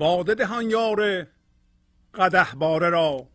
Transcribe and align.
باده 0.00 0.34
دهان 0.34 0.70
یار 0.70 1.26
قده 2.14 2.54
باره 2.54 2.88
را. 2.88 3.28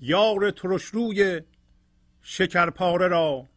یار 0.00 0.50
ترش 0.50 0.84
روی 0.84 1.40
شکرپاره 2.22 3.08
را. 3.08 3.48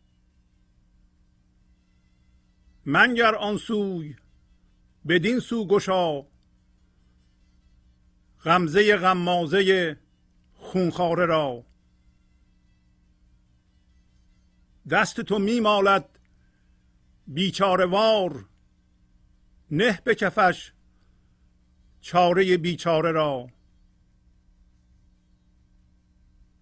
منگر 2.86 3.36
آن 3.36 3.58
سوی 3.58 4.16
بدین 5.08 5.40
سو 5.40 5.68
گشا. 5.68 6.22
غمزه 8.44 8.98
غمازه 8.98 9.98
خونخاره 10.54 11.26
را. 11.26 11.66
دست 14.90 15.22
تو 15.22 15.40
میمالد 15.40 16.20
بیچاره 17.28 17.86
وار 17.86 18.46
نه 19.72 20.02
به 20.04 20.16
کفش 20.16 20.72
چاره 22.02 22.58
بیچاره 22.58 23.12
را. 23.12 23.50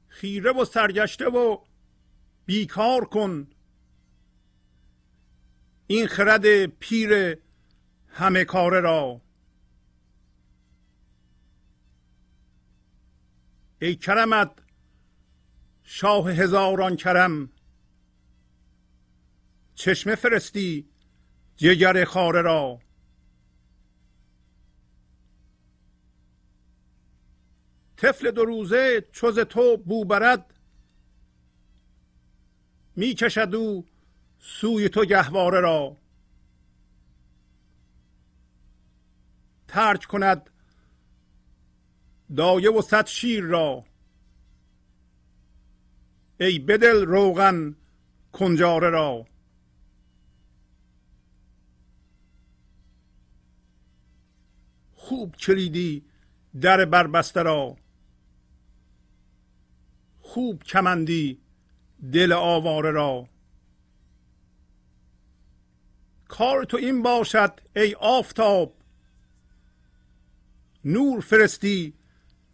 خیره 0.08 0.52
و 0.52 0.66
سرگشته 0.66 1.26
و 1.26 1.58
بیکار 2.46 3.06
کن. 3.06 3.48
این 5.88 6.08
خرد 6.08 6.66
پیر 6.66 7.38
همه 8.08 8.46
کاره 8.46 8.80
را. 8.80 9.22
ای 13.82 13.96
کرمت 13.96 14.52
شاه 15.84 16.32
هزاران 16.32 16.96
کرم 16.96 17.50
چشمه 19.76 20.16
فرستی 20.16 20.90
جگر 21.56 22.06
خاره 22.06 22.42
را. 22.42 22.85
طفل 27.98 28.32
دو 28.32 28.46
روزه 28.46 29.08
چوز 29.12 29.40
تو 29.40 29.78
بو 29.78 30.06
برد. 30.06 30.54
می 32.96 33.14
کشد 33.14 33.56
او 33.56 33.86
سوی 34.40 34.90
تو 34.90 35.06
گهواره 35.06 35.60
را. 35.60 35.98
ترک 39.68 40.06
کند 40.06 40.50
دایه 42.36 42.72
و 42.72 42.82
صد 42.82 43.06
شیر 43.06 43.44
را. 43.44 43.86
ای 46.40 46.60
بدل 46.60 47.06
روغن 47.06 47.76
کنجاره 48.32 48.90
را. 48.90 49.28
خوب 54.94 55.36
کلیدی 55.36 56.06
در 56.62 56.86
بربسته 56.86 57.44
را. 57.44 57.78
خوب 60.26 60.64
کمندی 60.64 61.42
دل 62.14 62.32
آواره 62.32 62.92
را. 62.92 63.30
کار 66.28 66.64
تو 66.64 66.78
این 66.78 67.02
باشد 67.02 67.60
ای 67.76 67.94
آفتاب 67.94 68.78
نور 70.86 71.22
فرستی 71.22 71.94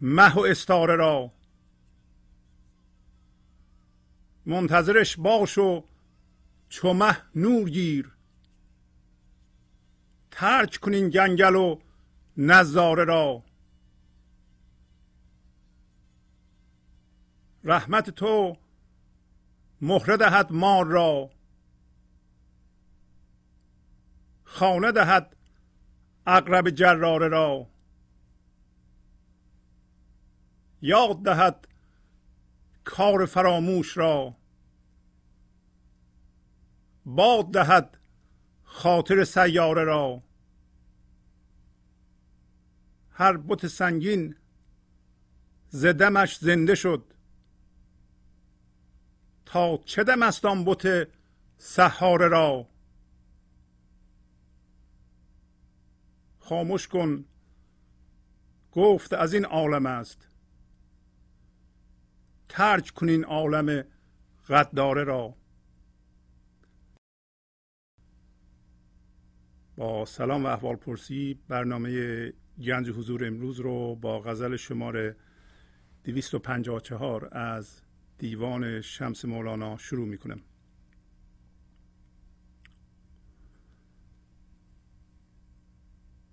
مه 0.00 0.34
و 0.34 0.40
استاره 0.40 0.96
را. 0.96 1.32
منتظرش 4.46 5.16
باش 5.16 5.58
و 5.58 5.84
چو 6.68 6.92
مه 6.92 7.16
نور 7.34 7.70
گیر. 7.70 8.12
ترک 10.30 10.76
کنین 10.76 11.10
گنگل 11.10 11.54
و 11.54 11.78
نظاره 12.36 13.04
را. 13.04 13.44
رحمت 17.64 18.10
تو 18.10 18.56
مهره 19.80 20.16
دهد 20.16 20.52
مار 20.52 20.86
را. 20.86 21.30
خانه 24.44 24.92
دهد 24.92 25.36
اقرب 26.26 26.70
جراره 26.70 27.28
را. 27.28 27.66
یاد 30.82 31.22
دهد 31.22 31.68
کار 32.84 33.26
فراموش 33.26 33.96
را. 33.96 34.36
باد 37.06 37.52
دهد 37.52 37.98
خاطر 38.64 39.24
سیاره 39.24 39.84
را. 39.84 40.22
هر 43.10 43.36
بت 43.36 43.66
سنگین 43.66 44.36
زدمش 45.68 46.36
زنده 46.38 46.74
شد. 46.74 47.11
تا 49.52 49.76
چه 49.84 50.04
دم 50.04 50.22
است 50.22 50.44
آن 50.44 50.64
بت 50.64 51.08
سحاره 51.58 52.28
را؟ 52.28 52.68
خاموش 56.38 56.88
کن 56.88 57.24
گفت 58.72 59.12
از 59.12 59.34
این 59.34 59.44
عالم 59.44 59.86
است. 59.86 60.28
ترک 62.48 62.90
کنین 62.90 63.24
عالم 63.24 63.84
غداره 64.48 65.04
را. 65.04 65.34
با 69.76 70.04
سلام 70.04 70.44
و 70.44 70.46
احوال 70.46 70.76
پرسی 70.76 71.40
برنامه 71.48 72.32
گنج 72.58 72.90
حضور 72.90 73.26
امروز 73.26 73.60
رو 73.60 73.96
با 73.96 74.20
غزل 74.20 74.56
شماره 74.56 75.16
254 76.04 77.28
از 77.32 77.82
دیوان 78.22 78.80
شمس 78.80 79.24
مولانا 79.24 79.76
شروع 79.76 80.08
می 80.08 80.18
کنم 80.18 80.40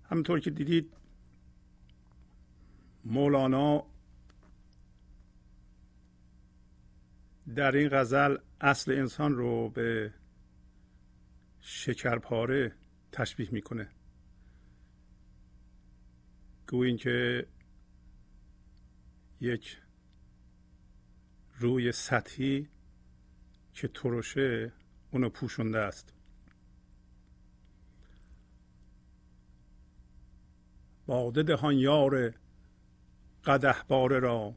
همونطور 0.04 0.40
که 0.40 0.50
دیدید 0.50 0.96
مولانا 3.04 3.86
در 7.56 7.76
این 7.76 7.88
غزل 7.88 8.36
اصل 8.60 8.92
انسان 8.92 9.34
رو 9.34 9.68
به 9.68 10.14
شکرپاره 11.60 12.72
تشبیه 13.12 13.48
می‌کنه. 13.52 13.88
گویین 16.68 16.96
که 16.96 17.46
یک 19.40 19.78
روی 21.60 21.92
سطحی 21.92 22.68
که 23.74 23.88
ترشه 23.88 24.72
اونو 25.10 25.28
پوشونده 25.28 25.78
است. 25.78 26.12
باده 31.06 31.42
دهان 31.42 31.74
یار 31.74 32.34
قده 33.44 33.74
باره 33.88 34.18
را 34.18 34.54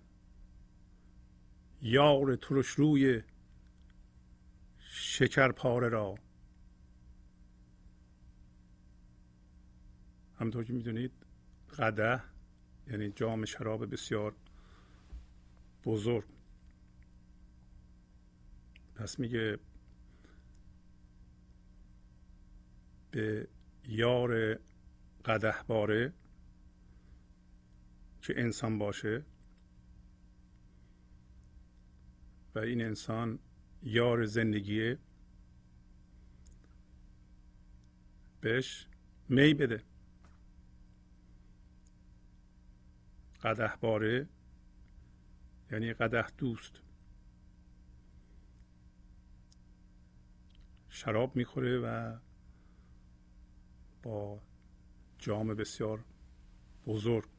یار 1.82 2.36
ترش 2.36 2.68
روی 2.68 3.22
شکر 4.80 5.52
پاره 5.52 5.90
را. 5.90 6.16
همطور 10.40 10.64
که 10.64 10.74
می‌دونید 10.74 11.12
قده 11.78 12.24
یعنی 12.88 13.10
جام 13.10 13.46
شراب 13.46 13.92
بسیار 13.92 14.36
بزرگ. 15.86 16.33
پس 19.04 19.20
میگه 19.20 19.58
به 23.12 23.48
یار 23.88 24.60
قده 25.26 25.56
باره 25.68 26.14
که 28.22 28.34
انسان 28.38 28.80
باشه 28.80 29.26
و 32.56 32.60
این 32.60 32.82
انسان 32.82 33.40
یار 33.82 34.26
زندگیه 34.26 34.98
بهش 38.42 38.88
می 39.30 39.54
بده. 39.54 39.84
قده 43.44 43.74
باره 43.82 44.28
یعنی 45.72 45.94
قده 45.94 46.30
دوست. 46.30 46.93
شراب 51.06 51.36
می‌خوره 51.36 51.78
و 51.80 52.18
با 54.04 54.42
جام 55.20 55.48
بسیار 55.54 56.04
بزرگ 56.88 57.30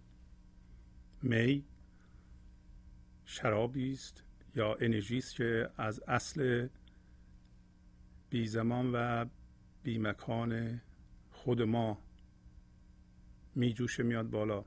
می 1.22 1.64
شرابی 3.24 3.92
است 3.92 4.22
یا 4.56 4.74
انرژی 4.74 5.18
است 5.18 5.34
که 5.34 5.70
از 5.76 6.00
اصل 6.00 6.68
بی 8.30 8.46
زمان 8.46 8.90
و 8.94 9.26
بی 9.82 9.98
مکان 9.98 10.80
خود 11.32 11.62
ما 11.62 11.98
میجوشه 13.54 14.02
میاد 14.02 14.30
بالا. 14.30 14.64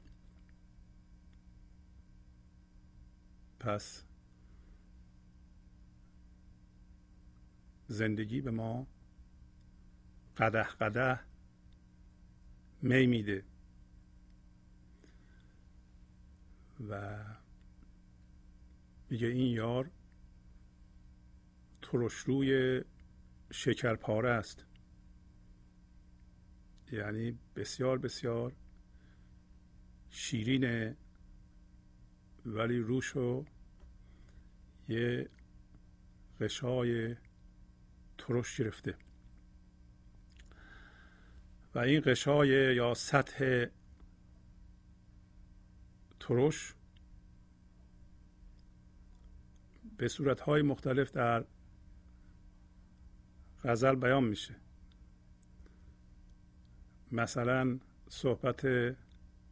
پس 3.60 4.04
زندگی 7.88 8.42
به 8.42 8.52
ما 8.52 8.88
قده 10.38 10.64
قده 10.64 11.20
می 12.82 13.08
میده. 13.08 13.44
و 16.90 17.24
میگه 19.10 19.28
این 19.28 19.54
یار 19.54 19.92
ترش 21.82 22.14
روی 22.14 22.82
شکرپاره 23.52 24.30
است. 24.30 24.66
یعنی 26.92 27.40
بسیار 27.56 27.98
بسیار 27.98 28.56
شیرینه 30.10 30.98
ولی 32.46 32.80
روشو 32.80 33.46
یه 34.90 35.30
قشای 36.40 37.16
ترش 38.28 38.58
گرفته. 38.62 38.96
و 41.76 41.80
این 41.80 42.02
قشای 42.06 42.76
یا 42.76 42.94
سطح 42.94 43.66
ترش 46.20 46.74
به 49.98 50.08
صورتهای 50.08 50.62
مختلف 50.62 51.12
در 51.12 51.46
غزل 53.64 53.96
بیان 53.96 54.24
میشه. 54.24 54.56
مثلا 57.12 57.80
صحبت 58.10 58.68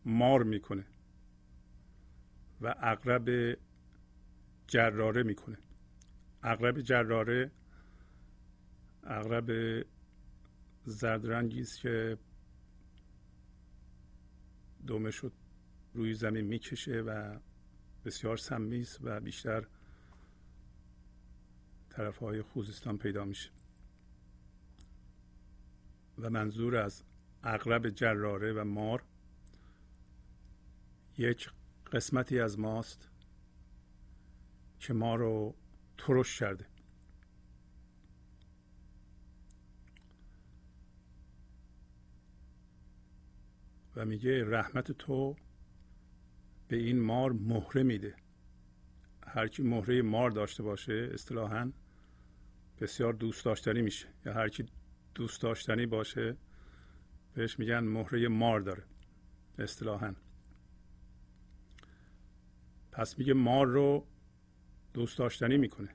مار 0.05 0.43
می‌کنه 0.43 0.85
و 2.61 2.75
اقرب 2.77 3.57
جراره 4.67 5.23
می‌کنه. 5.23 5.57
اقرب 6.43 6.81
جراره 6.81 7.51
اقرب 9.05 9.51
زرد 10.85 11.25
است 11.25 11.79
که 11.79 12.17
دومش 14.87 15.15
رو 15.15 15.31
روی 15.93 16.13
زمین 16.13 16.45
می‌کشه 16.45 17.01
و 17.01 17.39
بسیار 18.05 18.37
سمی 18.37 18.81
است 18.81 18.99
و 19.01 19.19
بیشتر 19.19 19.67
طرف 21.89 22.17
های 22.17 22.41
خوزستان 22.41 22.97
پیدا 22.97 23.25
میشه. 23.25 23.49
و 26.17 26.29
منظور 26.29 26.75
از 26.75 27.03
اغرب 27.43 27.89
جراره 27.89 28.53
و 28.53 28.63
مار 28.63 29.03
یک 31.17 31.49
قسمتی 31.91 32.39
از 32.39 32.59
ماست 32.59 33.09
که 34.79 34.93
ما 34.93 35.15
رو 35.15 35.55
ترش 35.97 36.39
کرده. 36.39 36.74
و 43.95 44.05
میگه 44.05 44.45
رحمت 44.49 44.91
تو 44.91 45.35
به 46.67 46.77
این 46.77 46.99
مار 46.99 47.31
مهره 47.31 47.83
میده. 47.83 48.15
هرکی 49.27 49.63
مهره 49.63 50.01
مار 50.01 50.31
داشته 50.31 50.63
باشه 50.63 51.09
اصطلاحا 51.13 51.71
بسیار 52.79 53.13
دوست 53.13 53.45
داشتنی 53.45 53.81
میشه. 53.81 54.07
یا 54.25 54.33
هرکی 54.33 54.65
دوست 55.15 55.41
داشتنی 55.41 55.85
باشه 55.85 56.37
بهش 57.33 57.59
میگن 57.59 57.79
مهره 57.79 58.27
مار 58.27 58.59
داره 58.59 58.83
اصطلاحا. 59.59 60.15
پس 62.91 63.19
میگه 63.19 63.33
مار 63.33 63.67
رو 63.67 64.07
دوست 64.93 65.17
داشتنی 65.17 65.57
می‌کنه 65.57 65.89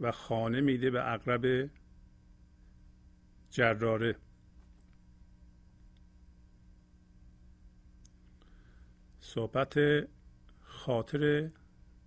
و 0.00 0.12
خانه 0.12 0.60
میده 0.60 0.90
به 0.90 1.12
اقرب 1.12 1.70
جراره. 3.50 4.16
صحبت 9.28 9.78
خاطر 10.60 11.50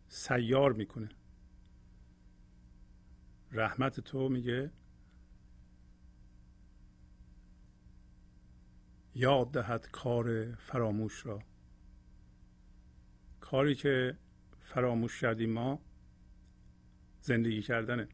سیار 0.07 0.73
می‌کنه. 0.73 1.09
رحمت 3.51 3.99
تو 3.99 4.29
میگه 4.29 4.71
یاد 9.15 9.51
دهد 9.51 9.91
کار 9.91 10.55
فراموش 10.55 11.25
را. 11.25 11.39
کاری 13.39 13.75
که 13.75 14.17
فراموش 14.59 15.21
کردیم 15.21 15.53
ما 15.53 15.79
زندگی 17.21 17.61
کردنه. 17.61 18.07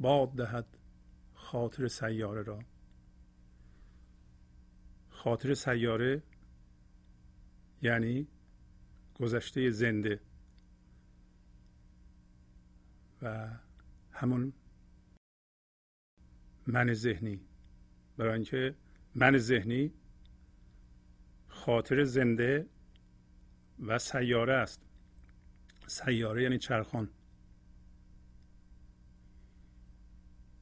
باد 0.00 0.32
دهد 0.32 0.78
خاطر 1.34 1.88
سیاره 1.88 2.42
را. 2.42 2.58
خاطر 5.18 5.54
سیاره 5.54 6.22
یعنی 7.82 8.26
گذشته 9.14 9.70
زنده. 9.70 10.20
و 13.22 13.48
همون 14.12 14.52
من 16.66 16.94
ذهنی. 16.94 17.40
برای 18.16 18.32
اینکه 18.34 18.74
من 19.14 19.38
ذهنی 19.38 19.92
خاطر 21.48 22.04
زنده 22.04 22.66
و 23.78 23.98
سیاره 23.98 24.54
است. 24.54 24.82
سیاره 25.86 26.42
یعنی 26.42 26.58
چرخان. 26.58 27.08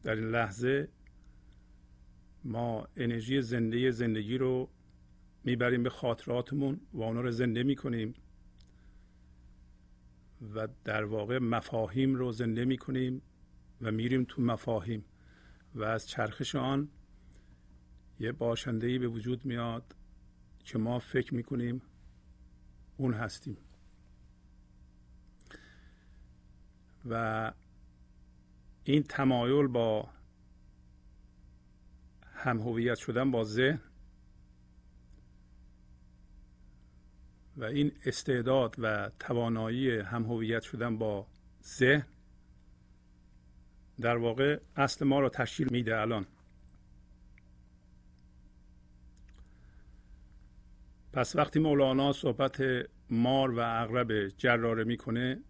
در 0.03 0.15
این 0.15 0.31
لحظه 0.31 0.89
ما 2.47 2.89
انرژی 2.97 3.43
زنده 3.43 3.91
زندگی 3.91 4.39
رو 4.39 4.69
می‌بریم 5.45 5.83
به 5.83 5.91
خاطراتمون 5.91 6.81
و 6.93 7.03
اونا 7.03 7.21
رو 7.21 7.31
زنده 7.31 7.63
می‌کنیم 7.63 8.15
و 10.55 10.69
در 10.85 11.05
واقع 11.05 11.39
مفاهیم 11.39 12.15
رو 12.15 12.33
زنده 12.33 12.65
می‌کنیم 12.65 13.23
و 13.81 13.93
میریم 13.93 14.25
تو 14.29 14.43
مفاهیم 14.43 15.05
و 15.75 15.83
از 15.83 16.09
چرخش 16.09 16.55
آن 16.55 16.89
یه 18.21 18.33
باشنده 18.33 18.99
به 18.99 19.09
وجود 19.09 19.45
میاد 19.45 19.97
که 20.65 20.79
ما 20.79 20.99
فکر 20.99 21.35
می‌کنیم 21.35 21.83
اون 22.97 23.15
هستیم. 23.15 23.57
و 27.11 27.53
این 28.85 29.03
تمایل 29.03 29.67
با 29.67 30.16
هم 32.47 32.61
هویت 32.61 32.99
شدن 32.99 33.31
با 33.31 33.45
ذهن 33.45 33.81
و 37.57 37.65
این 37.65 37.93
استعداد 38.05 38.75
و 38.79 39.11
توانایی 39.21 39.99
هم 39.99 40.23
هویت 40.25 40.63
شدن 40.63 40.99
با 40.99 41.27
ذهن 41.65 42.07
در 44.01 44.17
واقع 44.17 44.61
اصل 44.77 45.05
ما 45.05 45.21
رو 45.21 45.29
تشکیل 45.29 45.69
میده 45.71 46.01
الان. 46.01 46.27
پس 51.13 51.37
وقتی 51.37 51.59
مولانا 51.59 52.13
صحبت 52.13 52.63
مار 53.11 53.51
و 53.51 53.59
اغرب 53.59 54.29
جراره 54.29 54.85
می‌کنه 54.85 55.41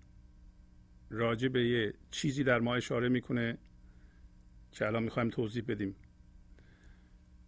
راجع 1.10 1.48
به 1.48 1.68
یه 1.68 1.94
چیزی 2.10 2.44
در 2.44 2.58
ما 2.58 2.74
اشاره 2.74 3.08
می‌کنه 3.08 3.58
که 4.72 4.86
الان 4.86 5.02
می‌خوایم 5.02 5.30
توضیح 5.30 5.64
بدیم. 5.68 5.96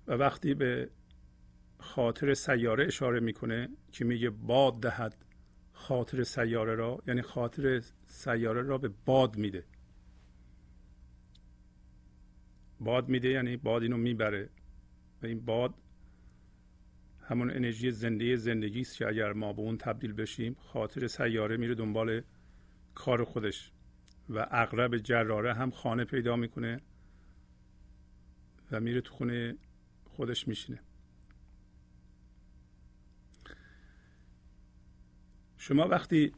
و 0.08 0.12
وقتی 0.12 0.54
به 0.54 0.90
خاطر 1.78 2.34
سیاره 2.34 2.86
اشاره 2.86 3.20
می‌کنه 3.20 3.68
که 3.92 4.04
میگه 4.04 4.30
باد 4.30 4.80
دهد 4.80 5.24
خاطر 5.72 6.24
سیاره 6.24 6.74
را 6.74 7.02
یعنی 7.06 7.22
خاطر 7.22 7.82
سیاره 8.06 8.62
را 8.62 8.78
به 8.78 8.90
باد 9.04 9.36
میده. 9.36 9.64
باد 12.80 13.08
میده 13.08 13.28
یعنی 13.28 13.56
باد 13.56 13.82
اینو 13.82 13.96
می‌بره. 13.96 14.48
و 15.22 15.26
این 15.26 15.40
باد 15.40 15.74
همون 17.22 17.50
انرژی 17.50 17.90
زنده 17.90 18.36
زندگی 18.36 18.80
است 18.80 18.96
که 18.96 19.08
اگر 19.08 19.32
ما 19.32 19.52
به 19.52 19.62
اون 19.62 19.78
تبدیل 19.78 20.12
بشیم 20.12 20.56
خاطر 20.60 21.06
سیاره 21.06 21.56
میره 21.56 21.74
دنبال 21.74 22.22
کار 22.94 23.24
خودش 23.24 23.72
و 24.28 24.46
اغرب 24.50 24.98
جراره 24.98 25.54
هم 25.54 25.70
خانه 25.70 26.04
پیدا 26.04 26.36
می‌کنه 26.36 26.80
و 28.72 28.80
میره 28.80 29.00
تو 29.00 29.14
خونه 29.14 29.56
خودش 30.18 30.48
میشینه. 30.48 30.80
شما 35.56 35.88
وقتی 35.88 36.32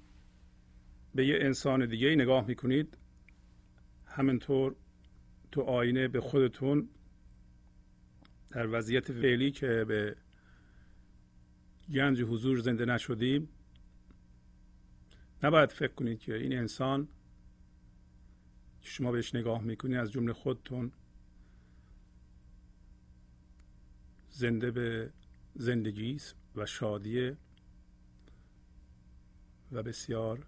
به 1.14 1.26
یه 1.26 1.38
انسان 1.40 1.86
دیگه 1.86 2.14
نگاه 2.14 2.46
می‌کنید 2.46 2.98
همینطور 4.06 4.76
تو 5.52 5.60
آینه 5.60 6.08
به 6.08 6.20
خودتون 6.20 6.88
در 8.50 8.66
وضعیت 8.78 9.12
فعلی 9.12 9.50
که 9.50 9.84
به 9.88 10.16
گنج 11.92 12.22
حضور 12.22 12.60
زنده 12.60 12.84
نشدیم 12.84 13.48
نباید 15.42 15.70
فکر 15.70 15.92
کنید 15.92 16.18
که 16.18 16.34
این 16.34 16.58
انسان 16.58 17.08
که 18.82 18.90
شما 18.90 19.12
بهش 19.12 19.34
نگاه 19.34 19.62
می‌کنید 19.62 19.96
از 19.96 20.12
جمله 20.12 20.32
خودتون 20.32 20.92
زنده 24.30 24.70
به 24.70 25.12
زندگی 25.54 26.14
است 26.14 26.34
و 26.56 26.66
شادیه 26.66 27.36
و 29.72 29.82
بسیار 29.82 30.46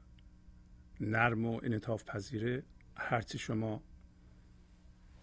نرم 1.01 1.47
و 1.47 1.61
انعطاف 1.63 2.05
پذیره. 2.05 2.63
هرچی 2.97 3.39
شما 3.39 3.83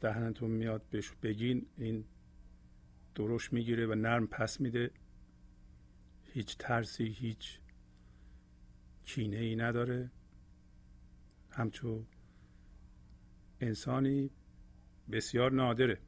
دهنتون 0.01 0.51
میاد 0.51 0.81
بهش 0.89 1.11
بگین 1.23 1.65
این 1.77 2.05
درشت 3.15 3.53
می‌گیره 3.53 3.87
و 3.87 3.95
نرم 3.95 4.27
پس 4.27 4.61
میده. 4.61 4.91
هیچ 6.23 6.57
ترسی 6.57 7.03
هیچ 7.03 7.59
کینه 9.03 9.37
ای 9.37 9.55
نداره. 9.55 10.11
همچون 11.51 12.07
انسانی 13.61 14.29
بسیار 15.11 15.51
نادره. 15.51 15.99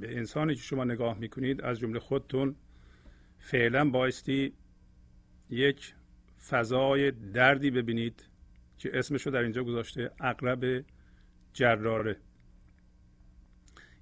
به 0.00 0.16
انسانی 0.16 0.54
که 0.54 0.62
شما 0.62 0.84
نگاه 0.84 1.18
می‌کنید 1.18 1.60
از 1.60 1.78
جمله 1.78 1.98
خودتون 1.98 2.56
فعلا 3.38 3.90
بایستی 3.90 4.52
یک 5.50 5.94
فضای 6.48 7.10
دردی 7.10 7.70
ببینید 7.70 8.26
که 8.78 8.98
اسمش 8.98 9.26
رو 9.26 9.32
در 9.32 9.42
اینجا 9.42 9.64
گذاشته 9.64 10.10
اقرب 10.20 10.84
جراره 11.52 12.16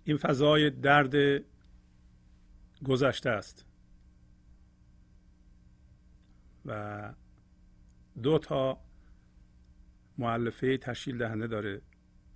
این 0.05 0.17
فضای 0.17 0.71
درد 0.71 1.45
گذشته 2.85 3.31
است. 3.31 3.65
و 6.67 7.15
دو 8.23 8.39
تا 8.39 8.81
معلفه 10.19 10.79
تشکیل 10.79 11.19
دهنده 11.19 11.47
داره. 11.47 11.83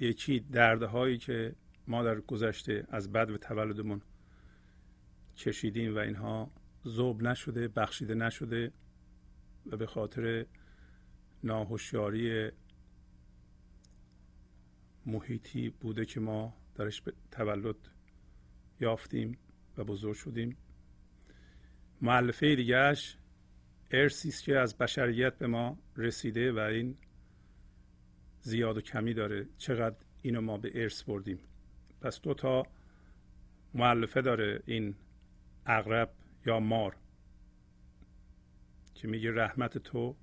یکی 0.01 0.41
دردهایی 0.41 1.19
که 1.19 1.55
ما 1.87 2.03
در 2.03 2.21
گذشته 2.21 2.87
از 2.89 3.13
بد 3.13 3.31
و 3.31 3.39
تولدمون 3.39 4.03
کشیدیم 5.37 5.95
و 5.95 5.99
اینها 5.99 6.51
زوب 6.85 7.23
نشده 7.23 7.69
بخشیده 7.69 8.15
نشده 8.15 8.73
و 9.67 9.77
به 9.77 9.87
خاطر 9.87 10.47
ناهوشیاری 11.45 12.51
محیطی 15.07 15.71
بوده 15.71 16.05
که 16.05 16.21
ما 16.21 16.55
درش 16.75 17.03
تولد 17.31 17.77
یافتیم 18.81 19.39
و 19.77 19.85
بزرگ 19.85 20.15
شدیم. 20.15 20.57
معلفه 22.01 22.57
دیگهش 22.57 23.17
ارسی 23.91 24.29
است 24.29 24.45
که 24.45 24.59
از 24.59 24.79
بشریت 24.79 25.39
به 25.39 25.47
ما 25.47 25.79
رسیده 25.97 26.53
و 26.53 26.59
این 26.59 26.97
زیاد 28.41 28.77
و 28.77 28.81
کمی 28.81 29.15
داره. 29.15 29.49
چقدر 29.59 29.97
اینو 30.23 30.41
ما 30.41 30.59
به 30.59 30.83
ارث 30.83 31.03
بردیم؟ 31.03 31.39
پس 32.03 32.21
دو 32.21 32.35
تا 32.35 32.67
معلفه 33.75 34.23
داره 34.23 34.61
این 34.67 34.95
اغرب 35.67 36.11
یا 36.47 36.61
مار 36.61 36.97
که 38.95 39.09
میگه 39.09 39.35
رحمت 39.35 39.79
تو 39.79 40.17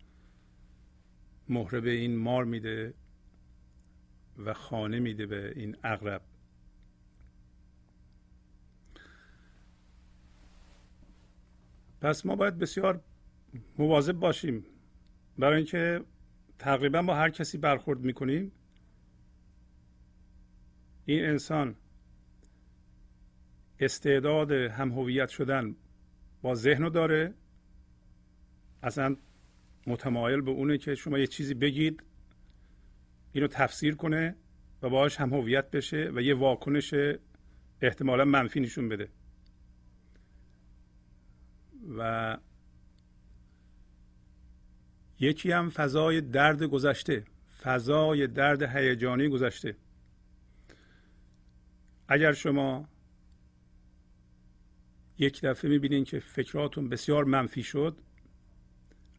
مهره 1.49 1.79
به 1.79 1.89
این 1.89 2.17
مار 2.17 2.45
میده 2.45 2.93
و 4.37 4.53
خانه 4.53 4.99
میده 4.99 5.25
به 5.25 5.53
این 5.55 5.77
اغرب. 5.83 6.21
پس 12.01 12.25
ما 12.25 12.35
باید 12.35 12.57
بسیار 12.57 13.01
مواظب 13.77 14.13
باشیم. 14.13 14.65
برای 15.37 15.57
اینکه 15.57 16.03
تقریبا 16.59 17.01
با 17.01 17.15
هر 17.15 17.29
کسی 17.29 17.57
برخورد 17.57 17.99
می‌کنیم 17.99 18.51
این 21.09 21.25
انسان 21.25 21.75
استعداد 23.79 24.51
هم 24.51 24.91
هویت 24.91 25.29
شدن 25.29 25.75
با 26.41 26.55
ذهن 26.55 26.83
رو 26.83 26.89
داره. 26.89 27.33
اصلا 28.83 29.15
متمایل 29.87 30.41
به 30.41 30.51
اونه 30.51 30.77
که 30.77 30.95
شما 30.95 31.17
یه 31.17 31.27
چیزی 31.27 31.53
بگید 31.53 32.03
اینو 33.31 33.47
تفسیر 33.47 33.95
کنه 33.95 34.35
و 34.81 34.89
باهاش 34.89 35.17
هم 35.17 35.33
هویت 35.33 35.71
بشه 35.71 36.11
و 36.15 36.21
یه 36.21 36.35
واکنش 36.35 36.93
احتمالا 37.81 38.25
منفی 38.25 38.59
نشون 38.59 38.89
بده. 38.89 39.09
و 41.97 42.37
یکی 45.19 45.51
هم 45.51 45.69
فضای 45.69 46.21
درد 46.21 46.63
گذشته 46.63 47.23
فضای 47.61 48.27
درد 48.27 48.61
هیجانی 48.61 49.27
گذشته. 49.27 49.75
اگر 52.11 52.33
شما 52.33 52.89
یک 55.17 55.41
دفعه 55.41 55.69
می‌بینین 55.69 56.03
که 56.03 56.19
فکراتون 56.19 56.89
بسیار 56.89 57.23
منفی 57.23 57.63
شد 57.63 57.97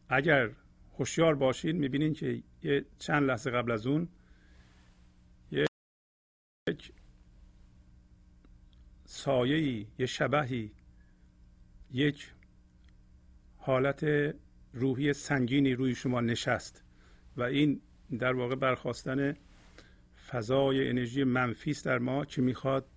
اگر 0.09 0.51
هوشیار 0.97 1.35
باشین 1.35 1.77
می‌بینین 1.77 2.13
که 2.13 2.43
یه 2.63 2.85
چند 2.99 3.23
لحظه 3.23 3.51
قبل 3.51 3.71
از 3.71 3.87
اون 3.87 4.07
یک 5.51 6.91
سایه‌ای 9.05 9.87
یه 9.99 10.05
شبهی 10.05 10.71
یک 11.91 12.31
حالت 13.57 14.33
روحی 14.73 15.13
سنگینی 15.13 15.73
روی 15.73 15.95
شما 15.95 16.21
نشست 16.21 16.83
و 17.37 17.43
این 17.43 17.81
در 18.19 18.33
واقع 18.33 18.55
برخواستن 18.55 19.35
فضای 20.31 20.89
انرژی 20.89 21.23
منفی 21.23 21.71
است 21.71 21.85
در 21.85 21.99
ما 21.99 22.25
که 22.25 22.41
می‌خواد 22.41 22.87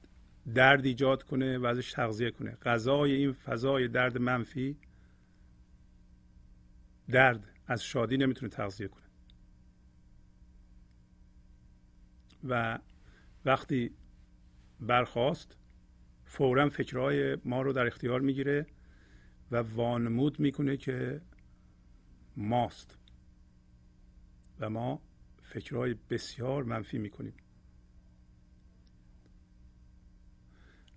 درد 0.54 0.84
ایجاد 0.84 1.22
کنه 1.22 1.58
و 1.58 1.66
ازش 1.66 1.92
تغذیه 1.92 2.30
کنه. 2.30 2.50
غذای 2.50 3.12
این 3.12 3.32
فضای 3.32 3.88
درد 3.88 4.18
منفی 4.18 4.76
درد 7.08 7.46
از 7.66 7.84
شادی 7.84 8.16
نمی‌تونه 8.16 8.50
تغذیه 8.50 8.88
کنه. 8.88 9.04
و 12.48 12.78
وقتی 13.44 13.90
برخواست 14.80 15.56
فورا 16.24 16.68
فکرهای 16.68 17.36
ما 17.44 17.62
رو 17.62 17.72
در 17.72 17.86
اختیار 17.86 18.20
می‌گیره 18.20 18.66
و 19.50 19.56
وانمود 19.56 20.40
می‌کنه 20.40 20.76
که 20.76 21.20
ماست 22.36 22.98
و 24.60 24.70
ما 24.70 25.02
فکرهای 25.54 25.94
بسیار 26.10 26.64
منفی 26.64 26.98
می‌کنیم. 26.98 27.34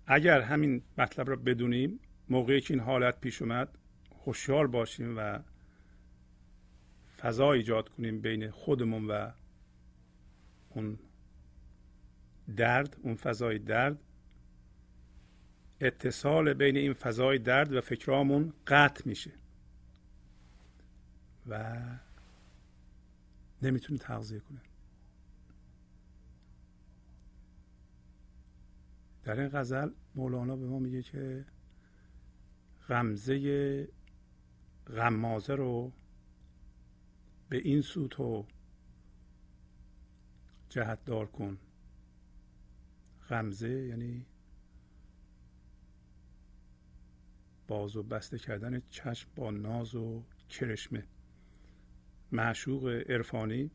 اگر 0.06 0.40
همین 0.40 0.82
مطلب 0.98 1.28
را 1.28 1.36
بدونیم 1.36 2.00
موقعی 2.28 2.60
که 2.60 2.74
این 2.74 2.82
حالت 2.82 3.20
پیش 3.20 3.42
اومد 3.42 3.78
هوشیار 4.24 4.66
باشیم 4.66 5.14
و 5.18 5.38
فضا 7.18 7.52
ایجاد 7.52 7.88
کنیم 7.88 8.20
بین 8.20 8.50
خودمون 8.50 9.06
و 9.06 9.30
اون 10.70 10.98
درد 12.56 12.96
اون 13.02 13.14
فضای 13.14 13.58
درد 13.58 13.98
اتصال 15.80 16.54
بین 16.54 16.76
این 16.76 16.92
فضای 16.92 17.38
درد 17.38 17.72
و 17.72 17.80
فکرامون 17.80 18.52
قطع 18.66 19.08
میشه. 19.08 19.32
و 21.46 21.74
نمی‌تونه 23.62 23.98
تغذیه 23.98 24.40
کنه 24.40 24.60
در 29.22 29.40
این 29.40 29.48
غزل 29.48 29.90
مولانا 30.14 30.56
به 30.56 30.66
ما 30.66 30.78
میگه 30.78 31.02
که 31.02 31.44
غمزه 32.88 33.88
غمازه 34.86 35.54
رو 35.54 35.92
به 37.48 37.56
این 37.56 37.82
سو 37.82 38.08
تو 38.08 38.46
جهت 40.68 41.04
دار 41.04 41.26
کن. 41.26 41.58
غمزه 43.28 43.70
یعنی 43.70 44.26
باز 47.68 47.96
و 47.96 48.02
بسته 48.02 48.38
کردن 48.38 48.82
چشم 48.90 49.28
با 49.36 49.50
ناز 49.50 49.94
و 49.94 50.22
کرشمه. 50.48 51.06
معشوق 52.32 52.88
عرفانی 53.08 53.70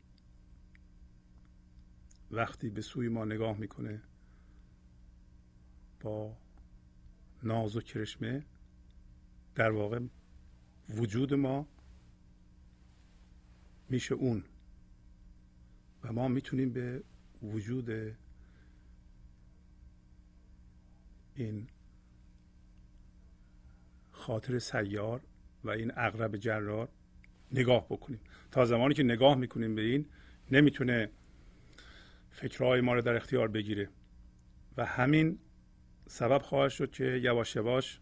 وقتی 2.30 2.70
به 2.70 2.82
سوی 2.82 3.08
ما 3.08 3.24
نگاه 3.24 3.58
می‌کنه 3.58 4.02
با 6.00 6.36
ناز 7.42 7.76
و 7.76 7.80
کرشمه 7.80 8.44
در 9.54 9.70
واقع 9.70 10.00
وجود 10.88 11.34
ما 11.34 11.66
میشه 13.88 14.14
اون 14.14 14.44
و 16.02 16.12
ما 16.12 16.28
می‌تونیم 16.28 16.72
به 16.72 17.02
وجود 17.42 17.90
این 21.34 21.68
خاطر 24.10 24.58
سیار 24.58 25.20
و 25.64 25.70
این 25.70 25.92
اغرب 25.96 26.36
جرار 26.36 26.88
نگاه 27.52 27.86
بکنیم. 27.88 28.20
تا 28.50 28.64
زمانی 28.64 28.94
که 28.94 29.02
نگاه 29.02 29.34
می‌کنیم 29.34 29.74
به 29.74 29.82
این 29.82 30.06
نمی‌تونه 30.50 31.10
فکرهای 32.30 32.80
ما 32.80 32.94
رو 32.94 33.02
در 33.02 33.16
اختیار 33.16 33.48
بگیره. 33.48 33.88
و 34.76 34.84
همین 34.84 35.38
سبب 36.06 36.42
خواهد 36.42 36.70
شد 36.70 36.90
که 36.90 37.04
یواش 37.04 37.56
یواش 37.56 38.00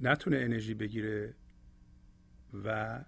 نتونه 0.00 0.36
انرژی 0.36 0.74
بگیره 0.74 1.34
و 2.64 3.00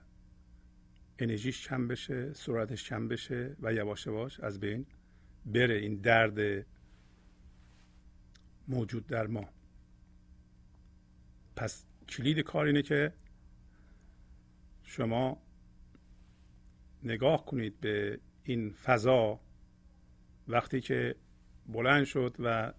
انرژیش 1.19 1.69
کم 1.69 1.89
بشه 1.89 2.33
سرعتش 2.33 2.85
کم 2.85 3.09
بشه 3.09 3.57
و 3.63 3.73
یواش 3.73 4.07
یواش 4.07 4.41
از 4.41 4.61
بین 4.61 4.87
بره. 5.47 5.75
این 5.75 5.97
درد 5.97 6.67
موجود 8.69 9.07
در 9.07 9.27
ما. 9.27 9.49
پس 11.57 11.85
کلید 12.09 12.39
کار 12.39 12.67
اینه 12.67 12.83
که 12.83 13.13
شما 14.83 15.43
نگاه 17.03 17.45
کنید 17.45 17.81
به 17.81 18.21
این 18.45 18.73
فضا 18.73 19.41
وقتی 20.49 20.81
که 20.81 21.17
بلند 21.67 22.05
شد 22.05 22.37
و 22.39 22.73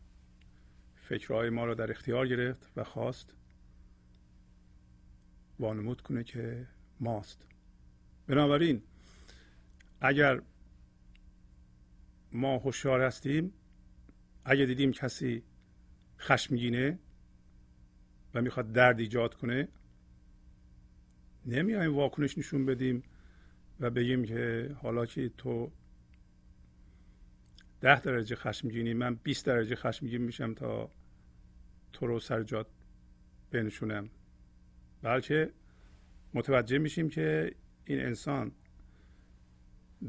فکرهای 0.96 1.50
ما 1.50 1.66
رو 1.66 1.76
در 1.76 1.92
اختیار 1.92 2.28
گرفت 2.28 2.72
و 2.76 2.84
خواست 2.84 3.36
وانمود 5.60 6.02
کنه 6.02 6.24
که 6.24 6.68
ماست. 7.00 7.48
بنابراین 8.28 8.84
اگر 10.02 10.42
ما 12.32 12.58
هوشیار 12.58 13.02
هستیم 13.02 13.54
اگر 14.46 14.66
دیدیم 14.66 14.92
کسی 14.92 15.44
خشمگینه 16.20 17.00
و 18.34 18.42
می‌خواد 18.42 18.72
درد 18.72 19.00
ایجاد 19.00 19.36
کنه 19.36 19.68
نمیایم 21.46 21.96
واکنش 21.96 22.38
نشون 22.38 22.66
بدیم 22.66 23.04
و 23.80 23.90
بگیم 23.90 24.26
که 24.26 24.76
حالا 24.82 25.06
که 25.06 25.30
تو 25.38 25.72
ده 27.82 28.00
درجه 28.00 28.36
خشمگینی 28.36 28.94
من 28.94 29.16
20 29.16 29.46
درجه 29.46 29.76
خشمگین 29.76 30.22
میشم 30.22 30.54
تا 30.54 30.92
تو 31.94 32.08
رو 32.08 32.20
سر 32.20 32.44
جات 32.44 32.68
بنشونم. 33.52 34.10
بلکه 35.02 35.54
متوجه 36.34 36.78
میشیم 36.78 37.10
که 37.10 37.56
این 37.86 38.00
انسان 38.00 38.52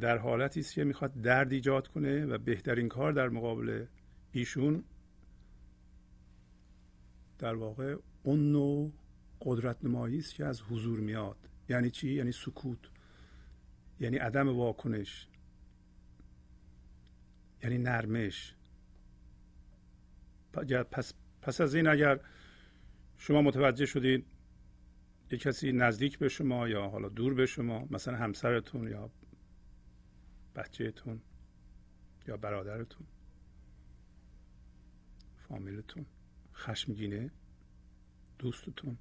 در 0.00 0.18
حالتی 0.18 0.60
است 0.60 0.74
که 0.74 0.84
می‌خواد 0.84 1.20
درد 1.20 1.52
ایجاد 1.52 1.88
کنه 1.88 2.26
و 2.26 2.38
بهترین 2.38 2.88
کار 2.88 3.12
در 3.12 3.28
مقابل 3.28 3.86
ایشون 4.32 4.84
در 7.38 7.54
واقع 7.54 7.96
اون 8.24 8.52
نوع 8.52 8.92
قدرت 9.40 9.84
نمایی 9.84 10.18
است 10.18 10.34
که 10.34 10.44
از 10.44 10.62
حضور 10.62 11.00
میاد. 11.00 11.36
یعنی 11.68 11.90
چی؟ 11.90 12.12
یعنی 12.12 12.32
سکوت. 12.32 12.78
یعنی 14.00 14.16
عدم 14.16 14.48
واکنش. 14.48 15.28
یعنی 17.62 17.78
نرمش. 17.78 18.54
پس, 20.90 21.14
پس 21.42 21.60
از 21.60 21.74
این 21.74 21.86
اگر 21.86 22.20
شما 23.16 23.42
متوجه 23.42 23.86
شدید 23.86 24.26
یک 25.30 25.40
کسی 25.40 25.72
نزدیک 25.72 26.18
به 26.18 26.28
شما 26.28 26.68
یا 26.68 26.88
حالا 26.88 27.08
دور 27.08 27.34
به 27.34 27.46
شما 27.46 27.86
مثلا 27.90 28.16
همسرتون 28.16 28.88
یا 28.88 29.10
بچهتون 30.56 31.20
یا 32.28 32.36
برادرتون 32.36 33.06
فامیلتون 35.48 36.06
خشمگینه 36.54 37.30
دوستتون. 38.44 38.98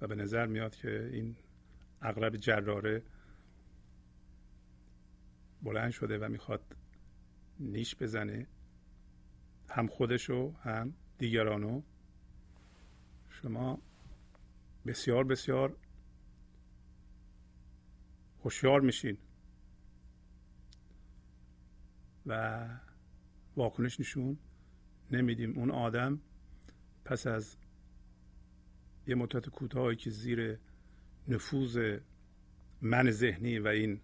و 0.00 0.06
به 0.06 0.14
نظر 0.14 0.46
میاد 0.46 0.76
که 0.76 1.10
این 1.12 1.36
اغرب 2.00 2.36
جراره 2.36 3.02
بلند 5.62 5.90
شده 5.90 6.18
و 6.18 6.28
می‌خواد 6.28 6.76
نیش 7.60 7.96
بزنه. 7.96 8.46
هم 9.68 9.86
خودشو 9.86 10.52
هم 10.52 10.94
دیگرانو. 11.18 11.82
شما 13.28 13.78
بسیار 14.86 15.24
بسیار 15.24 15.76
هوشیار 18.44 18.80
میشین. 18.80 19.18
و 22.26 22.68
واکنش 23.56 24.00
نشون 24.00 24.38
نمیدیم. 25.10 25.58
اون 25.58 25.70
آدم 25.70 26.20
پس 27.04 27.26
از 27.26 27.56
یه 29.06 29.14
مدت 29.14 29.48
کوتاهی 29.48 29.96
که 29.96 30.10
زیر 30.10 30.58
نفوذ 31.28 31.98
من 32.80 33.10
ذهنی 33.10 33.58
و 33.58 33.68
این 33.68 34.00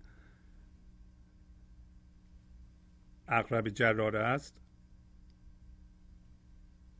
اقرب 3.28 3.68
جراره 3.68 4.18
است 4.18 4.60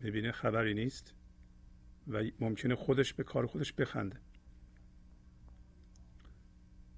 می‌بینه 0.00 0.32
خبری 0.32 0.74
نیست 0.74 1.14
و 2.08 2.24
ممکنه 2.40 2.74
خودش 2.74 3.14
به 3.14 3.24
کار 3.24 3.46
خودش 3.46 3.72
بخنده. 3.72 4.20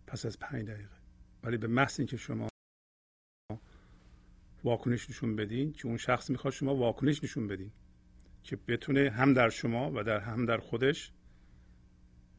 پس 0.06 0.26
از 0.26 0.38
پنج 0.38 0.66
دقیقه. 0.66 0.96
ولی 1.42 1.56
به 1.56 1.66
محض 1.66 2.00
اینکه 2.00 2.16
شما 2.16 2.48
واکنش 4.64 5.10
نشون 5.10 5.36
بدین 5.36 5.72
که 5.72 5.86
اون 5.86 5.96
شخص 5.96 6.30
می‌خواد 6.30 6.52
شما 6.52 6.76
واکنش 6.76 7.24
نشون 7.24 7.46
بدین. 7.46 7.72
که 8.50 8.56
بتونه 8.56 9.10
هم 9.10 9.34
در 9.34 9.50
شما 9.50 9.92
و 9.94 10.04
در 10.04 10.20
هم 10.20 10.46
در 10.46 10.58
خودش 10.58 11.12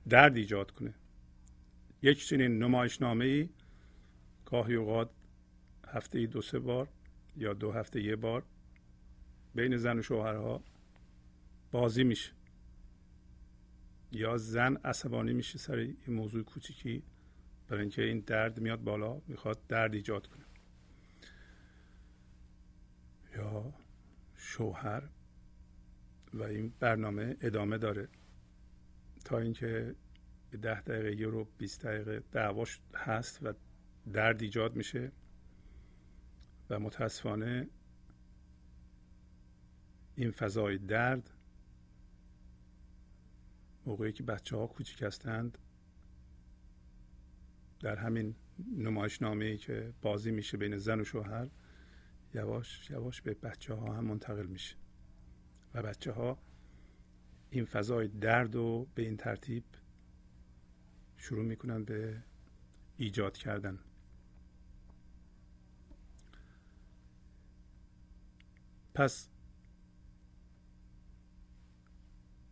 درد 0.10 0.38
ایجاد 0.38 0.72
کنه. 0.72 0.94
یک 2.02 2.26
چنین 2.28 2.64
نمایشنامه 2.64 3.26
ای 3.26 3.50
گاهی 4.46 4.76
اوقات 4.76 5.10
هفته 5.88 6.20
ای 6.20 6.28
دو 6.28 6.42
سه 6.42 6.60
بار 6.60 6.90
یا 7.36 7.54
دو 7.54 7.72
هفته 7.72 8.04
یه 8.04 8.16
بار 8.16 8.44
بین 9.56 9.78
زن 9.78 10.00
و 10.00 10.02
شوهرها 10.02 10.64
بازی 11.72 12.04
میشه. 12.04 12.32
یا 14.12 14.38
زن 14.38 14.76
عصبانی 14.76 15.34
میشه 15.34 15.58
سر 15.58 15.76
این 15.76 15.98
موضوع 16.08 16.44
کوچیکی 16.44 17.04
برای 17.68 17.82
اینکه 17.82 18.04
این 18.04 18.20
درد 18.20 18.60
میاد 18.60 18.84
بالا 18.84 19.22
می‌خواد 19.28 19.68
درد 19.68 19.94
ایجاد 19.94 20.28
کنه. 20.28 20.46
یا 23.36 23.74
شوهر 24.36 25.10
این 26.40 26.74
برنامه 26.80 27.38
ادامه 27.42 27.78
داره. 27.78 28.08
تا 29.26 29.38
اینکه 29.38 29.96
ده 30.62 30.82
دقیقه 30.82 31.16
یه 31.22 31.28
رو 31.28 31.48
20 31.58 31.86
دقیقه 31.86 32.24
دعواش 32.32 32.80
هست 32.96 33.40
و 33.44 33.54
درد 34.14 34.42
ایجاد 34.42 34.76
میشه 34.76 35.12
و 36.70 36.80
متاسفانه 36.80 37.68
این 40.16 40.32
فضای 40.32 40.78
درد 40.78 41.30
موقعی 43.86 44.12
که 44.12 44.24
بچه 44.24 44.58
ها 44.58 44.68
کوچیک 44.68 45.02
هستند 45.04 45.58
در 47.80 47.96
همین 47.96 48.36
نمایشنامه 48.78 49.46
ای 49.46 49.58
که 49.58 49.94
بازی 50.02 50.32
میشه 50.32 50.58
بین 50.58 50.78
زن 50.78 51.00
و 51.00 51.04
شوهر 51.04 51.48
یواش 52.34 52.90
یواش 52.90 53.22
به 53.22 53.34
بچه 53.34 53.74
ها 53.74 53.94
هم 53.94 54.04
منتقل 54.04 54.46
میشه. 54.46 54.81
و 55.74 55.82
بچه 55.82 56.12
ها 56.12 56.38
این 57.50 57.66
فضای 57.66 58.08
درد 58.08 58.56
و 58.56 58.88
به 58.96 59.02
این 59.02 59.18
ترتیب 59.18 59.64
شروع 61.18 61.46
می‌کنن 61.46 61.84
به 61.84 62.24
ایجاد 62.98 63.38
کردن. 63.38 63.80
پس 68.94 69.30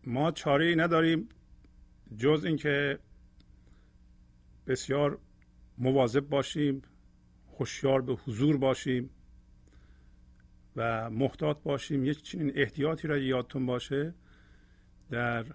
ما 0.04 0.32
چاره 0.32 0.66
ای 0.66 0.76
نداریم 0.76 1.30
جز 2.18 2.44
اینکه 2.46 3.00
بسیار 4.68 5.20
مواظب 5.78 6.30
باشیم 6.30 6.82
هوشیار 7.60 8.02
به 8.02 8.14
حضور 8.14 8.58
باشیم. 8.58 9.10
و 10.80 11.10
محتاط 11.10 11.58
باشیم. 11.64 12.06
یک 12.06 12.24
چنین 12.24 12.52
احتیاطی 12.56 13.08
را 13.08 13.18
یادتون 13.18 13.66
باشه 13.66 14.14
در 15.10 15.46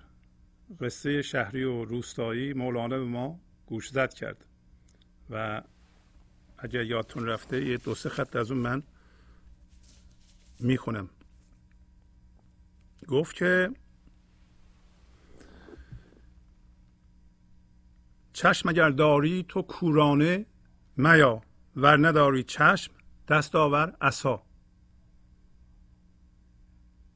قصه 0.80 1.22
شهری 1.22 1.64
و 1.64 1.84
روستایی 1.84 2.52
مولانا 2.52 2.98
به 2.98 3.04
ما 3.04 3.40
گوش 3.66 3.88
زد 3.88 4.14
کرد. 4.14 4.46
و 5.30 5.62
اگر 6.58 6.82
یادتون 6.82 7.26
رفته 7.26 7.66
یه 7.66 7.76
دو 7.76 7.94
سه 7.94 8.08
خط 8.08 8.36
از 8.36 8.50
اون 8.50 8.60
من 8.60 8.82
می‌خونم. 10.60 11.10
گفت 13.08 13.34
که 13.34 13.70
چشم 18.32 18.68
اگر 18.68 18.90
داری 18.90 19.44
تو 19.48 19.62
کورانه 19.62 20.46
میا 20.96 21.42
ور 21.76 22.08
نداری 22.08 22.42
چشم 22.42 22.92
دستاور 23.28 23.96
عصا. 24.00 24.42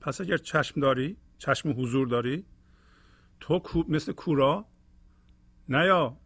پس 0.08 0.20
اگر 0.20 0.36
چشم 0.36 0.80
داری 0.80 1.16
چشم 1.38 1.70
حضور 1.80 2.08
داری 2.08 2.44
تو 3.40 3.84
مثل 3.88 4.12
کورا 4.12 4.66
نیا. 5.68 6.16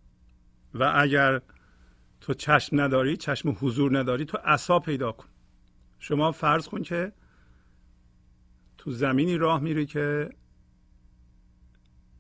و 0.75 0.93
اگر 0.97 1.43
تو 2.21 2.35
چشم 2.35 2.81
نداری 2.81 3.17
چشم 3.17 3.57
حضور 3.61 3.99
نداری 3.99 4.25
تو 4.25 4.39
عصا 4.45 4.79
پیدا 4.79 5.13
کن. 5.13 5.29
شما 5.99 6.33
فرض 6.33 6.69
کن 6.69 6.83
که 6.83 7.13
تو 8.79 8.91
زمینی 8.91 9.37
راه 9.37 9.61
میری 9.61 9.87
که 9.87 10.31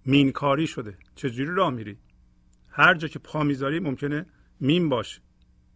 مینکاری 0.05 0.67
شده. 0.67 0.99
چجوری 1.15 1.55
راه 1.55 1.71
میری؟ 1.71 1.99
هر 2.71 2.95
جا 2.95 3.09
که 3.09 3.19
پا 3.19 3.43
می‌ذاری 3.43 3.81
ممکنه 3.81 4.27
مین 4.61 4.89
باشه. 4.89 5.21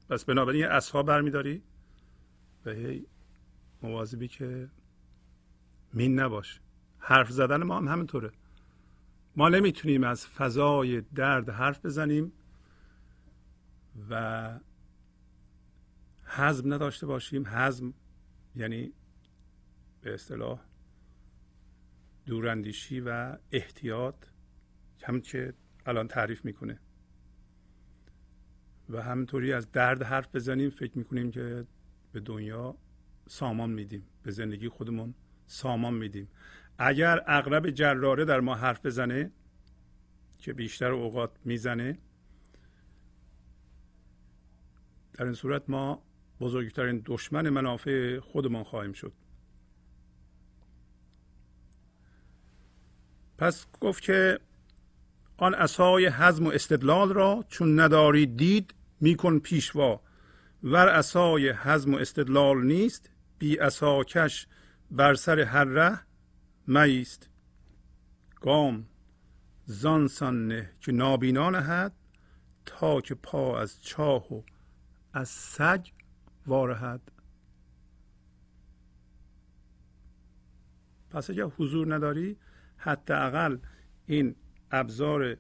پس 0.09 0.25
بنابراین 0.25 0.61
یه 0.61 0.69
اصها 0.69 1.03
برمیداری 1.03 1.63
و 2.65 2.71
هی 2.71 3.07
مواظبی 3.83 4.29
که 4.29 4.69
مین 5.97 6.21
نباشه 6.21 6.61
حرف 6.99 7.31
زدن 7.31 7.63
ما 7.63 7.77
هم 7.77 7.89
همینطوره. 7.89 8.33
ما 9.37 9.49
نمی‌تونیم 9.49 10.05
از 10.05 10.27
فضای 10.27 11.01
درد 11.01 11.49
حرف 11.49 11.87
بزنیم 11.87 12.33
و 14.11 14.61
حزم 16.25 16.75
نداشته 16.75 17.07
باشیم. 17.07 17.47
حزم 17.47 17.95
یعنی 18.57 18.93
به 20.01 20.15
اصطلاح 20.15 20.61
دوراندیشی 22.27 23.01
و 23.01 23.39
احتیاط 23.53 24.27
هم 25.03 25.21
که 25.21 25.55
الان 25.87 26.09
تعریف 26.09 26.45
می‌کنه. 26.45 26.81
و 28.91 29.03
همینطوری 29.03 29.53
از 29.53 29.73
درد 29.73 30.03
حرف 30.03 30.35
بزنیم 30.35 30.71
فکر 30.71 30.99
می‌کنیم 30.99 31.31
که 31.31 31.67
به 32.13 32.21
دنیا 32.21 32.77
سامان 33.29 33.71
میدیم 33.71 34.03
به 34.23 34.31
زندگی 34.31 34.69
خودمون 34.69 35.15
سامان 35.47 35.95
میدیم. 35.95 36.29
اگر 36.79 37.23
اغرب 37.27 37.71
جراره 37.71 38.25
در 38.25 38.41
ما 38.41 38.55
حرف 38.55 38.87
بزنه 38.87 39.31
که 40.39 40.53
بیشتر 40.53 40.93
اوقات 40.93 41.31
می‌زنه 41.45 41.99
در 45.13 45.25
این 45.25 45.35
صورت 45.35 45.63
ما 45.69 46.03
بزرگترین 46.41 47.03
دشمن 47.05 47.49
منافع 47.49 48.19
خودمان 48.19 48.65
خواهیم 48.65 48.93
شد. 48.93 49.13
پس 53.39 53.67
گفت 53.81 54.03
که 54.03 54.41
آن 55.37 55.55
اسای 55.55 56.07
حزم 56.07 56.47
و 56.47 56.51
استدلال 56.51 57.13
را 57.13 57.45
چون 57.49 57.81
نداری 57.81 58.27
دید 58.27 58.75
میکن 59.01 59.39
پیشوا. 59.39 60.01
ور 60.63 60.89
اسای 60.89 61.51
حزم 61.51 61.95
و 61.95 61.97
استدلال 61.97 62.67
نیست 62.67 63.11
بی 63.39 63.59
کش 64.07 64.47
بر 64.91 65.15
سر 65.15 65.41
هر 65.41 65.65
ره 65.65 66.01
میست 66.67 67.29
گام 68.41 68.89
زان 69.65 70.09
نه 70.49 70.71
که 70.81 70.93
نابینا 70.93 71.51
نهد 71.51 71.93
تا 72.67 73.01
که 73.01 73.15
پا 73.15 73.61
از 73.61 73.83
چاه 73.83 74.35
و 74.35 74.43
از 75.13 75.29
سگ 75.29 75.87
وارهد. 76.47 77.13
پس 81.11 81.31
اگر 81.31 81.45
حضور 81.45 81.95
نداری 81.95 82.37
حداقل 82.77 83.59
این 84.07 84.37
ابزار 84.71 85.37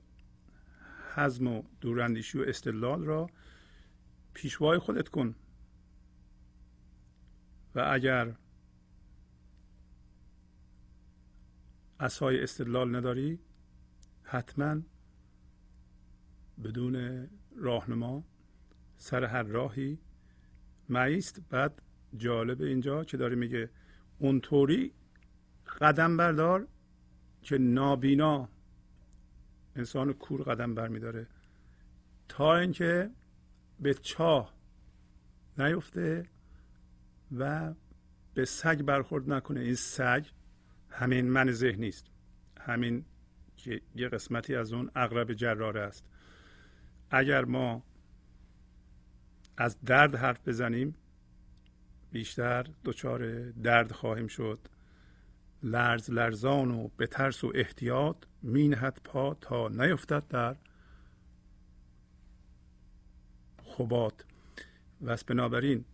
حزم 1.14 1.46
و 1.46 1.62
دوراندیشی 1.80 2.38
و 2.38 2.44
استدلال 2.46 3.04
را 3.04 3.30
پیشوای 4.34 4.78
خودت 4.78 5.08
کن. 5.08 5.34
و 7.74 7.80
اگر 7.92 8.34
اسای 12.00 12.42
استدلال 12.42 12.96
نداری؟ 12.96 13.38
حتما. 14.22 14.80
بدون 16.64 17.26
راهنما. 17.56 18.24
سر 18.96 19.24
هر 19.24 19.42
راهی. 19.42 19.98
معیست 20.88 21.40
بعد 21.50 21.82
جالب 22.16 22.62
اینجا 22.62 23.04
که 23.04 23.16
داره 23.16 23.36
میگه 23.36 23.70
اونطوری 24.18 24.92
قدم 25.80 26.16
بردار 26.16 26.66
که 27.42 27.58
نابینا. 27.58 28.48
انسان 29.76 30.12
کور 30.12 30.42
قدم 30.42 30.74
برمیداره 30.74 31.26
تا 32.28 32.56
اینکه 32.56 33.10
به 33.80 33.94
چاه 33.94 34.54
نیفته 35.58 36.28
و 37.38 37.74
به 38.34 38.44
سگ 38.44 38.82
برخورد 38.82 39.32
نکنه. 39.32 39.60
این 39.60 39.74
سگ 39.74 40.26
همین 40.96 41.30
من 41.30 41.52
ذهنی 41.52 41.88
است 41.88 42.06
همین 42.60 43.04
که 43.56 43.80
یه 43.94 44.08
قسمتی 44.08 44.54
از 44.54 44.72
اون 44.72 44.90
اقرب 44.96 45.32
جراره 45.32 45.80
است. 45.80 46.04
اگر 47.10 47.44
ما 47.44 47.82
از 49.56 49.80
درد 49.80 50.14
حرف 50.14 50.48
بزنیم 50.48 50.94
بیشتر 52.12 52.66
دچار 52.84 53.50
درد 53.50 53.92
خواهیم 53.92 54.26
شد. 54.26 54.58
لرز 55.62 56.10
لرزان 56.10 56.70
و 56.70 56.88
به 56.96 57.06
ترس 57.06 57.44
و 57.44 57.52
احتیاط 57.54 58.16
مینهد 58.42 59.00
پا 59.04 59.34
تا 59.34 59.68
نیفتد 59.68 60.28
در 60.28 60.56
خوبات 63.62 64.24
و 65.02 65.16
بنابراین 65.26 65.84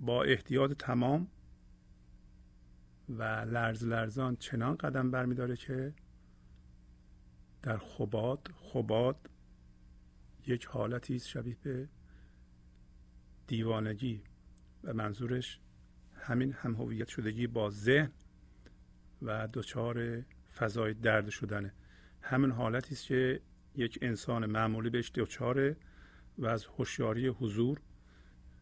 با 0.00 0.22
احتیاط 0.22 0.72
تمام 0.72 1.28
و 3.08 3.22
لرز 3.22 3.84
لرزان 3.84 4.36
چنان 4.36 4.76
قدم 4.76 5.10
برمیداره 5.10 5.56
که 5.56 5.94
در 7.62 7.76
خوبات 7.76 8.40
خوبات 8.54 9.16
یک 10.46 10.64
حالتی 10.64 11.16
است 11.16 11.28
شبیه 11.28 11.56
به 11.62 11.88
دیوانگی 13.46 14.22
و 14.84 14.94
منظورش 14.94 15.60
همین 16.14 16.52
هم 16.52 16.74
هویت 16.74 17.08
شدگی 17.08 17.46
با 17.46 17.70
ذهن 17.70 18.10
و 19.22 19.48
دچار 19.52 20.22
فضای 20.56 20.94
درد 20.94 21.28
شدنه. 21.28 21.72
همین 22.22 22.50
حالتی 22.50 22.94
است 22.94 23.06
که 23.06 23.40
یک 23.74 23.98
انسان 24.02 24.46
معمولی 24.46 24.90
بهش 24.90 25.12
دچاره 25.14 25.76
و 26.38 26.46
از 26.46 26.64
هوشیاری 26.64 27.28
حضور 27.28 27.80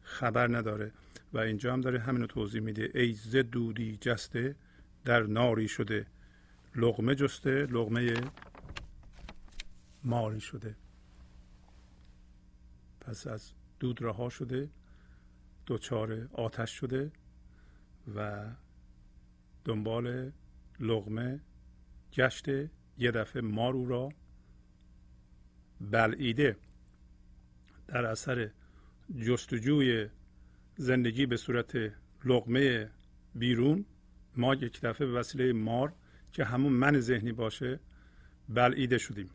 خبر 0.03 0.57
نداره. 0.57 0.92
و 1.32 1.38
اینجا 1.38 1.72
هم 1.72 1.80
داره 1.80 2.00
همینو 2.00 2.26
توضیح 2.26 2.60
میده. 2.60 2.90
ای 2.94 3.12
ز 3.12 3.36
دودی 3.36 3.96
جسته 3.96 4.56
در 5.04 5.22
ناری 5.22 5.68
شده. 5.68 6.06
لغمه 6.76 7.14
جسته 7.14 7.50
لغمه 7.50 8.14
ماری 10.04 10.40
شده. 10.40 10.76
پس 13.00 13.26
از 13.26 13.52
دود 13.80 14.02
رها 14.02 14.28
شده 14.28 14.70
دچار 15.66 16.28
آتش 16.32 16.70
شده 16.70 17.12
و 18.16 18.46
دنبال 19.64 20.32
لغمه 20.80 21.40
گشته 22.12 22.70
یه 22.98 23.10
دفعه 23.10 23.42
مارو 23.42 23.86
را 23.86 24.08
بلعیده. 25.80 26.56
در 27.88 28.04
اثر 28.04 28.50
جستجوی 29.26 30.08
زندگی 30.80 31.26
به 31.26 31.36
صورت 31.36 31.72
لغمه 32.24 32.90
بیرون 33.34 33.84
ما 34.36 34.54
یک 34.54 34.80
دفعه 34.80 35.06
به 35.06 35.12
وسیله 35.12 35.52
مار 35.52 35.92
که 36.32 36.44
همون 36.44 36.72
من 36.72 37.00
ذهنی 37.00 37.32
باشه 37.32 37.80
بلعیده 38.48 38.98
شدیم. 38.98 39.30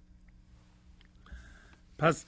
پس 1.97 2.25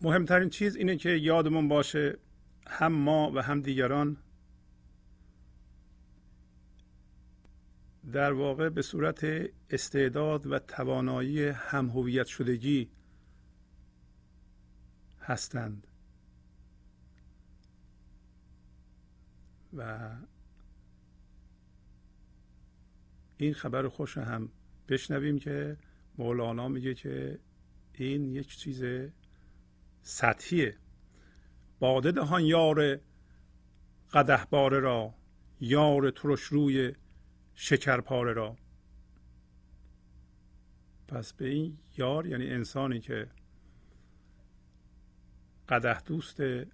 مهمترین 0.00 0.48
چیز 0.48 0.76
اینه 0.76 0.96
که 0.96 1.10
یادمون 1.10 1.68
باشه 1.68 2.18
هم 2.66 2.92
ما 2.92 3.32
و 3.34 3.42
هم 3.42 3.60
دیگران 3.60 4.16
در 8.12 8.32
واقع 8.32 8.68
به 8.68 8.82
صورت 8.82 9.26
استعداد 9.70 10.46
و 10.46 10.58
توانایی 10.58 11.48
هم 11.48 11.88
هویت 11.88 12.26
شدگی 12.26 12.90
هستند. 15.30 15.86
و 19.76 20.10
این 23.36 23.54
خبر 23.54 23.88
خوش 23.88 24.18
هم 24.18 24.48
بشنویم 24.88 25.38
که 25.38 25.76
مولانا 26.18 26.68
میگه 26.68 26.94
که 26.94 27.38
این 27.94 28.34
یک 28.34 28.56
چیز 28.56 28.84
سطحیه. 30.02 30.76
باده 31.78 32.12
دهان 32.12 32.44
یار 32.44 33.00
قده 34.12 34.44
باره 34.50 34.80
را 34.80 35.14
یار 35.60 36.10
ترش 36.10 36.40
روی 36.40 36.92
شکرپاره 37.54 38.32
را. 38.32 38.56
پس 41.08 41.32
به 41.32 41.48
این 41.48 41.78
یار 41.96 42.26
یعنی 42.26 42.50
انسانی 42.50 43.00
که 43.00 43.28
قده 45.70 46.02
دوست 46.02 46.36
به 46.36 46.66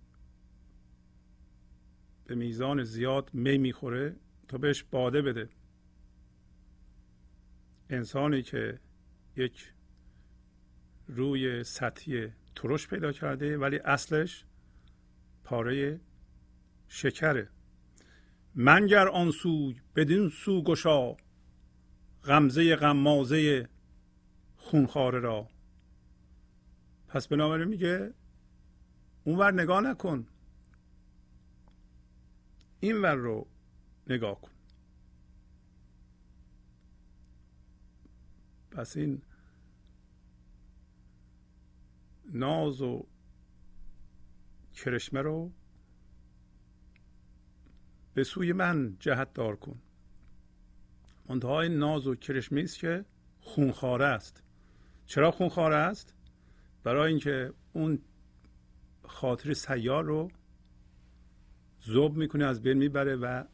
میزان 2.34 2.82
زیاد 2.82 3.30
می 3.34 3.58
می‌خوره 3.58 4.16
تا 4.48 4.58
بهش 4.58 4.82
باده 4.82 5.22
بده. 5.22 5.48
انسانی 7.90 8.42
که 8.42 8.80
یک 9.36 9.72
روی 11.08 11.64
سطحی 11.64 12.32
ترش 12.54 12.88
پیدا 12.88 13.12
کرده 13.12 13.58
ولی 13.58 13.78
اصلش 13.78 14.44
پاره 15.44 16.00
شکره. 16.88 17.48
منگر 18.54 19.08
آن 19.08 19.30
سوی 19.30 19.80
بدین 19.96 20.28
سو 20.28 20.62
گشا 20.62 21.16
غمزه 22.24 22.76
غمازه 22.76 23.68
خونخواره 24.56 25.18
را. 25.18 25.48
پس 27.08 27.28
بنابراین 27.28 27.68
میگه 27.68 28.14
اونور 29.26 29.52
نگاه 29.52 29.80
نکن. 29.80 30.26
این 32.80 33.02
ور 33.02 33.14
رو 33.14 33.46
نگاه 34.06 34.40
کن. 34.40 34.50
پس 38.70 38.96
این 38.96 39.22
ناز 42.32 42.82
و 42.82 43.06
کرشمه 44.74 45.22
رو 45.22 45.52
به 48.14 48.24
سوی 48.24 48.52
من 48.52 48.96
جهت 48.98 49.32
دار 49.32 49.56
کن. 49.56 49.82
منتها 51.28 51.60
این 51.60 51.72
ناز 51.72 52.06
و 52.06 52.14
کرشمه 52.14 52.60
است 52.60 52.78
که 52.78 53.04
خونخواره 53.40 54.06
است. 54.06 54.42
چرا 55.06 55.30
خونخواره 55.30 55.76
است؟ 55.76 56.14
برای 56.82 57.10
اینکه 57.10 57.52
اون 57.72 57.98
خاطر 59.08 59.52
سیار 59.52 60.04
رو 60.04 60.30
زوب 61.80 62.16
می‌کنه 62.16 62.44
از 62.44 62.62
بین 62.62 62.78
می‌بره 62.78 63.16
و 63.16 63.44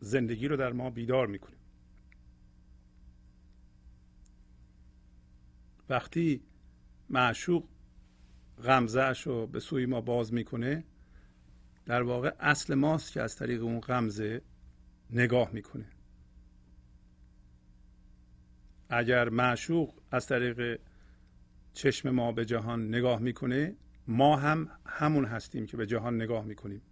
زندگی 0.00 0.48
رو 0.48 0.56
در 0.56 0.72
ما 0.72 0.90
بیدار 0.90 1.26
می‌کنه. 1.26 1.56
وقتی 5.88 6.42
معشوق 7.08 7.68
غمزهش 8.64 9.26
رو 9.26 9.46
به 9.46 9.60
سوی 9.60 9.86
ما 9.86 10.00
باز 10.00 10.32
می‌کنه 10.32 10.84
در 11.86 12.02
واقع 12.02 12.34
اصل 12.40 12.74
ماست 12.74 13.12
که 13.12 13.22
از 13.22 13.36
طریق 13.36 13.62
اون 13.62 13.80
غمزه 13.80 14.42
نگاه 15.10 15.50
می‌کنه. 15.52 15.86
اگر 18.88 19.28
معشوق 19.28 19.94
از 20.10 20.26
طریق 20.26 20.80
چشم 21.72 22.10
ما 22.10 22.32
به 22.32 22.44
جهان 22.44 22.88
نگاه 22.88 23.20
می‌کنه 23.20 23.76
ما 24.10 24.36
هم 24.36 24.68
همون 24.86 25.24
هستیم 25.24 25.66
که 25.66 25.76
به 25.76 25.86
جهان 25.86 26.14
نگاه 26.14 26.44
می‌کنیم. 26.44 26.82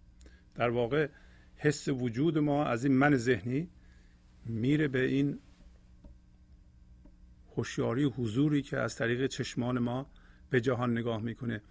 در 0.55 0.69
واقع 0.69 1.09
حس 1.55 1.87
وجود 1.87 2.37
ما 2.37 2.65
از 2.65 2.85
این 2.85 2.93
من 2.93 3.15
ذهنی 3.15 3.69
میره 4.45 4.87
به 4.87 5.05
این 5.05 5.39
هوشیاری 7.55 8.03
حضوری 8.03 8.61
که 8.61 8.77
از 8.77 8.95
طریق 8.95 9.27
چشمان 9.27 9.79
ما 9.79 10.05
به 10.49 10.61
جهان 10.61 10.91
نگاه 10.91 11.21
می‌کنه. 11.21 11.61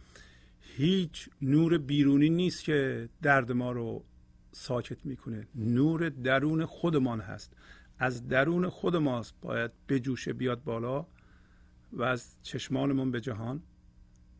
هیچ 0.60 1.28
نور 1.42 1.78
بیرونی 1.78 2.30
نیست 2.30 2.64
که 2.64 3.08
درد 3.22 3.52
ما 3.52 3.72
رو 3.72 4.04
ساکت 4.52 5.06
می‌کنه. 5.06 5.46
نور 5.54 6.08
درون 6.08 6.64
خودمان 6.64 7.20
هست. 7.20 7.56
از 7.98 8.28
درون 8.28 8.68
خود 8.68 8.96
ماست 8.96 9.34
باید 9.40 9.70
بجوشه 9.88 10.32
بیاد 10.32 10.64
بالا 10.64 11.06
و 11.92 12.02
از 12.02 12.36
چشمانمون 12.42 13.10
به 13.10 13.20
جهان. 13.20 13.62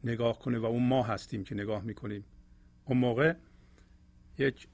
نگاه 0.04 0.38
کنه 0.38 0.58
و 0.58 0.64
اون 0.64 0.88
ما 0.88 1.02
هستیم 1.02 1.44
که 1.44 1.54
نگاه 1.54 1.82
می‌کنیم. 1.82 2.24
اون 2.84 2.98
موقع 2.98 3.34
یک 4.38 4.68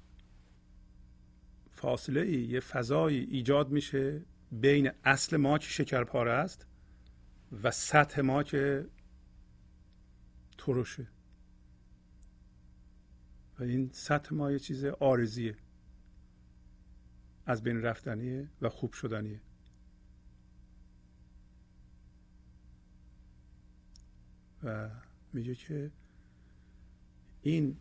فاصله 1.70 2.20
ای 2.20 2.42
یه 2.42 2.60
فضایی 2.60 3.18
ایجاد 3.18 3.70
میشه 3.70 4.22
بین 4.52 4.90
اصل 5.04 5.36
ما 5.36 5.58
که 5.58 5.68
شکرپاره 5.68 6.30
است 6.30 6.66
و 7.62 7.70
سطح 7.70 8.20
ما 8.20 8.42
که 8.42 8.86
ترشه. 10.58 11.06
و 13.58 13.62
این 13.62 13.90
سطح 13.92 14.34
ما 14.34 14.52
یه 14.52 14.58
چیز 14.58 14.84
آرزیه. 14.84 15.56
از 17.46 17.62
بین 17.62 17.82
رفتنیه 17.82 18.48
و 18.62 18.68
خوب 18.68 18.92
شدنیه. 18.92 19.40
و 24.62 24.90
میگه 25.34 25.54
که 25.54 25.90
این 27.42 27.76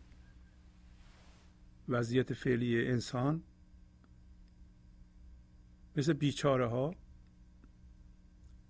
وضعیت 1.88 2.34
فعلی 2.34 2.88
انسان 2.88 3.42
مثل 5.96 6.12
بیچاره 6.12 6.66
ها 6.66 6.94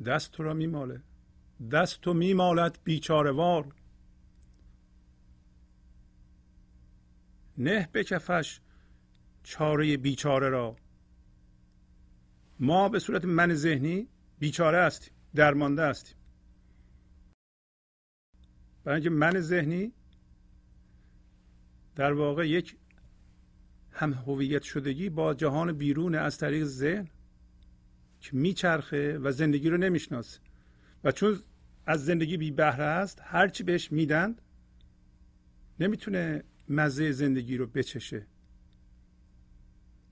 دست 0.07 0.33
تو 0.33 0.43
را 0.43 0.55
میماله. 0.55 1.03
دست 1.73 2.01
تو 2.01 2.15
میمالد 2.15 2.79
بیچاره 2.85 3.31
وار 3.33 3.75
نه 7.59 7.89
بکفش 7.95 8.61
چاره 9.43 9.97
بیچاره 9.97 10.49
را. 10.49 10.77
ما 12.61 12.89
به 12.89 12.99
صورت 12.99 13.25
من 13.25 13.55
ذهنی 13.55 14.09
بیچاره 14.39 14.83
هستیم 14.83 15.15
درمانده 15.35 15.83
هستیم 15.83 16.17
برای 18.85 18.97
اینکه 18.97 19.11
من 19.11 19.41
ذهنی 19.41 19.93
در 21.97 22.13
واقع 22.13 22.49
یک 22.49 22.77
هم 23.93 24.13
هویت 24.13 24.63
شدگی 24.63 25.09
با 25.09 25.35
جهان 25.35 25.73
بیرون 25.73 26.15
از 26.15 26.39
طریق 26.39 26.65
ذهن 26.65 27.09
که 28.21 28.37
میچرخه 28.37 29.19
و 29.19 29.33
زندگی 29.33 29.71
رو 29.71 29.77
نمی‌شناسه. 29.77 30.41
و 31.05 31.13
چون 31.13 31.39
از 31.87 32.05
زندگی 32.05 32.37
بی 32.37 32.51
بهره 32.51 32.85
است 32.85 33.21
هرچی 33.25 33.63
بهش 33.63 33.93
میدن 33.93 34.37
نمی‌تونه 35.81 36.45
مزه 36.69 37.13
زندگی 37.13 37.57
رو 37.57 37.67
بچشه. 37.67 38.27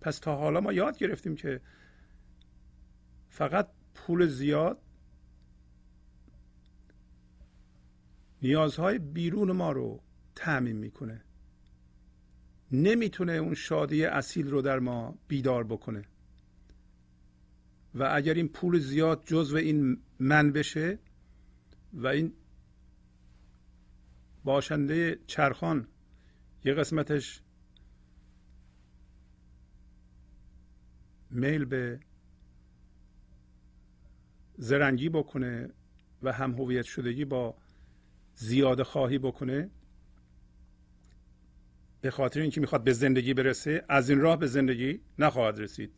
پس 0.00 0.18
تا 0.18 0.36
حالا 0.36 0.60
ما 0.60 0.72
یاد 0.72 0.98
گرفتیم 0.98 1.36
که 1.36 1.60
فقط 3.30 3.68
پول 3.94 4.26
زیاد 4.26 4.81
نیازهای 8.42 8.98
بیرون 8.98 9.52
ما 9.52 9.72
رو 9.72 10.00
تعمین 10.34 10.76
می‌کنه. 10.76 11.24
نمی‌تونه 12.72 13.32
اون 13.32 13.54
شادی 13.54 14.04
اصیل 14.04 14.50
رو 14.50 14.62
در 14.62 14.78
ما 14.78 15.18
بیدار 15.28 15.64
بکنه. 15.64 16.02
و 17.94 18.10
اگر 18.14 18.34
این 18.34 18.48
پول 18.48 18.78
زیاد 18.78 19.22
جزو 19.26 19.56
این 19.56 19.98
من 20.18 20.52
بشه 20.52 20.98
و 21.92 22.06
این 22.06 22.32
باشنده 24.44 25.18
چرخان 25.26 25.88
یه 26.64 26.74
قسمتش 26.74 27.42
میل 31.30 31.64
به 31.64 32.00
زرنگی 34.58 35.08
بکنه 35.08 35.70
و 36.22 36.32
هم 36.32 36.52
هویت 36.52 36.84
شدگی 36.84 37.24
با 37.24 37.54
زیاده 38.34 38.84
خواهی 38.84 39.18
بکنه 39.18 39.70
به 42.00 42.10
خاطر 42.10 42.40
اینکه 42.40 42.60
می‌خواد 42.60 42.84
به 42.84 42.92
زندگی 42.92 43.34
برسه 43.34 43.84
از 43.88 44.10
این 44.10 44.20
راه 44.20 44.38
به 44.38 44.46
زندگی 44.46 45.00
نخواهد 45.18 45.58
رسید. 45.60 45.92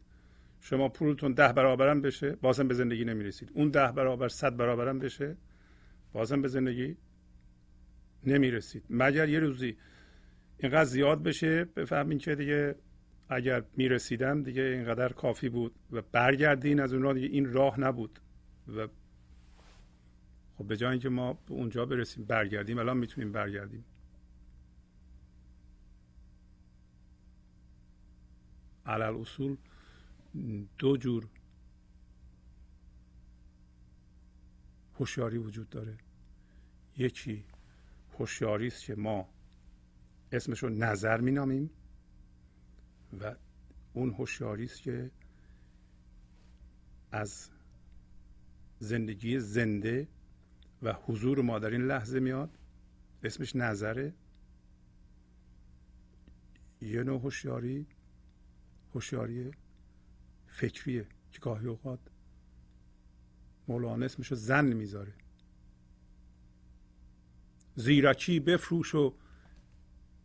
شما 0.61 0.88
پولتون 0.88 1.33
ده 1.33 1.53
برابرم 1.53 2.01
بشه 2.01 2.31
بازم 2.31 2.68
به 2.68 2.75
زندگی 2.75 3.05
نمی‌رسید. 3.05 3.51
اون 3.55 3.70
ده 3.70 3.92
برابر 3.92 4.29
صد 4.29 4.57
برابرم 4.57 4.99
بشه 4.99 5.37
بازم 6.12 6.42
به 6.42 6.49
زندگی 6.49 6.97
نمی‌رسید. 8.25 8.85
مگر 8.90 9.29
یه 9.29 9.38
روزی 9.38 9.77
اینقدر 10.59 10.85
زیاد 10.85 11.23
بشه؟ 11.23 11.64
بفهمین 11.64 12.18
که 12.18 12.35
دیگه؟ 12.35 12.75
اگر 13.29 13.64
می‌رسیدم 13.77 14.42
دیگه 14.42 14.62
اینقدر 14.62 15.09
کافی 15.09 15.49
بود 15.49 15.75
و 15.92 16.03
برگردین 16.12 16.81
از 16.81 16.92
اون 16.92 17.03
راه 17.03 17.14
دیگه 17.14 17.29
این 17.29 17.53
راه 17.53 17.81
نبود 17.81 18.20
و 18.77 18.88
خب 20.59 20.64
به 20.64 20.77
جای 20.77 20.90
اینکه 20.90 21.09
ما 21.09 21.33
به 21.33 21.53
اونجا 21.53 21.87
برسیم 21.87 22.25
برگردیم 22.25 22.79
الان 22.79 22.97
می‌تونیم 22.97 23.33
برگردیم. 23.33 23.85
علل 28.87 29.14
اصول 29.17 29.57
دو 30.79 30.97
جور 30.97 31.29
هوشیاری 34.99 35.38
وجود 35.38 35.71
داره. 35.71 35.99
یکی 36.97 37.45
هوشیاری 38.19 38.67
است 38.67 38.85
که 38.85 38.95
ما 38.95 39.29
اسمش 40.33 40.62
رو 40.62 40.69
نظر 40.69 41.21
مینامیم 41.21 41.71
و 43.21 43.35
اون 43.93 44.11
هوشیاری 44.11 44.64
است 44.64 44.83
که 44.83 45.11
از 47.12 47.51
زندگی 48.79 49.40
زنده 49.40 50.09
و 50.85 50.92
حضور 50.92 51.42
ما 51.42 51.59
در 51.59 51.70
این 51.70 51.87
لحظه 51.87 52.20
میاد. 52.20 52.59
اسمش 53.23 53.57
نظره. 53.57 54.14
یه 56.81 57.03
نوع 57.03 57.20
هوشیاری. 57.20 57.87
هوشیاری 58.94 59.51
فکریه 60.47 61.07
که 61.33 61.38
گاهی 61.40 61.66
اوقات 61.66 61.99
مولانا 63.68 64.05
اسمشو 64.05 64.35
زن 64.35 64.64
می‌ذاره. 64.64 65.12
زیرکی 67.77 68.40
بفروش 68.40 68.94
و 68.94 69.14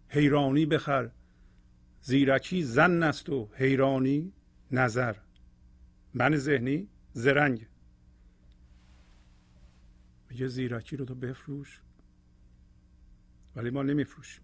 حیرانی 0.10 0.66
بخر. 0.66 1.12
زیرکی 2.02 2.64
زن 2.64 3.04
است 3.04 3.30
و 3.30 3.50
حیرانی 3.54 4.34
نظر. 4.72 5.16
من 6.14 6.38
ذهنی 6.38 6.88
زرنگ. 7.14 7.68
میگه 10.30 10.48
زیرکی 10.48 10.98
رو 10.98 11.06
تو 11.06 11.16
بفروش. 11.16 11.82
ولی 13.56 13.70
ما 13.70 13.84
نمیفروشیم. 13.84 14.44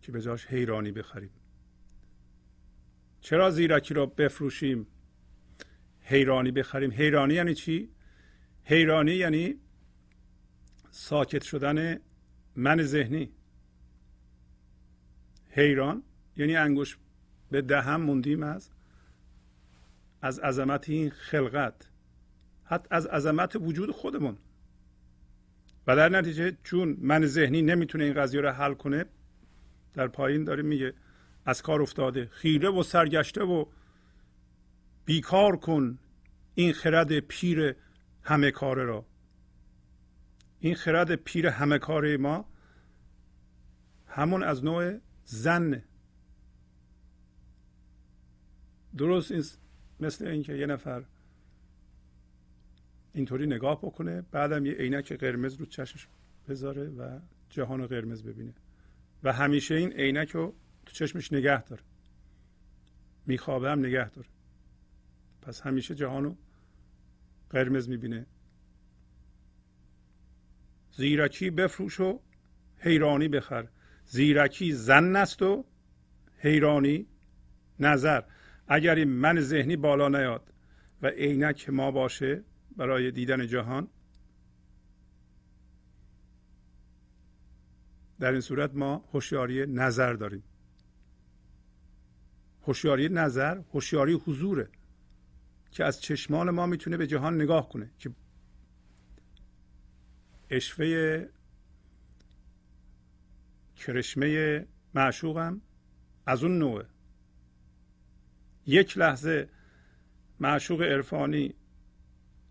که 0.00 0.12
به 0.12 0.22
جاش 0.22 0.46
حیرانی 0.46 0.92
بخریم. 0.92 1.30
چرا 3.20 3.50
زیرکی 3.50 3.94
رو 3.94 4.06
بفروشیم؟ 4.06 4.86
حیرانی 6.00 6.50
بخریم. 6.50 6.90
حیرانی 6.90 7.34
یعنی 7.34 7.54
چی؟ 7.54 7.90
حیرانی 8.62 9.12
یعنی 9.12 9.54
ساکت 10.90 11.42
شدن 11.42 12.00
من 12.56 12.82
ذهنی. 12.82 13.32
حیران 15.50 16.02
یعنی 16.36 16.56
انگوش 16.56 16.98
به 17.50 17.62
دهم 17.62 18.00
موندیم 18.00 18.42
از 18.42 18.70
از 20.22 20.38
عظمت 20.38 20.88
این 20.88 21.10
خلقت. 21.10 21.87
از 22.90 23.06
عظمت 23.06 23.56
وجود 23.56 23.90
خودمون. 23.90 24.36
و 25.86 25.96
در 25.96 26.08
نتیجه 26.08 26.56
چون 26.64 26.96
من 27.00 27.26
ذهنی 27.26 27.62
نمی‌تونه 27.62 28.04
این 28.04 28.14
قضیه 28.14 28.40
رو 28.40 28.50
حل 28.50 28.74
کنه 28.74 29.04
در 29.94 30.08
پایین 30.08 30.44
داره 30.44 30.62
میگه 30.62 30.94
از 31.46 31.62
کار 31.62 31.82
افتاده 31.82 32.28
خیره 32.32 32.68
و 32.68 32.82
سرگشته 32.82 33.42
و 33.42 33.64
بیکار 35.04 35.56
کن 35.56 35.98
این 36.54 36.72
خرد 36.72 37.18
پیر 37.18 37.74
همه 38.22 38.50
کاره 38.50 38.84
را. 38.84 39.06
این 40.60 40.74
خرد 40.74 41.14
پیر 41.14 41.46
همه 41.46 41.78
کاره 41.78 42.16
ما 42.16 42.48
همون 44.06 44.42
از 44.42 44.64
نوع 44.64 44.98
زن. 45.24 45.82
درست 48.96 49.32
این 49.32 49.44
مثل 50.00 50.26
اینکه 50.26 50.54
یه 50.54 50.66
نفر 50.66 51.04
اینطوری 53.12 53.46
نگاه 53.46 53.78
بکنه. 53.78 54.22
بعدم 54.22 54.66
یه 54.66 54.72
عینک 54.72 55.12
قرمز 55.12 55.54
رو 55.54 55.66
چشمش 55.66 56.08
بذاره 56.48 56.88
و 56.88 57.20
جهان 57.50 57.80
رو 57.80 57.86
قرمز 57.86 58.22
ببینه. 58.22 58.54
و 59.22 59.32
همیشه 59.32 59.74
این 59.74 59.92
عینک 59.92 60.30
رو 60.30 60.54
تو 60.86 60.92
چشمش 60.92 61.32
نگه 61.32 61.64
داره. 61.64 61.82
میخوابه 63.26 63.70
هم 63.70 63.78
نگه 63.78 64.10
داره. 64.10 64.28
پس 65.42 65.60
همیشه 65.60 65.94
جهان 65.94 66.24
رو 66.24 66.36
قرمز 67.50 67.88
می‌بینه. 67.88 68.26
زیرکی 70.92 71.50
بفروش 71.50 72.00
و 72.00 72.20
حیرانی 72.78 73.28
بخر. 73.28 73.68
زیرکی 74.04 74.72
زن 74.72 75.16
است 75.16 75.42
و 75.42 75.64
حیرانی 76.38 77.06
نظر. 77.80 78.22
اگر 78.68 78.94
این 78.94 79.08
من 79.08 79.40
ذهنی 79.40 79.76
بالا 79.76 80.08
نیاد 80.08 80.52
و 81.02 81.06
عینک 81.06 81.70
ما 81.70 81.90
باشه 81.90 82.44
برای 82.78 83.10
دیدن 83.10 83.46
جهان. 83.46 83.88
در 88.20 88.32
این 88.32 88.40
صورت 88.40 88.74
ما 88.74 89.04
هوشیاری 89.12 89.66
نظر 89.66 90.12
داریم. 90.12 90.42
هوشیاری 92.62 93.08
نظر 93.08 93.60
هوشیاری 93.72 94.12
حضوره 94.12 94.68
که 95.70 95.84
از 95.84 96.00
چشمان 96.00 96.50
ما 96.50 96.66
می‌تونه 96.66 96.96
به 96.96 97.06
جهان 97.06 97.34
نگاه 97.34 97.68
کنه 97.68 97.90
که 97.98 98.10
اشوه 100.50 101.26
کرشمه 103.76 104.66
معشوقم 104.94 105.60
از 106.26 106.44
اون 106.44 106.58
نوعه. 106.58 106.86
یک 108.66 108.98
لحظه 108.98 109.48
معشوق 110.40 110.82
عرفانی 110.82 111.54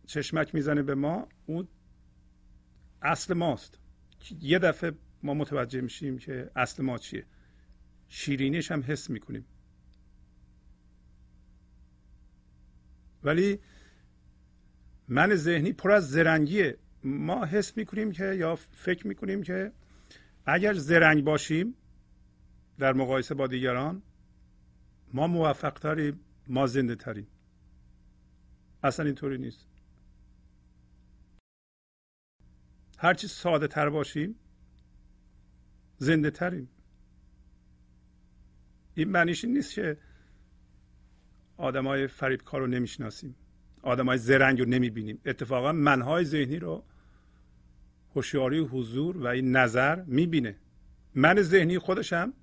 چشمک 0.08 0.56
می‌زنه 0.56 0.84
به 0.84 0.96
ما 0.96 1.28
اون 1.46 1.68
اصل 3.02 3.34
ماست. 3.34 3.80
یه 4.42 4.60
دفعه 4.60 4.92
ما 5.24 5.34
متوجه 5.34 5.82
میشیم 5.82 6.18
که 6.18 6.52
اصل 6.56 6.84
ما 6.84 6.98
چیه. 6.98 7.26
شیرینیش 8.08 8.72
هم 8.72 8.84
حس 8.88 9.10
می‌کنیم. 9.10 9.46
ولی 13.24 13.60
من 15.08 15.36
ذهنی 15.36 15.74
پر 15.74 15.92
از 15.92 16.10
زرنگیه. 16.10 16.78
ما 17.04 17.46
حس 17.46 17.78
می‌کنیم 17.78 18.12
که 18.12 18.34
یا 18.34 18.56
فکر 18.56 19.08
می‌کنیم 19.08 19.44
که 19.44 19.72
اگر 20.46 20.74
زرنگ 20.74 21.24
باشیم 21.24 21.76
در 22.78 22.94
مقایسه 22.94 23.36
با 23.36 23.48
دیگران 23.48 24.02
ما 25.14 25.28
موفق 25.28 25.74
تریم 25.74 26.20
ما 26.48 26.68
زنده 26.68 26.96
تریم 26.96 27.28
اصلا 28.84 29.06
اینطوری 29.06 29.38
نیست. 29.38 29.66
هرچی 32.98 33.28
ساده 33.28 33.68
تر 33.68 33.90
باشیم 33.90 34.36
زنده 35.98 36.32
تریم. 36.32 36.70
این 38.96 39.10
معنیش 39.10 39.44
این 39.44 39.54
نیست 39.54 39.74
که 39.74 39.98
آدمای 41.58 42.08
فریبکار 42.08 42.62
رو 42.62 42.68
نمی‌شناسیم. 42.68 43.36
آدمای 43.82 44.18
زرنگ 44.18 44.60
رو 44.60 44.66
نمی‌بینیم. 44.66 45.20
اتفاقا 45.26 45.72
منهای 45.72 46.26
ذهنی 46.26 46.60
رو 46.60 46.84
هوشیاری 48.16 48.60
حضور 48.60 49.18
و 49.18 49.28
این 49.28 49.56
نظر 49.56 50.04
می‌بینه. 50.04 50.56
من 51.16 51.42
ذهنی 51.42 51.80
خودشم 51.80 52.34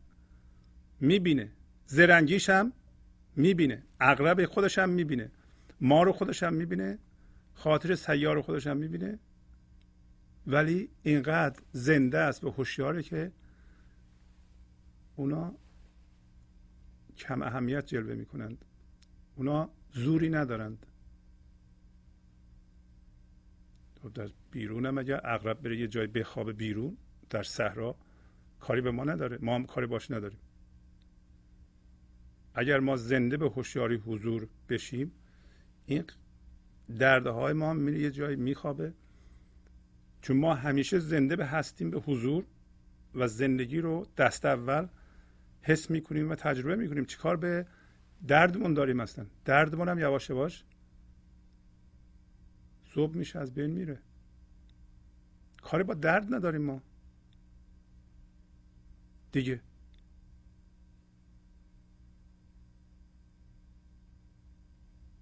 می‌بینه. 1.00 1.52
زرنگیش 1.86 2.50
هم 2.50 2.72
می‌بینه. 3.36 3.82
اغرب 4.00 4.44
خودش 4.44 4.78
هم 4.78 4.90
می‌بینه. 4.90 5.30
ما 5.80 6.02
رو 6.02 6.12
خودش 6.12 6.42
هم 6.42 6.54
می‌بینه. 6.54 6.98
خاطر 7.54 7.94
سیار 7.94 8.40
خودش 8.42 8.66
هم 8.66 8.76
می‌بینه. 8.76 9.18
ولی 10.46 10.88
اینقدر 11.02 11.62
زنده 11.72 12.18
است 12.18 12.44
و 12.44 12.50
هوشیاره 12.50 13.02
که 13.02 13.32
اونا 15.16 15.54
کم 17.16 17.42
اهمیت 17.42 17.86
جلوه 17.86 18.14
می‌کنند. 18.14 18.64
اونا 19.36 19.70
زوری 19.92 20.30
ندارند. 20.30 20.86
خب 24.02 24.12
در 24.12 24.30
بیرون 24.50 24.86
هم 24.86 24.98
اگر 24.98 25.20
اغرب 25.24 25.62
بره 25.62 25.78
یه 25.78 25.88
جای 25.88 26.06
بخواب 26.06 26.52
بیرون 26.52 26.96
در 27.30 27.42
صحرا 27.42 27.96
کاری 28.60 28.80
به 28.80 28.90
ما 28.90 29.04
نداره. 29.04 29.38
ما 29.40 29.54
هم 29.54 29.66
کاری 29.66 29.86
باش 29.86 30.10
نداریم. 30.10 30.38
اگر 32.54 32.80
ما 32.80 32.96
زنده 32.96 33.36
به 33.36 33.48
هوشیاری 33.48 33.96
حضور 33.96 34.48
بشیم 34.68 35.12
این 35.86 36.04
دردهای 36.98 37.52
ما 37.52 37.72
میره 37.74 37.98
یه 37.98 38.10
جایی 38.10 38.36
میخوابه. 38.36 38.94
چون 40.24 40.36
ما 40.36 40.54
همیشه 40.54 40.98
زنده 40.98 41.36
به 41.36 41.46
هستیم 41.46 41.90
به 41.90 42.00
حضور 42.00 42.44
و 43.14 43.28
زندگی 43.28 43.80
رو 43.80 44.06
دست 44.16 44.44
اول 44.44 44.88
حس 45.62 45.90
می‌کنیم 45.90 46.30
و 46.30 46.34
تجربه 46.34 46.76
می‌کنیم. 46.76 47.04
چیکار 47.04 47.36
به 47.36 47.66
دردمون 48.26 48.74
داریم 48.74 49.00
اصلا؟ 49.00 49.26
دردمون 49.44 49.88
هم 49.88 49.98
یواش 49.98 50.30
یواش 50.30 50.64
صبح 52.94 53.16
میشه 53.16 53.38
از 53.38 53.54
بین 53.54 53.70
میره. 53.70 53.98
کاری 55.62 55.84
با 55.84 55.94
درد 55.94 56.34
نداریم 56.34 56.62
ما. 56.62 56.82
دیگه. 59.32 59.60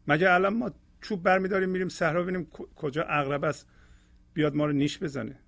مگه 0.07 0.31
الان 0.31 0.57
ما 0.57 0.71
چوب 1.01 1.23
برمیداریم 1.23 1.69
میریم 1.69 1.89
صحرا 1.89 2.23
ببینیم 2.23 2.47
کجا 2.77 3.03
اغرب 3.03 3.45
است؟ 3.45 3.69
بیاد 4.35 4.55
ما 4.55 4.67
رو 4.67 4.73
نیش 4.73 5.03
بزنه. 5.03 5.39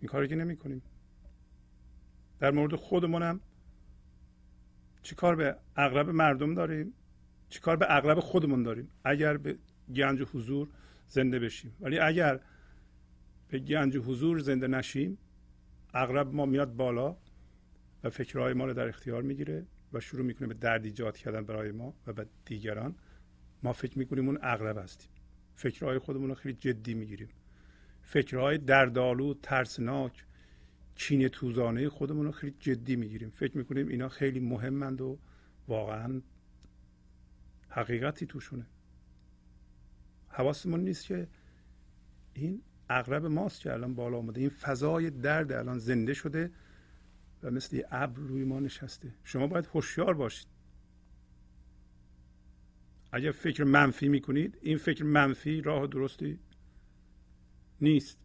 این 0.00 0.08
کاری 0.08 0.28
که 0.28 0.36
نمی 0.36 0.56
کنیم 0.56 0.82
در 2.38 2.50
مورد 2.50 2.74
خودمون 2.74 3.22
هم 3.22 3.40
چی 5.02 5.14
کار 5.14 5.36
به 5.36 5.56
اغرب 5.76 6.10
مردم 6.10 6.54
داریم؟ 6.54 6.92
چی 7.48 7.60
کار 7.60 7.76
به 7.76 7.86
اغرب 7.88 8.20
خودمون 8.20 8.62
داریم؟ 8.62 8.88
اگر 9.04 9.36
به 9.36 9.58
گنج 9.94 10.22
حضور 10.22 10.68
زنده 11.08 11.38
بشیم. 11.38 11.76
ولی 11.80 11.98
اگر 11.98 12.40
به 13.48 13.58
گنج 13.58 13.96
حضور 13.96 14.38
زنده 14.38 14.68
نشیم 14.68 15.18
اغرب 15.94 16.34
ما 16.34 16.46
میاد 16.46 16.76
بالا 16.76 17.16
و 18.04 18.10
فکرهای 18.10 18.54
ما 18.54 18.64
رو 18.64 18.74
در 18.74 18.88
اختیار 18.88 19.22
می‌گیره 19.22 19.66
و 19.92 20.00
شروع 20.00 20.26
می‌کنه 20.26 20.48
به 20.48 20.54
درد 20.54 20.84
ایجاد 20.84 21.16
کردن 21.16 21.44
برای 21.44 21.72
ما 21.72 21.94
و 22.06 22.12
به 22.12 22.26
دیگران. 22.44 22.94
ما 23.62 23.72
فکر 23.72 23.98
می‌کنیم 23.98 24.26
اون 24.26 24.38
اغرب 24.42 24.78
هستیم. 24.78 25.10
فکرهای 25.56 25.98
خودمون 25.98 26.28
رو 26.28 26.34
خیلی 26.34 26.54
جدی 26.60 26.94
می‌گیریم. 26.94 27.28
فکرهای 28.02 28.58
دردآلود 28.58 29.38
ترسناک 29.42 30.24
چین 30.94 31.28
توزانه 31.28 31.88
خودمون 31.88 32.26
رو 32.26 32.32
خیلی 32.32 32.54
جدی 32.60 32.96
می‌گیریم. 32.96 33.30
فکر 33.30 33.58
می‌کنیم 33.58 33.88
اینا 33.88 34.08
خیلی 34.08 34.40
مهمند 34.40 35.00
و 35.00 35.18
واقعا 35.68 36.22
حقیقتی 37.68 38.26
توشونه. 38.26 38.66
حواسمون 40.28 40.80
نیست 40.80 41.04
که 41.04 41.28
این 42.34 42.62
اغرب 42.88 43.26
ماست 43.26 43.60
که 43.60 43.72
الان 43.72 43.94
بالا 43.94 44.18
آمده 44.18 44.40
این 44.40 44.50
فضای 44.50 45.10
درد 45.10 45.52
الان 45.52 45.78
زنده 45.78 46.14
شده 46.14 46.50
و 47.42 47.50
مثل 47.50 47.76
یه 47.76 47.86
ابر 47.90 48.20
روی 48.20 48.44
ما 48.44 48.60
نشسته. 48.60 49.14
شما 49.24 49.46
باید 49.46 49.66
هوشیار 49.66 50.14
باشید. 50.14 50.55
اگر 53.12 53.30
فکر 53.30 53.64
منفی 53.64 54.08
می‌کنید 54.08 54.58
این 54.60 54.78
فکر 54.78 55.04
منفی 55.04 55.60
راه 55.60 55.86
درستی 55.86 56.38
نیست. 57.80 58.18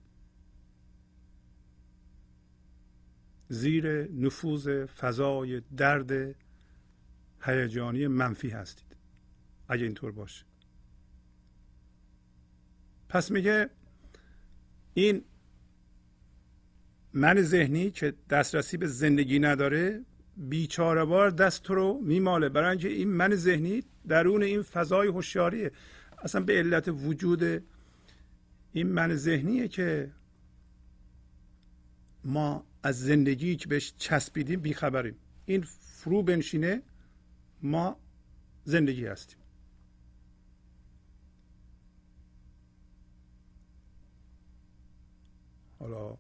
زیر 3.50 4.12
نفوذ 4.12 4.86
فضای 4.86 5.62
درد 5.78 6.36
هیجانی 7.42 8.08
منفی 8.08 8.50
هستید. 8.50 8.96
اگه 9.68 9.84
اینطور 9.84 10.12
باشه. 10.12 10.46
پس 13.10 13.32
میگه 13.32 13.70
این 14.94 15.24
من 17.14 17.42
ذهنی 17.42 17.92
که 17.92 18.14
دسترسی 18.30 18.78
به 18.78 18.88
زندگی 18.88 19.40
نداره 19.40 20.06
بیچاره 20.38 21.06
بار 21.06 21.30
دست 21.30 21.70
رو 21.70 22.02
میماله. 22.04 22.50
برای 22.50 22.70
اینکه 22.70 22.88
این 22.88 23.10
من 23.10 23.36
ذهنی 23.36 23.84
درون 24.08 24.44
این 24.44 24.62
فضای 24.62 25.08
هوشیاریه. 25.08 25.72
اصلا 26.24 26.42
به 26.42 26.54
علت 26.54 26.88
وجود 26.88 27.64
این 28.74 28.88
من 28.88 29.16
ذهنیه 29.16 29.68
که 29.68 30.12
ما 32.24 32.66
از 32.84 33.00
زندگی 33.00 33.56
که 33.56 33.68
بهش 33.68 33.94
چسبیدیم 33.98 34.60
بیخبریم. 34.60 35.16
این 35.46 35.62
فرو 35.62 36.24
بنشینه 36.24 36.82
ما 37.62 38.00
زندگی 38.66 39.06
هستیم. 39.06 39.38
حالا 45.80 46.18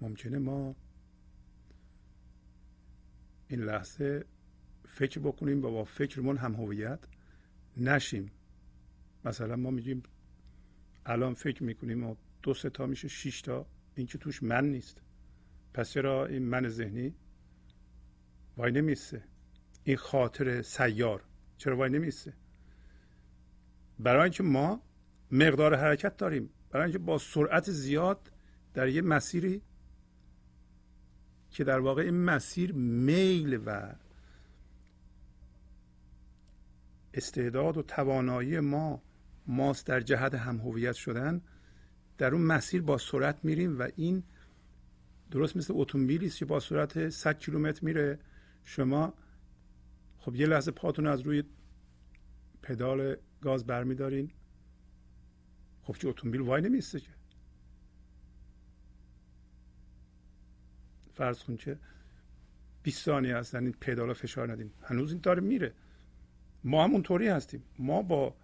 ممکنه 0.00 0.38
ما 0.38 0.74
این 3.48 3.60
لحظه 3.60 4.24
فکر 4.90 5.20
بکنیم 5.20 5.58
و 5.58 5.70
با 5.70 5.84
فکرمون 5.84 6.36
هم 6.36 6.54
هویت 6.54 6.98
نشیم. 7.76 8.30
مثلا 9.24 9.56
ما 9.56 9.70
میگیم 9.70 10.02
الان 11.06 11.34
فکر 11.34 11.62
می‌کنیم 11.62 12.04
و 12.04 12.14
دو 12.42 12.54
سه 12.54 12.70
تا 12.70 12.86
میشه 12.86 13.08
شش 13.08 13.40
تا. 13.42 13.66
این 13.94 14.06
که 14.06 14.18
توش 14.18 14.42
من 14.42 14.70
نیست. 14.70 15.00
پس 15.74 15.90
چرا 15.90 16.26
این 16.26 16.42
من 16.42 16.68
ذهنی 16.68 17.14
وای 18.56 18.72
نمیسته 18.72 19.24
این 19.84 19.96
خاطر 19.96 20.62
سیار 20.62 21.24
چرا 21.58 21.76
وای 21.76 21.90
نمیسته 21.90 22.32
برای 23.98 24.22
اینکه 24.22 24.42
ما 24.42 24.82
مقدار 25.30 25.74
حرکت 25.74 26.16
داریم. 26.16 26.50
برای 26.70 26.84
اینکه 26.84 26.98
با 26.98 27.18
سرعت 27.18 27.70
زیاد 27.70 28.32
در 28.74 28.88
یه 28.88 29.02
مسیری 29.02 29.62
که 31.50 31.64
در 31.64 31.78
واقع 31.78 32.02
این 32.02 32.24
مسیر 32.24 32.72
میل 32.72 33.60
و 33.66 33.94
استعداد 37.14 37.76
و 37.76 37.82
توانایی 37.82 38.60
ما 38.60 39.02
ماست 39.46 39.86
در 39.86 40.00
جهت 40.00 40.34
هم 40.34 40.56
هویت 40.56 40.94
شدن 40.94 41.40
در 42.18 42.34
اون 42.34 42.42
مسیر 42.42 42.82
با 42.82 42.98
سرعت 42.98 43.44
میریم 43.44 43.78
و 43.78 43.88
این 43.96 44.22
درست 45.30 45.56
مثل 45.56 45.74
اتومبیلی 45.76 46.26
است 46.26 46.38
که 46.38 46.44
با 46.44 46.60
سرعت 46.60 47.08
100 47.08 47.38
کیلومتر 47.38 47.84
میره. 47.84 48.18
شما 48.64 49.14
خب 50.18 50.34
یه 50.34 50.46
لحظه 50.46 50.70
پاتون 50.70 51.06
از 51.06 51.20
روی 51.20 51.42
پدال 52.62 53.16
گاز 53.40 53.66
برمیدارین. 53.66 54.30
خب 55.82 55.96
که 55.96 56.08
اتومبیل 56.08 56.40
وای 56.40 56.62
نمیسته 56.62 57.00
که. 57.00 57.10
فرض 61.12 61.42
کن 61.42 61.56
که 61.56 61.78
20 62.82 63.04
ثانیه 63.04 63.36
هستن 63.36 63.64
این 63.64 63.74
پدال 63.80 64.12
فشار 64.12 64.52
ندیم 64.52 64.72
هنوز 64.82 65.12
این 65.12 65.20
داره 65.20 65.40
میره. 65.40 65.72
ما 66.64 66.84
هم 66.84 66.92
اونطوری 66.92 67.28
هستیم. 67.28 67.62
ما 67.78 68.02
با 68.02 68.34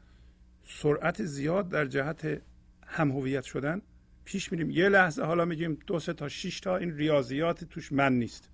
سرعت 0.64 1.25
زیاد 1.25 1.69
در 1.69 1.87
جهت 1.87 2.43
هم 2.87 3.11
هویت 3.11 3.45
شدن 3.45 3.83
پیش 4.25 4.53
میریم. 4.53 4.71
یه 4.71 4.89
لحظه 4.89 5.23
حالا 5.23 5.45
میگیم 5.45 5.79
دو 5.87 6.01
سه 6.01 6.12
تا 6.12 6.29
شش 6.29 6.61
تا 6.61 6.77
این 6.77 6.97
ریاضیات 6.97 7.64
توش 7.64 7.93
من 7.93 8.12
نیست. 8.19 8.51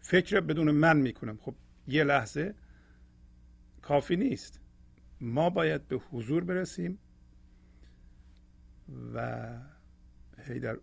فکر 0.00 0.40
بدون 0.40 0.70
من 0.70 0.96
می‌کنم. 0.96 1.38
خب 1.40 1.54
یه 1.88 2.04
لحظه 2.04 2.54
کافی 3.82 4.16
نیست. 4.16 4.60
ما 5.20 5.50
باید 5.50 5.88
به 5.88 5.96
حضور 5.96 6.44
برسیم 6.44 6.98
و 9.14 9.48
هی 10.38 10.60
در 10.60 10.78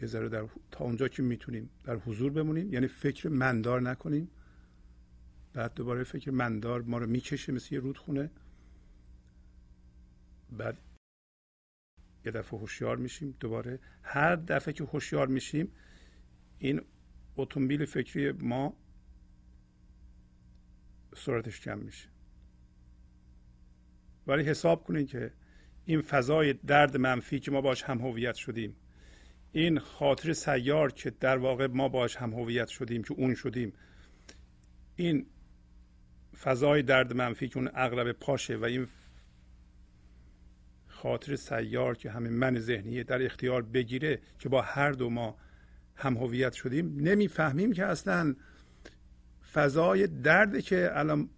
یه 0.00 0.06
ذره 0.08 0.28
در 0.28 0.44
تا 0.70 0.84
اونجا 0.84 1.08
که 1.08 1.22
می‌تونیم 1.22 1.70
در 1.84 1.96
حضور 1.96 2.32
بمونیم. 2.32 2.72
یعنی 2.72 2.86
فکر 2.86 3.28
مندار 3.28 3.80
نکنیم. 3.80 4.30
بعد 5.54 5.74
دوباره 5.74 6.04
فکر 6.04 6.30
مندار 6.30 6.82
ما 6.82 6.98
رو 6.98 7.06
می‌کشه 7.06 7.52
مثل 7.52 7.74
یه 7.74 7.80
رودخونه. 7.80 8.30
بعد 10.52 10.78
یه 12.24 12.32
دفعه 12.32 12.60
هوشیار 12.60 12.96
میشیم. 12.96 13.36
دوباره 13.40 13.78
هر 14.02 14.36
دفعه 14.36 14.74
که 14.74 14.84
هوشیار 14.84 15.26
میشیم 15.26 15.72
این 16.58 16.80
اتومبیل 17.36 17.84
فکری 17.84 18.32
ما 18.32 18.76
سرعتش 21.16 21.60
کم 21.60 21.78
میشه. 21.78 22.08
ولی 24.26 24.42
حساب 24.42 24.84
کنید 24.84 25.08
که 25.08 25.32
این 25.84 26.00
فضای 26.00 26.52
درد 26.52 26.96
منفی 26.96 27.40
که 27.40 27.50
ما 27.50 27.60
باش 27.60 27.82
هم 27.82 27.98
هویت 27.98 28.34
شدیم 28.34 28.76
این 29.52 29.78
خاطر 29.78 30.32
سیار 30.32 30.92
که 30.92 31.10
در 31.10 31.38
واقع 31.38 31.66
ما 31.66 31.88
باش 31.88 32.16
هم 32.16 32.32
هویت 32.32 32.68
شدیم 32.68 33.02
که 33.02 33.14
اون 33.14 33.34
شدیم 33.34 33.72
این 34.96 35.26
فضای 36.42 36.82
درد 36.82 37.12
منفی 37.12 37.48
که 37.48 37.58
اون 37.58 37.70
اغلب 37.74 38.12
پاشه 38.12 38.56
و 38.56 38.64
این 38.64 38.86
خاطر 40.86 41.36
سیار 41.36 41.96
که 41.96 42.10
همین 42.10 42.32
من 42.32 42.58
ذهنیه 42.58 43.04
در 43.04 43.24
اختیار 43.24 43.62
بگیره 43.62 44.20
که 44.38 44.48
با 44.48 44.62
هر 44.62 44.92
دو 44.92 45.10
ما 45.10 45.36
هم 45.96 46.16
هویت 46.16 46.52
شدیم 46.52 46.96
نمی‌فهمیم 47.00 47.72
که 47.72 47.86
اصلا 47.86 48.34
فضای 49.52 50.06
درد 50.06 50.60
که 50.60 50.90
الان 50.92 51.30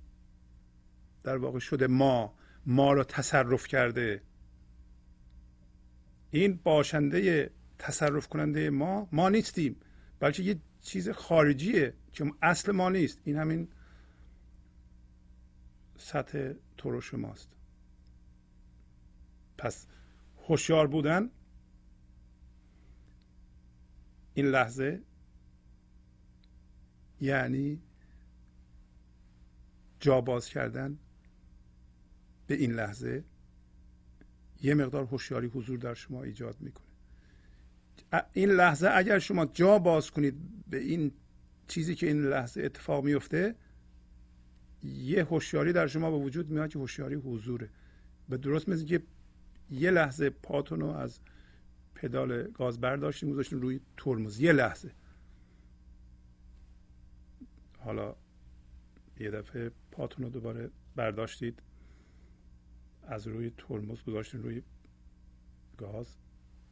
در 1.25 1.37
واقع 1.37 1.59
شده 1.59 1.87
ما 1.87 2.35
ما 2.67 2.93
رو 2.93 3.05
تصرف 3.05 3.67
کرده 3.67 4.23
این 6.31 6.61
باشنده 6.65 7.51
تصرف 7.79 8.29
کننده 8.29 8.71
ما 8.71 9.09
ما 9.13 9.29
نیستیم 9.29 9.77
بلکه 10.21 10.43
یه 10.43 10.57
چیز 10.83 11.11
خارجیه 11.11 11.95
که 12.13 12.33
اصل 12.43 12.73
ما 12.73 12.89
نیست. 12.89 13.21
این 13.25 13.37
همین 13.37 13.69
سطح 15.99 16.53
ترش 16.79 17.15
ماست 17.15 17.49
پس 19.59 19.87
هوشیار 20.49 20.87
بودن 20.87 21.31
این 24.35 24.47
لحظه 24.47 25.03
یعنی 27.21 27.83
جا 30.01 30.21
باز 30.21 30.49
کردن 30.49 30.99
به 32.47 32.55
این 32.55 32.73
لحظه 32.73 33.25
یه 34.63 34.75
مقدار 34.75 35.05
هوشیاری 35.05 35.47
حضور 35.47 35.79
در 35.79 35.95
شما 35.95 36.23
ایجاد 36.23 36.57
می‌کنه. 36.61 36.87
این 38.33 38.51
لحظه 38.51 38.91
اگر 38.95 39.19
شما 39.19 39.47
جا 39.47 39.79
باز 39.79 40.11
کنید 40.11 40.35
به 40.71 40.79
این 40.79 41.13
چیزی 41.69 41.95
که 41.95 42.07
این 42.07 42.23
لحظه 42.23 42.63
اتفاق 42.63 43.05
میفته 43.05 43.55
یه 44.87 45.25
هوشیاری 45.25 45.73
در 45.73 45.87
شما 45.87 46.11
به 46.11 46.17
وجود 46.17 46.51
میاد 46.51 46.71
که 46.71 46.79
هوشیاری 46.79 47.15
حضوره. 47.15 47.69
به 48.29 48.37
درست 48.37 48.69
مثل 48.69 48.87
که 48.87 49.03
یه 49.71 49.91
لحظه 49.91 50.31
پاتون 50.31 50.81
رو 50.81 50.87
از 50.87 51.21
پدال 51.95 52.51
گاز 52.51 52.81
برداشتیم 52.81 53.31
گذاشتیم 53.31 53.61
روی 53.61 53.81
ترمز. 53.97 54.41
یه 54.41 54.53
لحظه. 54.53 54.91
حالا 57.79 58.17
یه 59.21 59.31
دفعه 59.31 59.71
پاتون 59.91 60.25
رو 60.25 60.31
دوباره 60.31 60.71
برداشتید. 60.97 61.63
از 63.03 63.27
روی 63.27 63.53
ترمز 63.59 64.03
گذاشتین 64.03 64.43
روی 64.43 64.63
گاز. 65.77 66.17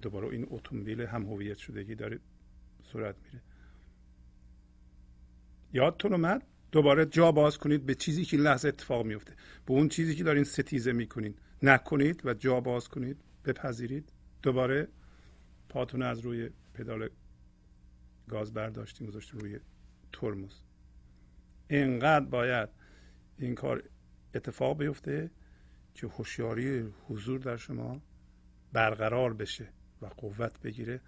دوباره 0.02 0.28
این 0.28 0.46
اتومبیل 0.50 1.00
هم 1.00 1.26
هویت 1.26 1.56
شدگی 1.58 1.94
داره 1.94 2.20
سرعت 2.92 3.16
میره. 3.24 3.42
یادتون 5.72 6.12
اومد؟ 6.12 6.42
دوباره 6.74 7.06
جا 7.06 7.32
باز 7.32 7.58
کنید 7.58 7.86
به 7.86 7.94
چیزی 7.94 8.24
که 8.24 8.36
لحظه 8.36 8.68
اتفاق 8.68 9.06
میفته 9.06 9.32
به 9.66 9.72
اون 9.72 9.88
چیزی 9.88 10.14
که 10.14 10.24
دارین 10.24 10.44
ستیزه 10.44 10.92
می‌کنین 10.92 11.34
نکنید 11.62 12.26
و 12.26 12.34
جا 12.34 12.60
باز 12.60 12.88
کنید. 12.88 13.16
بپذیرید. 13.44 14.12
دوباره 14.42 14.88
پاتون 15.68 16.02
از 16.02 16.20
روی 16.20 16.50
پدال 16.74 17.08
گاز 18.28 18.52
برداشتیم 18.52 19.06
گذاشتیم 19.06 19.40
روی 19.40 19.58
ترمز. 20.12 20.52
اینقدر 21.68 22.24
باید 22.24 22.68
این 23.38 23.54
کار 23.54 23.82
اتفاق 24.34 24.78
بیفته 24.78 25.30
که 25.94 26.06
هوشیاری 26.06 26.92
حضور 27.08 27.40
در 27.40 27.56
شما 27.56 28.02
برقرار 28.72 29.34
بشه 29.34 29.68
و 30.02 30.06
قوت 30.06 30.60
بگیره 30.60 31.00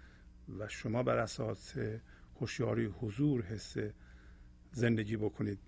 و 0.59 0.69
شما 0.69 1.03
بر 1.03 1.17
اساس 1.17 1.73
هوشیاری 2.41 2.85
حضور 2.85 3.41
حس 3.41 3.77
زندگی 4.77 5.17
بکنید. 5.17 5.59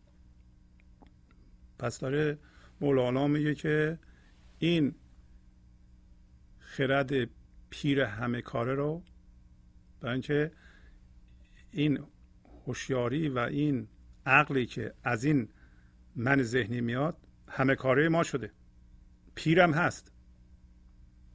پس 1.80 2.00
داره 2.00 2.38
مولانا 2.82 3.28
میگه 3.28 3.56
که 3.56 4.00
این 4.60 4.96
خرد 6.60 7.12
پیر 7.70 8.02
همه 8.02 8.42
کاره 8.42 8.76
رو 8.76 9.04
برای 10.02 10.14
اینکه 10.14 10.52
این 11.72 12.00
هوشیاری 12.66 13.30
و 13.30 13.40
این 13.40 13.88
عقلی 14.26 14.66
که 14.66 14.94
از 15.04 15.24
این 15.24 15.50
من 16.16 16.44
ذهنی 16.44 16.82
میاد 16.82 17.18
همه 17.48 17.76
کاره 17.76 18.10
ما 18.10 18.24
شده. 18.24 18.52
پیرم 19.36 19.74
هست. 19.74 20.12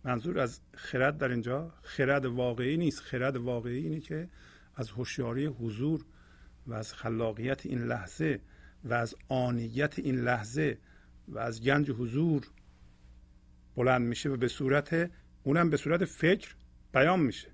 منظور 0.05 0.39
از 0.39 0.61
خرد 0.75 1.19
در 1.19 1.29
اینجا 1.29 1.73
خرد 1.83 2.27
واقعی 2.27 2.77
نیست. 2.77 3.01
خرد 3.01 3.37
واقعی 3.37 3.79
اینه 3.79 4.01
که 4.01 4.29
از 4.75 4.91
هوشیاری 4.91 5.47
حضور 5.47 6.05
و 6.67 6.75
از 6.75 6.95
خلاقیت 6.95 7.67
این 7.67 7.85
لحظه 7.85 8.41
و 8.85 8.95
از 8.95 9.15
آنیت 9.29 9.99
این 9.99 10.21
لحظه 10.21 10.79
و 11.29 11.39
از 11.39 11.63
گنج 11.63 11.91
حضور 11.91 12.47
بلند 13.77 14.03
میشه 14.03 14.29
و 14.29 14.37
به 14.37 14.49
صورت 14.49 15.11
اونم 15.43 15.71
به 15.71 15.77
صورت 15.77 16.05
فکر 16.05 16.55
بیان 16.93 17.21
میشه. 17.21 17.49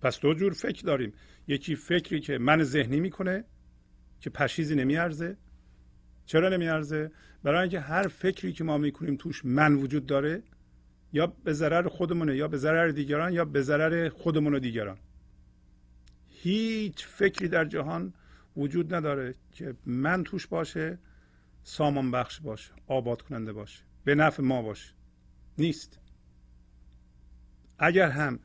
پس 0.00 0.20
دو 0.20 0.34
جور 0.34 0.52
فکر 0.52 0.82
داریم. 0.82 1.12
یکی 1.46 1.76
فکری 1.76 2.20
که 2.20 2.38
من 2.38 2.62
ذهنی 2.62 3.00
می‌کنه 3.00 3.44
که 4.20 4.30
پشیزی 4.30 4.74
نمیارزه. 4.74 5.36
چرا 6.26 6.48
نمیارزه؟ 6.48 7.10
برای 7.42 7.60
اینکه 7.60 7.80
هر 7.80 8.08
فکری 8.08 8.52
که 8.52 8.64
ما 8.64 8.78
می‌کنیم 8.78 9.16
توش 9.16 9.44
من 9.44 9.74
وجود 9.74 10.06
داره 10.06 10.42
یا 11.12 11.26
به 11.26 11.52
ضرر 11.52 11.88
خودمونه 11.88 12.36
یا 12.36 12.48
به 12.48 12.56
ضرر 12.56 12.88
دیگران 12.88 13.32
یا 13.32 13.44
به 13.44 13.62
ضرر 13.62 14.08
خودمون 14.08 14.54
و 14.54 14.58
دیگران. 14.58 14.98
هیچ 16.42 17.06
فکری 17.06 17.48
در 17.48 17.64
جهان 17.64 18.12
وجود 18.56 18.94
نداره 18.94 19.34
که 19.52 19.74
من 19.86 20.24
توش 20.24 20.46
باشه 20.46 20.98
سامان 21.62 22.10
بخش 22.10 22.40
باشه 22.40 22.72
آباد 22.86 23.22
کننده 23.22 23.52
باشه. 23.52 23.82
به 24.04 24.14
نفع 24.14 24.42
ما 24.42 24.62
باشه. 24.62 24.94
نیست. 25.58 25.98
اگر 27.78 28.08
هم 28.08 28.38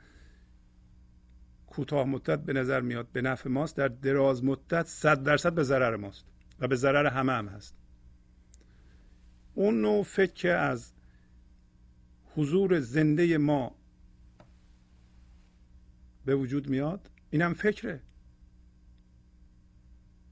کوتاه 1.68 2.08
مدت 2.08 2.40
به 2.40 2.54
نظر 2.54 2.82
میاد 2.82 3.08
به 3.12 3.22
نفع 3.22 3.50
ماست 3.50 3.78
در 3.78 3.88
دراز 3.88 4.44
مدت 4.44 4.88
صد 4.88 5.24
درصد 5.24 5.54
به 5.54 5.64
ضرر 5.64 5.96
ماست 5.96 6.26
و 6.60 6.68
به 6.68 6.76
ضرر 6.76 7.06
همه 7.06 7.34
هم 7.34 7.48
هست. 7.48 7.76
اون 9.54 9.82
نوع 9.82 10.04
فکر 10.04 10.34
که 10.34 10.52
از 10.52 10.92
حضور 12.36 12.80
زنده 12.80 13.38
ما 13.38 13.76
به 16.26 16.36
وجود 16.36 16.70
میاد 16.70 17.10
اینم 17.30 17.54
فکره. 17.54 18.02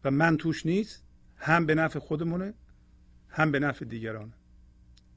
و 0.03 0.11
من 0.11 0.37
توش 0.37 0.65
نیست 0.65 1.05
هم 1.35 1.65
به 1.65 1.75
نفع 1.75 1.99
خودمونه 1.99 2.53
هم 3.29 3.51
به 3.51 3.59
نفع 3.59 3.85
دیگران 3.85 4.33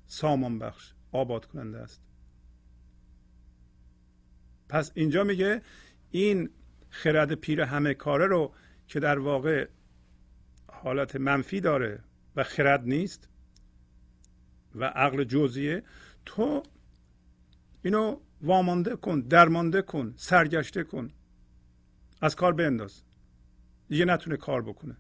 سامان 0.06 0.58
بخش 0.58 0.92
آباد 1.12 1.46
کننده 1.46 1.78
است. 1.78 2.02
پس 4.68 4.90
اینجا 4.94 5.24
میگه 5.24 5.62
این 6.10 6.50
خرد 6.90 7.34
پیر 7.34 7.60
همه 7.60 7.94
کاره 7.94 8.26
رو 8.26 8.54
که 8.86 9.00
در 9.00 9.18
واقع 9.18 9.68
حالت 10.72 11.16
منفی 11.16 11.60
داره 11.60 12.00
و 12.36 12.44
خرد 12.44 12.84
نیست 12.84 13.28
و 14.74 14.84
عقل 14.84 15.24
جزئیه 15.24 15.82
تو 16.26 16.62
اینو 17.82 18.20
وامانده 18.40 18.96
کن 18.96 19.20
درمانده 19.20 19.82
کن 19.82 20.14
سرگشته 20.16 20.84
کن. 20.84 21.10
از 22.20 22.36
کار 22.36 22.52
بنداز. 22.52 23.02
دیگه 23.88 24.04
نتونه 24.04 24.36
کار 24.36 24.62
بکنه. 24.62 24.96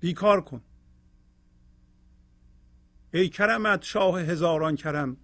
بیکار 0.00 0.40
کن. 0.40 0.62
ای 3.12 3.28
کرمت 3.28 3.82
شاه 3.82 4.20
هزاران 4.20 4.76
کرم. 4.76 5.16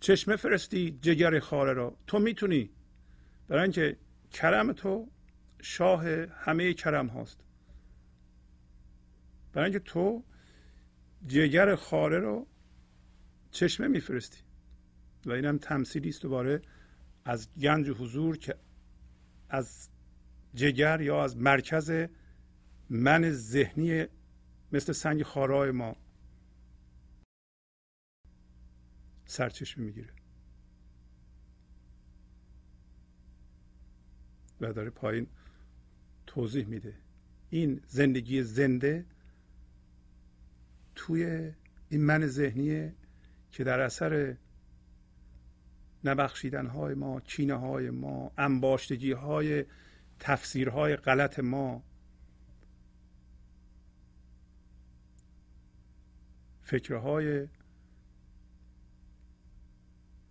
چشمه 0.00 0.36
فرستی 0.36 0.98
جگر 1.02 1.40
خاره 1.40 1.72
را. 1.72 1.96
تو 2.06 2.18
می‌تونی. 2.18 2.70
برای 3.48 3.62
اینکه 3.62 3.96
کرم 4.32 4.72
تو 4.72 5.08
شاه 5.62 6.04
همه 6.24 6.74
کرم 6.74 7.06
هاست. 7.06 7.40
برای 9.52 9.70
اینکه 9.70 9.84
تو 9.84 10.24
جگر 11.26 11.74
خاره 11.74 12.18
رو 12.18 12.46
چشمه 13.50 13.88
میفرستی. 13.88 14.47
و 15.28 15.32
اینم 15.32 15.58
تمثیلی 15.58 16.08
است 16.08 16.22
دوباره 16.22 16.62
از 17.24 17.48
گنج 17.54 17.88
حضور 17.88 18.36
که 18.36 18.54
از 19.48 19.88
جگر 20.54 21.00
یا 21.00 21.24
از 21.24 21.36
مرکز 21.36 21.92
من 22.90 23.30
ذهنی 23.30 24.06
مثل 24.72 24.92
سنگ 24.92 25.22
خارای 25.22 25.70
ما 25.70 25.96
سرچشمه 29.26 29.84
می‌گیره 29.84 30.12
و 34.60 34.72
داره 34.72 34.90
پایین 34.90 35.26
توضیح 36.26 36.66
میده. 36.66 36.94
این 37.50 37.80
زندگی 37.86 38.42
زنده 38.42 39.06
توی 40.94 41.52
این 41.88 42.04
من 42.04 42.26
ذهنیه 42.26 42.94
که 43.50 43.64
در 43.64 43.80
اثر 43.80 44.36
نبخشیدن 46.04 46.66
های 46.66 46.94
ما 46.94 47.20
کینه 47.20 47.54
های 47.54 47.90
ما 47.90 48.32
انباشتگی 48.38 49.12
های 49.12 49.64
تفسیرهای 50.18 50.96
غلط 50.96 51.38
ما. 51.38 51.82
فکرهای 56.62 57.48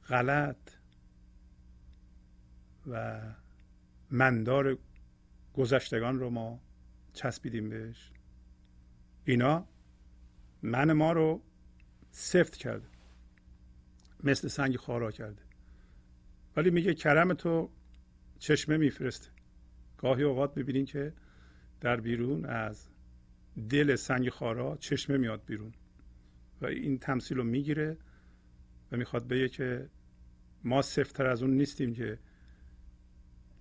غلط 0.09 0.57
و 2.87 3.21
مندار 4.11 4.77
گذشتگان 5.53 6.19
رو 6.19 6.29
ما 6.29 6.59
چسبیدیم 7.13 7.69
بهش. 7.69 8.11
اینا 9.25 9.67
من 10.61 10.93
ما 10.93 11.11
رو 11.11 11.41
سفت 12.11 12.55
کرده 12.55 12.87
مثل 14.23 14.47
سنگ 14.47 14.77
خارا 14.77 15.11
کرده. 15.11 15.46
ولی 16.57 16.69
میگه 16.69 16.93
کرم 16.93 17.33
تو 17.33 17.69
چشمه 18.39 18.77
میفرسته. 18.77 19.29
گاهی 19.97 20.23
اوقات 20.23 20.57
می‌بینین 20.57 20.85
که 20.85 21.13
در 21.81 22.01
بیرون 22.01 22.45
از 22.45 22.87
دل 23.69 23.95
سنگ 23.95 24.29
خارا 24.29 24.77
چشمه 24.77 25.17
میاد 25.17 25.45
بیرون 25.45 25.73
و 26.61 26.65
این 26.65 26.99
تمثیل 26.99 27.37
رو 27.37 27.43
می‌گیره 27.43 27.97
و 28.91 28.97
می‌خواد 28.97 29.27
بگه 29.27 29.49
که 29.49 29.89
ما 30.63 30.81
سفتر 30.81 31.25
از 31.25 31.41
اون 31.41 31.51
نیستیم 31.51 31.93
که 31.93 32.19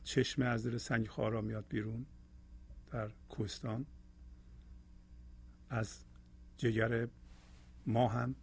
چشمه 0.04 0.44
از 0.44 0.66
دل 0.66 0.76
سنگ 0.76 1.08
خارا 1.08 1.40
میاد 1.40 1.64
بیرون 1.68 2.06
در 2.90 3.10
کوهستان. 3.28 3.86
از 5.70 6.04
جگر 6.56 7.08
ما 7.86 8.08
هم 8.08 8.34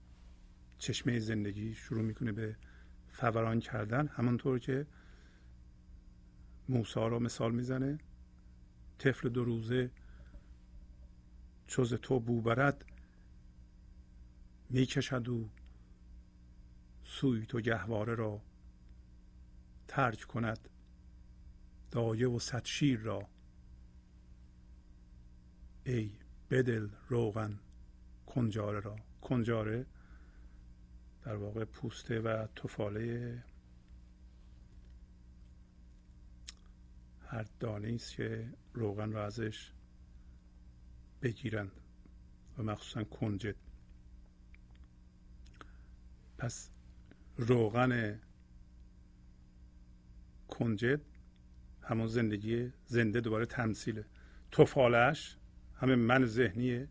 چشمه 0.78 1.20
زندگی 1.20 1.74
شروع 1.74 2.02
می‌کنه 2.02 2.32
به 2.32 2.56
فوران 3.14 3.60
کردن 3.60 4.08
همانطور 4.08 4.60
که 4.60 4.88
موسا 6.70 7.08
رو 7.08 7.20
مثال 7.20 7.52
می‌زنه 7.52 7.98
طفل 9.00 9.30
دو 9.30 9.44
روزه 9.44 9.92
چوز 11.68 11.94
تو 11.94 12.20
بو 12.20 12.42
برد 12.42 12.86
می‌کشد 14.70 15.30
و 15.30 15.50
سوی 17.04 17.46
تو 17.46 17.62
گهواره 17.62 18.16
را 18.16 18.42
ترک 19.88 20.24
کند 20.24 20.70
دایه 21.92 22.28
و 22.28 22.40
صد 22.40 22.66
شیر 22.66 23.00
را. 23.00 23.28
ای 25.86 26.12
بدل 26.50 26.90
روغن 27.10 27.60
کنجاره 28.26 28.80
را. 28.80 28.96
کنجاره 29.22 29.86
در 31.24 31.36
واقع 31.36 31.66
پوسته 31.66 32.20
و 32.20 32.48
تفاله 32.56 33.44
هر 37.28 37.46
دانه 37.60 37.94
است 37.94 38.12
که 38.12 38.50
روغن 38.74 39.12
را 39.12 39.26
ازش 39.26 39.72
بگیرند 41.22 41.72
و 42.58 42.64
مخصوصا 42.64 43.04
کنجد. 43.04 43.56
پس 46.38 46.70
روغن 47.38 48.20
کنجد 50.48 51.02
همون 51.82 52.08
زندگی 52.08 52.72
زنده 52.86 53.22
دوباره 53.22 53.46
تمثیله. 53.46 54.06
توفالش 54.52 55.38
همه 55.76 55.96
من 55.96 56.26
ذهنیه 56.26 56.88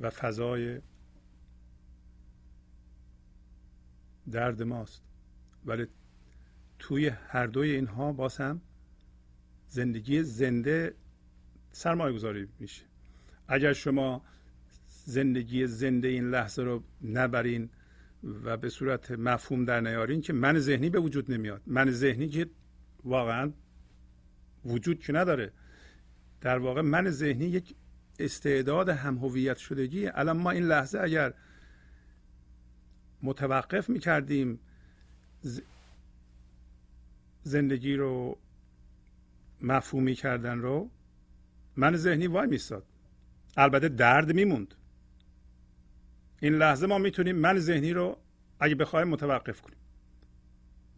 و 0.00 0.10
فضای 0.10 0.80
درد 4.30 4.62
ماست. 4.62 5.02
ولی 5.64 5.86
توی 6.78 7.08
هر 7.08 7.46
دوی 7.46 7.70
اینها 7.70 8.12
باز 8.12 8.36
هم 8.36 8.60
زندگی 9.68 10.22
زنده 10.22 10.94
سرمایه 11.72 12.14
گذاری 12.14 12.48
میشه. 12.58 12.82
اگر 13.48 13.72
شما 13.72 14.22
زندگی 14.88 15.66
زنده 15.66 16.08
این 16.08 16.30
لحظه 16.30 16.62
رو 16.62 16.82
نبرین 17.04 17.70
و 18.44 18.56
به 18.56 18.68
صورت 18.68 19.10
مفهوم 19.10 19.64
در 19.64 19.80
نیارین 19.80 20.20
که 20.20 20.32
من 20.32 20.58
ذهنی 20.58 20.90
به 20.90 21.00
وجود 21.00 21.30
نمیاد. 21.30 21.62
من 21.66 21.90
ذهنی 21.90 22.28
که 22.28 22.46
واقعا 23.04 23.52
وجود 24.64 25.00
که 25.00 25.12
نداره. 25.12 25.52
در 26.40 26.58
واقع 26.58 26.80
من 26.80 27.10
ذهنی 27.10 27.44
یک 27.44 27.74
استعداد 28.18 28.88
هم 28.88 29.18
هویت 29.18 29.56
شدگی. 29.56 30.06
الان 30.06 30.36
ما 30.36 30.50
این 30.50 30.64
لحظه 30.64 30.98
اگر 30.98 31.34
متوقف 33.22 33.88
می‌کردیم 33.88 34.60
زندگی 37.42 37.96
رو 37.96 38.38
مفهومی 39.60 40.14
کردن 40.14 40.58
رو 40.58 40.90
من 41.76 41.96
ذهنی 41.96 42.26
وای 42.26 42.46
میستاد. 42.46 42.84
البته 43.56 43.88
درد 43.88 44.32
میموند. 44.32 44.74
این 46.40 46.54
لحظه 46.54 46.86
ما 46.86 46.98
می‌تونیم 46.98 47.36
من 47.36 47.58
ذهنی 47.58 47.92
رو 47.92 48.18
اگه 48.60 48.74
بخوایم 48.74 49.08
متوقف 49.08 49.60
کنیم. 49.60 49.78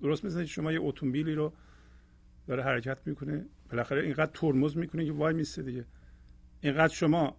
درست 0.01 0.25
مثل 0.25 0.45
شما 0.45 0.73
یه 0.73 0.81
اتومبیلی 0.81 1.35
رو 1.35 1.53
داره 2.47 2.63
حرکت 2.63 2.99
می‌کنه 3.07 3.47
بالاخره 3.71 4.03
اینقدر 4.03 4.31
ترمز 4.35 4.77
می‌کنه 4.77 5.05
که 5.05 5.13
وای 5.13 5.35
میسته 5.35 5.63
دیگه. 5.63 5.85
اینقدر 6.61 6.95
شما 6.95 7.37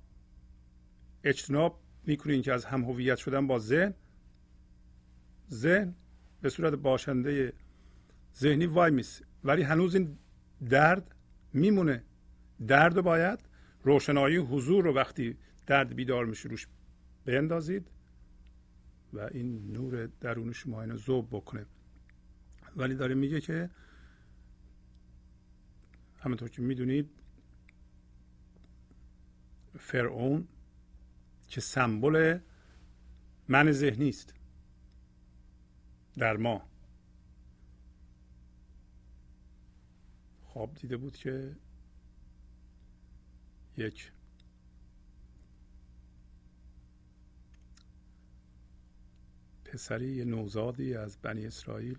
اجتناب 1.23 1.82
می‌کنین 2.05 2.41
که 2.41 2.53
از 2.53 2.65
هم 2.65 2.84
هویت 2.84 3.17
شدن 3.17 3.47
با 3.47 3.59
ذهن 3.59 3.93
ذهن 5.51 5.95
به 6.41 6.49
صورت 6.49 6.73
باشنده 6.73 7.53
ذهنی 8.39 8.65
وای 8.65 8.91
میسته 8.91 9.25
ولی 9.43 9.61
هنوز 9.61 9.95
این 9.95 10.17
درد 10.69 11.15
میمونه. 11.53 12.03
درد 12.67 12.95
رو 12.95 13.01
باید 13.01 13.39
روشنایی 13.83 14.37
حضور 14.37 14.83
رو 14.83 14.93
وقتی 14.93 15.37
درد 15.67 15.95
بیدار 15.95 16.25
میشه 16.25 16.49
روش 16.49 16.67
بندازید 17.25 17.91
و 19.13 19.19
این 19.19 19.71
نور 19.71 20.05
درون 20.05 20.53
شما 20.53 20.81
اینو 20.81 20.97
ذوب 20.97 21.27
بکنه. 21.31 21.65
ولی 22.75 22.95
داره 22.95 23.15
میگه 23.15 23.41
که 23.41 23.69
همونطور 26.19 26.49
که 26.49 26.61
می‌دونید 26.61 27.09
فرعون 29.79 30.47
که 31.47 31.61
سمبل 31.61 32.39
من 33.47 33.71
ذهنی 33.71 34.09
است. 34.09 34.33
در 36.18 36.38
ما. 36.38 36.62
خواب 40.43 40.74
دیده 40.74 40.97
بود 40.97 41.18
که 41.18 41.55
یک. 43.78 44.12
پسری 49.66 50.26
نوزادی 50.26 50.95
از 50.95 51.18
بنی 51.18 51.45
اسرائیل 51.45 51.97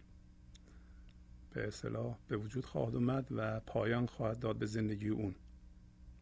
به 1.50 1.66
اصطلاح 1.66 2.18
به 2.28 2.36
وجود 2.36 2.64
خواهد 2.64 2.94
اومد 2.94 3.26
و 3.30 3.60
پایان 3.60 4.06
خواهد 4.06 4.38
داد 4.38 4.56
به 4.56 4.66
زندگی 4.66 5.08
اون. 5.08 5.34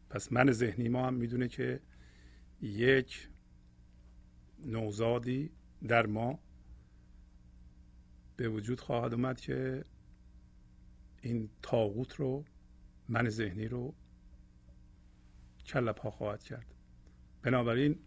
پس 0.09 0.31
من 0.31 0.51
ذهنی 0.51 0.89
ما 0.89 1.07
هم 1.07 1.13
می‌دونه 1.13 1.47
که 1.47 1.79
یک 2.61 3.29
نوزادی 4.65 5.51
در 5.87 6.05
ما 6.05 6.39
به 8.37 8.49
وجود 8.49 8.79
خواهد 8.79 9.13
اومد 9.13 9.41
که 9.41 9.85
این 11.21 11.49
تاغوت 11.61 12.15
رو 12.15 12.45
من 13.09 13.29
ذهنی 13.29 13.67
رو 13.67 13.93
کلپ 15.65 15.99
ها 15.99 16.11
خواهد 16.11 16.43
کرد. 16.43 16.65
بنابراین 17.41 17.99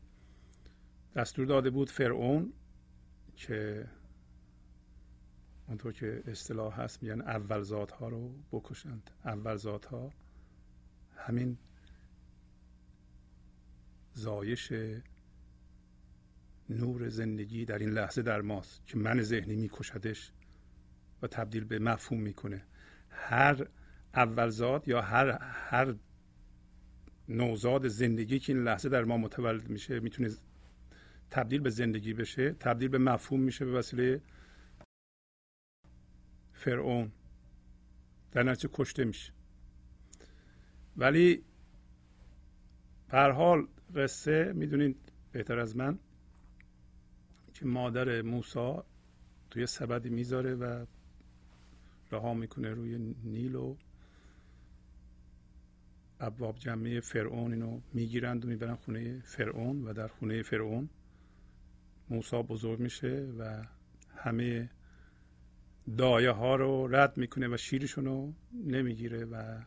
دستور 1.17 1.47
داده 1.47 1.71
بود 1.71 1.91
فرعون 1.91 2.53
که 3.37 3.89
اونطور 5.69 5.93
که 5.93 6.23
اصطلاح 6.27 6.81
هست 6.81 7.03
میگن 7.03 7.21
اول 7.21 7.63
ذات 7.63 7.91
ها 7.91 8.09
رو 8.09 8.35
بکشند. 8.53 9.11
اول 9.25 9.57
ذات 9.57 9.87
ها 9.87 10.13
همین 11.17 11.59
زایش 14.15 14.73
نور 16.69 17.09
زندگی 17.09 17.65
در 17.65 17.79
این 17.79 17.91
لحظه 17.91 18.23
در 18.23 18.41
ماست 18.41 18.87
که 18.87 18.99
من 18.99 19.23
ذهنی 19.23 19.57
میکشدش 19.57 20.33
و 21.23 21.27
تبدیل 21.27 21.65
به 21.65 21.79
مفهوم 21.79 22.21
می‌کنه. 22.21 22.65
هر 23.11 23.67
اول 24.15 24.49
ذات 24.49 24.89
یا 24.89 25.03
هر 25.03 25.39
هر 25.43 25.95
نوزاد 27.29 27.89
زندگی 27.89 28.39
که 28.39 28.53
این 28.53 28.65
لحظه 28.65 28.89
در 28.89 29.05
ما 29.05 29.17
متولد 29.17 29.69
میشه 29.69 30.01
می‌تونه 30.01 30.31
تبدیل 31.31 31.61
به 31.61 31.71
زندگی 31.71 32.15
بشه 32.15 32.53
تبدیل 32.53 32.89
به 32.89 32.99
مفهوم 32.99 33.41
میشه 33.41 33.65
به 33.65 33.73
وسیله 33.73 34.21
فرعون. 36.53 37.13
در 38.33 38.43
نتیجه 38.43 38.69
کشته 38.73 39.05
میشه. 39.05 39.33
ولی 40.97 41.45
هر 43.09 43.31
حال 43.31 43.69
قصه 43.97 44.53
می‌دونید 44.53 45.13
بهتر 45.33 45.59
از 45.59 45.77
من 45.77 45.99
که 47.55 47.67
مادر 47.67 48.23
موسا 48.23 48.85
توی 49.51 49.67
سبدی 49.67 50.09
می‌ذاره 50.09 50.55
و 50.55 50.87
رها 52.13 52.35
می‌کنه 52.35 52.71
روی 52.71 53.15
نیل 53.25 53.55
و 53.55 53.77
ابواب 56.21 56.59
جمعه 56.59 57.01
فرعون 57.01 57.53
اینو 57.53 57.81
می‌گیرند 57.93 58.45
و 58.45 58.49
می‌برن 58.49 58.75
خونه 58.75 59.21
فرعون 59.25 59.85
و 59.85 59.93
در 59.93 60.09
خونه 60.09 60.43
فرعون 60.43 60.89
موسا 62.11 62.43
بزرگ 62.43 62.81
میشه 62.81 63.29
و 63.39 63.65
همه 64.17 64.71
دایه 65.97 66.31
ها 66.31 66.57
رو 66.57 66.87
رد 66.87 67.17
می‌کنه 67.17 67.49
و 67.49 67.57
شیرشون 67.57 68.05
رو 68.05 68.33
نمی‌گیره 68.53 69.25
و 69.25 69.61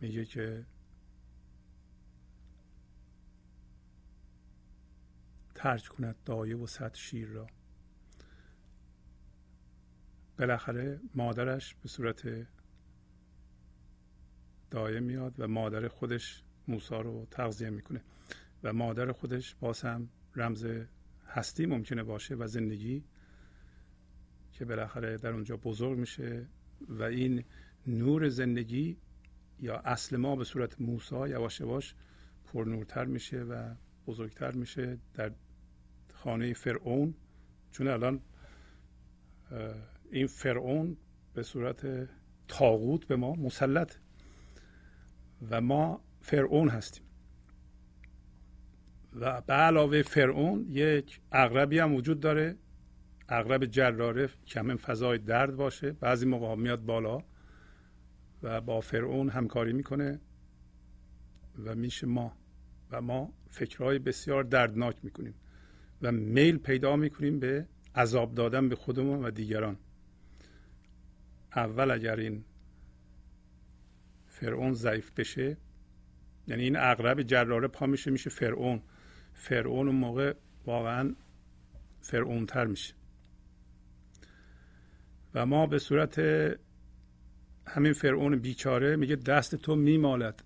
میگه 0.00 0.24
که 0.24 0.64
ترک 5.58 5.88
کند 5.88 6.16
دایه 6.24 6.56
و 6.56 6.66
صد 6.66 6.94
شیر 6.94 7.28
را. 7.28 7.46
بالاخره 10.38 11.00
مادرش 11.14 11.74
به 11.74 11.88
صورت 11.88 12.46
دایه 14.70 15.00
میاد 15.00 15.34
و 15.38 15.48
مادر 15.48 15.88
خودش 15.88 16.42
موسا 16.68 17.00
رو 17.00 17.26
تغذیه 17.30 17.70
می‌کنه 17.70 18.00
و 18.62 18.72
مادر 18.72 19.12
خودش 19.12 19.54
باز 19.54 19.80
هم 19.82 20.08
رمز 20.36 20.66
هستی 21.26 21.66
ممکنه 21.66 22.02
باشه 22.02 22.34
و 22.34 22.46
زندگی 22.46 23.04
که 24.52 24.64
بالاخره 24.64 25.16
در 25.16 25.30
اونجا 25.30 25.56
بزرگ 25.56 25.98
میشه 25.98 26.46
و 26.88 27.02
این 27.02 27.44
نور 27.86 28.28
زندگی 28.28 28.96
یا 29.60 29.78
اصل 29.78 30.16
ما 30.16 30.36
به 30.36 30.44
صورت 30.44 30.80
موسا 30.80 31.28
یواش 31.28 31.60
یواش 31.60 31.94
پرنورتر 32.44 33.04
میشه 33.04 33.42
و 33.42 33.74
بزرگتر 34.06 34.52
میشه 34.52 34.98
در 35.14 35.32
خانه 36.22 36.52
فرعون 36.52 37.14
چون 37.70 37.88
الان 37.88 38.20
این 40.10 40.26
فرعون 40.26 40.96
به 41.34 41.42
صورت 41.42 42.08
تاغوت 42.48 43.06
به 43.06 43.16
ما 43.16 43.32
مسلط 43.32 43.94
و 45.50 45.60
ما 45.60 46.04
فرعون 46.20 46.68
هستیم. 46.68 47.04
و 49.12 49.40
به 49.40 49.52
علاوه 49.52 50.02
فرعون 50.02 50.66
یک 50.68 51.20
اغربی 51.32 51.78
هم 51.78 51.94
وجود 51.94 52.20
داره 52.20 52.56
اغرب 53.28 53.64
جراره 53.64 54.28
کم 54.46 54.76
فضای 54.76 55.18
درد 55.18 55.56
باشه. 55.56 55.92
بعضی 55.92 56.26
موقع 56.26 56.54
میاد 56.54 56.80
بالا 56.80 57.22
و 58.42 58.60
با 58.60 58.80
فرعون 58.80 59.28
همکاری 59.28 59.72
می‌کنه 59.72 60.20
و 61.64 61.74
میشه 61.74 62.06
ما 62.06 62.36
و 62.90 63.00
ما 63.00 63.32
فکرهای 63.50 63.98
بسیار 63.98 64.44
دردناک 64.44 65.04
می‌کنیم. 65.04 65.34
و 66.02 66.12
میل 66.12 66.58
پیدا 66.58 66.96
می‌کنیم 66.96 67.40
به 67.40 67.66
عذاب 67.94 68.34
دادن 68.34 68.68
به 68.68 68.76
خودمون 68.76 69.24
و 69.24 69.30
دیگران. 69.30 69.76
اول 71.56 71.90
اگر 71.90 72.16
این 72.16 72.44
فرعون 74.26 74.74
ضعیف 74.74 75.10
بشه 75.10 75.56
یعنی 76.46 76.62
این 76.62 76.76
اغرب 76.76 77.22
جراره 77.22 77.68
پا 77.68 77.86
میشه 77.86 78.10
میشه 78.10 78.30
فرعون. 78.30 78.82
فرعون 79.34 79.86
اون 79.88 79.96
موقع 79.96 80.34
واقعا 80.66 81.14
فرعون 82.00 82.46
تر 82.46 82.66
میشه. 82.66 82.94
و 85.34 85.46
ما 85.46 85.66
به 85.66 85.78
صورت 85.78 86.18
همین 87.66 87.92
فرعون 87.92 88.36
بیچاره 88.36 88.96
میگه 88.96 89.16
دست 89.16 89.54
تو 89.54 89.76
میمالد. 89.76 90.42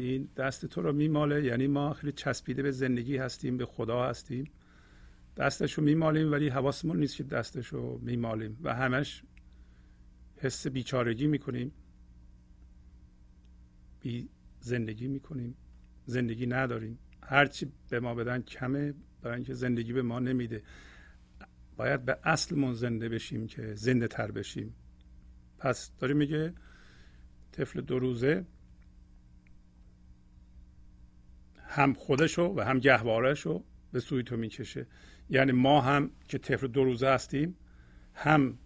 این 0.00 0.28
دست 0.36 0.66
تو 0.66 0.82
رو 0.82 0.92
میماله 0.92 1.44
یعنی 1.44 1.66
ما 1.66 1.92
خیلی 1.92 2.12
چسبیده 2.12 2.62
به 2.62 2.70
زندگی 2.70 3.16
هستیم 3.16 3.56
به 3.56 3.66
خدا 3.66 4.08
هستیم. 4.08 4.50
دستش 5.36 5.72
رو 5.72 5.84
میمالیم 5.84 6.32
ولی 6.32 6.48
حواسمون 6.48 6.96
نیست 7.00 7.16
که 7.16 7.24
دستش 7.24 7.66
رو 7.66 7.98
میمالیم 8.02 8.58
و 8.62 8.74
همش 8.74 9.22
حس 10.36 10.66
بیچارگی 10.66 11.26
می‌کنیم. 11.26 11.72
بی 14.00 14.28
زندگی 14.60 15.08
می‌کنیم. 15.08 15.54
زندگی 16.06 16.46
نداریم. 16.46 16.98
هرچی 17.22 17.72
به 17.88 18.00
ما 18.00 18.14
بدن 18.14 18.42
کمه 18.42 18.94
برای 19.22 19.34
اینکه 19.34 19.54
زندگی 19.54 19.92
به 19.92 20.02
ما 20.02 20.18
نمیده. 20.18 20.62
باید 21.76 22.04
به 22.04 22.18
اصلمون 22.24 22.74
زنده 22.74 23.08
بشیم 23.08 23.46
که 23.46 23.74
زنده 23.74 24.08
تر 24.08 24.30
بشیم. 24.30 24.74
پس 25.58 25.90
داری 25.98 26.14
میگه 26.14 26.54
طفل 27.52 27.80
دو 27.80 27.98
روزه 27.98 28.46
هم 31.76 31.94
خودشو 31.94 32.54
و 32.56 32.60
هم 32.60 32.78
گهوارشو 32.78 33.64
به 33.92 34.00
سوی 34.00 34.22
تو 34.22 34.36
می‌کشه. 34.36 34.86
یعنی 35.30 35.52
ما 35.52 35.80
هم 35.80 36.10
که 36.28 36.38
طفل 36.38 36.66
دو 36.66 36.84
روزه 36.84 37.08
هستیم 37.08 37.56
هم 38.14 38.58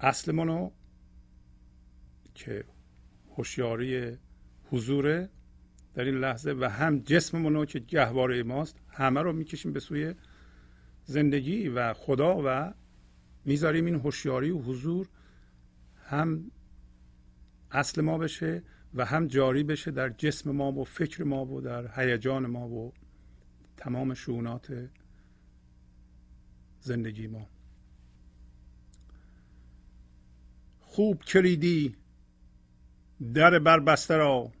اصلمونو 0.00 0.70
که 2.34 2.64
هوشیاری 3.36 4.18
حضوره 4.70 5.28
در 5.94 6.04
این 6.04 6.14
لحظه 6.14 6.54
و 6.60 6.70
هم 6.70 6.98
جسممونو 6.98 7.64
که 7.64 7.78
گهواره 7.78 8.42
ماست 8.42 8.78
همه 8.88 9.20
رو 9.20 9.32
می‌کشیم 9.32 9.72
به 9.72 9.80
سوی 9.80 10.14
زندگی 11.04 11.68
و 11.68 11.94
خدا 11.94 12.42
و 12.44 12.74
می‌ذاریم 13.44 13.84
این 13.84 13.94
هوشیاری 13.94 14.50
و 14.50 14.58
حضور 14.58 15.08
هم 16.04 16.50
اصل 17.70 18.02
ما 18.02 18.18
بشه. 18.18 18.62
و 18.94 19.04
هم 19.04 19.26
جاری 19.26 19.62
بشه 19.62 19.90
در 19.90 20.08
جسم 20.08 20.50
ما 20.50 20.72
و 20.72 20.84
فکر 20.84 21.24
ما 21.24 21.46
و 21.46 21.60
در 21.60 22.00
هیجان 22.00 22.46
ما 22.46 22.68
و 22.68 22.92
تمام 23.76 24.14
شونات 24.14 24.90
زندگی 26.80 27.26
ما. 27.26 27.46
خوب 30.80 31.22
کلیدی 31.22 31.96
در 33.34 33.58
بربسته 33.58 34.16
را 34.16 34.52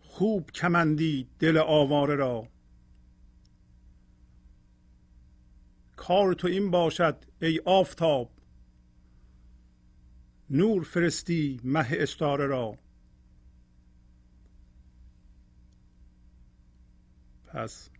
خوب 0.00 0.50
کمندی 0.50 1.28
دل 1.38 1.56
آواره 1.56 2.14
را. 2.14 2.48
کار 5.96 6.34
تو 6.34 6.48
این 6.48 6.70
باشد 6.70 7.24
ای 7.42 7.60
آفتاب 7.64 8.35
نور 10.50 10.84
فرستی 10.84 11.60
مه 11.64 11.88
استاره 11.90 12.46
را. 12.46 12.78
پس 17.46 17.90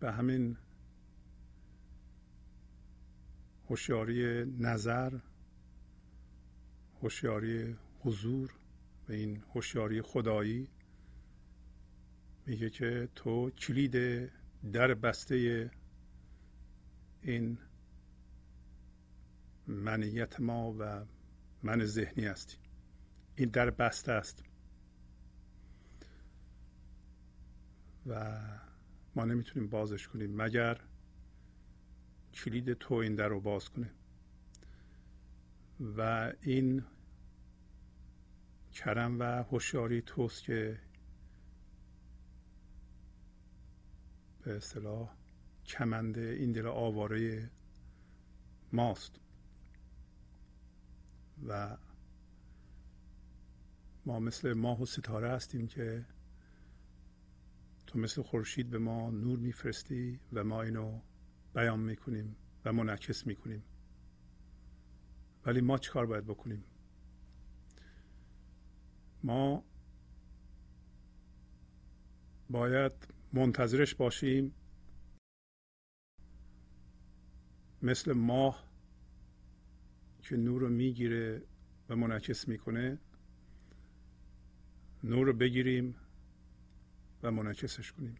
به 0.00 0.12
همین 0.12 0.56
هوشیاری 3.70 4.44
نظر 4.58 5.18
هوشیاری 7.02 7.76
حضور 8.00 8.50
و 9.08 9.12
این 9.12 9.42
هوشیاری 9.54 10.02
خدایی 10.02 10.68
میگه 12.46 12.70
که 12.70 13.08
تو 13.14 13.50
کلید 13.50 14.28
در 14.72 14.94
بسته 14.94 15.70
این 17.22 17.58
منیت 19.68 20.40
ما 20.40 20.76
و 20.78 21.04
من 21.62 21.84
ذهنی 21.84 22.24
هستی. 22.24 22.56
این 23.36 23.48
در 23.48 23.70
بسته 23.70 24.12
است. 24.12 24.42
و 28.06 28.40
ما 29.16 29.24
نمی‌تونیم 29.24 29.68
بازش 29.68 30.08
کنیم 30.08 30.42
مگر 30.42 30.80
کلید 32.34 32.72
تو 32.72 32.94
این 32.94 33.14
در 33.14 33.28
رو 33.28 33.40
باز 33.40 33.68
کنه 33.68 33.90
و 35.80 36.32
این 36.40 36.84
کرم 38.72 39.18
و 39.18 39.22
هوشیاری 39.22 40.02
توست 40.02 40.42
که 40.42 40.80
به 44.42 44.56
اصطلاح 44.56 45.14
کمند 45.66 46.18
این 46.18 46.52
دل 46.52 46.66
آواره 46.66 47.50
ماست. 48.72 49.20
و 51.46 51.76
ما 54.06 54.20
مثل 54.20 54.52
ماه 54.52 54.82
و 54.82 54.86
ستاره 54.86 55.30
هستیم 55.30 55.66
که 55.66 56.06
تو 57.86 57.98
مثل 57.98 58.22
خورشید 58.22 58.70
به 58.70 58.78
ما 58.78 59.10
نور 59.10 59.38
میفرستی 59.38 60.20
و 60.32 60.44
ما 60.44 60.62
اینو 60.62 61.00
بیان 61.54 61.80
می‌کنیم 61.80 62.36
و 62.64 62.72
منعکس 62.72 63.26
می‌کنیم. 63.26 63.62
ولی 65.46 65.60
ما 65.60 65.78
چیکار 65.78 66.06
باید 66.06 66.24
بکنیم؟ 66.24 66.64
ما 69.22 69.64
باید 72.50 72.92
منتظرش 73.32 73.94
باشیم. 73.94 74.54
مثل 77.82 78.12
ماه 78.12 78.67
که 80.28 80.36
نور 80.36 80.60
رو 80.60 80.68
می‌گیره 80.68 81.42
و 81.88 81.96
منعکس 81.96 82.48
می‌کنه 82.48 82.98
نور 85.04 85.26
رو 85.26 85.32
بگیریم 85.32 85.94
و 87.22 87.30
منعکسش 87.30 87.92
کنیم. 87.92 88.16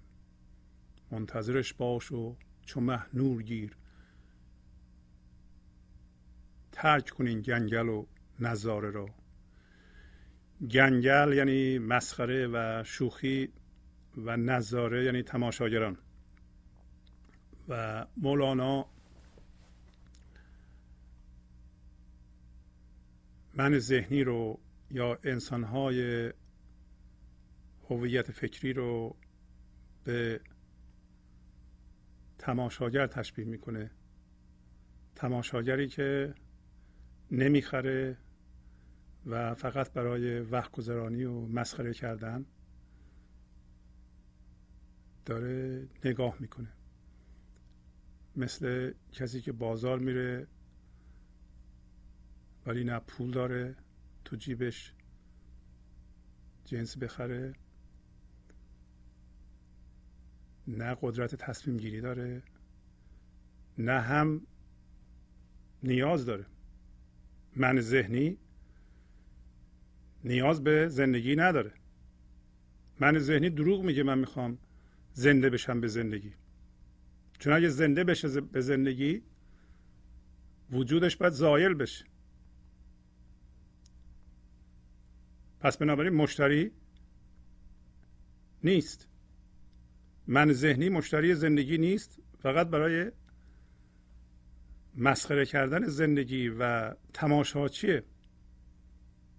منتظرش 1.10 1.74
باش 1.74 2.12
و 2.12 2.36
چون 2.66 2.84
مه 2.84 3.02
نور 3.14 3.42
گیر. 3.42 3.76
ترک 6.72 7.10
کنین 7.10 7.40
گنگل 7.40 7.88
و 7.88 8.06
نظاره 8.40 8.90
را. 8.90 9.08
گنگل 10.70 11.32
یعنی 11.36 11.78
مسخره 11.78 12.46
و 12.46 12.84
شوخی 12.84 13.48
و 14.16 14.36
نظاره 14.36 15.04
یعنی 15.04 15.22
تماشاگران. 15.22 15.98
و 17.68 18.06
مولانا 18.16 18.86
من 23.58 23.78
ذهنی 23.78 24.24
رو 24.24 24.60
یا 24.90 25.18
انسانهای 25.22 26.32
هویت 27.90 28.32
فکری 28.32 28.72
رو 28.72 29.16
به 30.04 30.40
تماشاگر 32.38 33.06
تشبیه 33.06 33.44
می‌کنه. 33.44 33.90
تماشاگری 35.14 35.88
که 35.88 36.34
نمی‌خره 37.30 38.18
و 39.26 39.54
فقط 39.54 39.92
برای 39.92 40.40
وقت 40.40 40.72
گذرانی 40.72 41.24
و 41.24 41.40
مسخره 41.40 41.94
کردن 41.94 42.46
داره 45.26 45.88
نگاه 46.04 46.36
می‌کنه. 46.40 46.72
مثل 48.36 48.92
کسی 49.12 49.40
که 49.40 49.52
بازار 49.52 49.98
میره 49.98 50.46
ولی 52.68 52.84
نه 52.84 52.98
پول 52.98 53.30
داره 53.30 53.76
تو 54.24 54.36
جیبش 54.36 54.92
جنس 56.64 56.98
بخره. 56.98 57.54
نه 60.66 60.96
قدرت 61.00 61.34
تصمیم 61.34 61.76
گیری 61.76 62.00
داره. 62.00 62.42
نه 63.78 64.00
هم 64.00 64.46
نیاز 65.82 66.26
داره. 66.26 66.46
من 67.56 67.80
ذهنی 67.80 68.38
نیاز 70.24 70.64
به 70.64 70.88
زندگی 70.88 71.36
نداره. 71.36 71.72
من 73.00 73.18
ذهنی 73.18 73.50
دروغ 73.50 73.84
میگه 73.84 74.02
من 74.02 74.18
می‌خوام 74.18 74.58
زنده 75.12 75.50
بشم 75.50 75.80
به 75.80 75.88
زندگی. 75.88 76.32
چون 77.38 77.52
اگه 77.52 77.68
زنده 77.68 78.04
بشه 78.04 78.40
به 78.40 78.60
زندگی 78.60 79.22
وجودش 80.70 81.16
باید 81.16 81.32
زایل 81.32 81.74
بشه. 81.74 82.04
پس 85.60 85.76
بنابراین 85.76 86.12
مشتری 86.12 86.72
نیست. 88.64 89.08
من 90.26 90.52
ذهنی 90.52 90.88
مشتری 90.88 91.34
زندگی 91.34 91.78
نیست 91.78 92.18
فقط 92.38 92.68
برای 92.68 93.12
مسخره 94.94 95.46
کردن 95.46 95.86
زندگی 95.86 96.48
و 96.48 96.94
تماشاچیه 97.12 98.04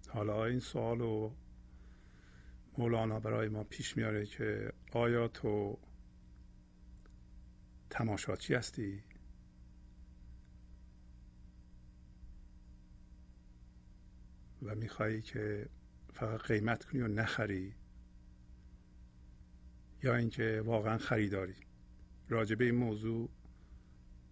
حالا 0.08 0.44
این 0.44 0.60
سوال 0.60 0.98
رو 0.98 1.36
مولانا 2.78 3.20
برای 3.20 3.48
ما 3.48 3.64
پیش 3.64 3.96
میاره 3.96 4.26
که 4.26 4.72
آیا 4.92 5.28
تو 5.28 5.78
تماشاچی 7.90 8.54
هستی؟ 8.54 9.02
و 14.62 14.74
میخوایی 14.74 15.22
که 15.22 15.68
فقط 16.12 16.40
قیمت 16.40 16.84
کنی 16.84 17.00
و 17.00 17.08
نخری. 17.08 17.74
یا 20.02 20.16
اینکه 20.16 20.62
واقعا 20.64 20.98
خریداری. 20.98 21.54
راجبه 22.28 22.64
این 22.64 22.74
موضوع 22.74 23.30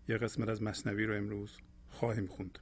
یه 0.08 0.18
قسمت 0.18 0.48
از 0.48 0.62
مصنوی 0.62 1.04
رو 1.04 1.16
امروز 1.16 1.58
خواهیم 1.88 2.26
خوند. 2.26 2.58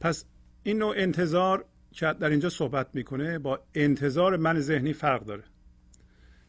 پس 0.00 0.24
این 0.62 0.78
نوع 0.78 0.94
انتظار 0.96 1.64
که 1.90 2.12
در 2.12 2.30
اینجا 2.30 2.48
صحبت 2.48 2.94
می‌کنه 2.94 3.38
با 3.38 3.66
انتظار 3.74 4.36
من 4.36 4.60
ذهنی 4.60 4.92
فرق 4.92 5.24
داره. 5.24 5.44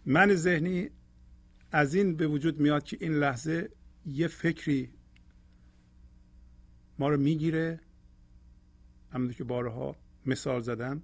من 0.06 0.36
ذهنی 0.36 0.90
از 1.72 1.96
این 1.96 2.16
به 2.16 2.28
وجود 2.28 2.60
میاد 2.60 2.84
که 2.84 2.98
این 3.02 3.14
لحظه 3.14 3.70
یه 4.06 4.28
فکری 4.28 4.94
ما 7.00 7.10
رو 7.10 7.18
می‌گیره 7.18 7.80
همونطور 9.12 9.38
که 9.38 9.44
بارها 9.44 9.96
مثال 10.26 10.62
زدم 10.62 11.04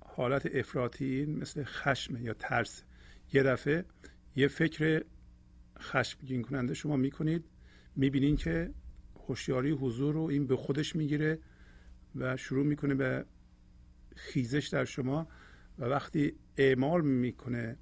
حالت 0.00 0.46
افراطی 0.54 1.26
مثل 1.26 1.64
خشم 1.64 2.16
یا 2.16 2.34
ترس. 2.34 2.82
یه 3.32 3.42
دفعه 3.42 3.84
یه 4.36 4.48
فکر 4.48 5.04
خشمگین 5.80 6.42
کننده 6.42 6.74
شما 6.74 6.96
می‌کنید 6.96 7.44
می‌بینین 7.96 8.36
که 8.36 8.74
هوشیاری 9.28 9.70
حضور 9.70 10.14
رو 10.14 10.20
این 10.20 10.46
به 10.46 10.56
خودش 10.56 10.96
می‌گیره 10.96 11.38
و 12.14 12.36
شروع 12.36 12.66
می‌کنه 12.66 12.94
به 12.94 13.24
خیزش 14.16 14.68
در 14.68 14.84
شما 14.84 15.28
و 15.78 15.84
وقتی 15.84 16.32
اعمال 16.56 17.04
می‌کنه 17.04 17.76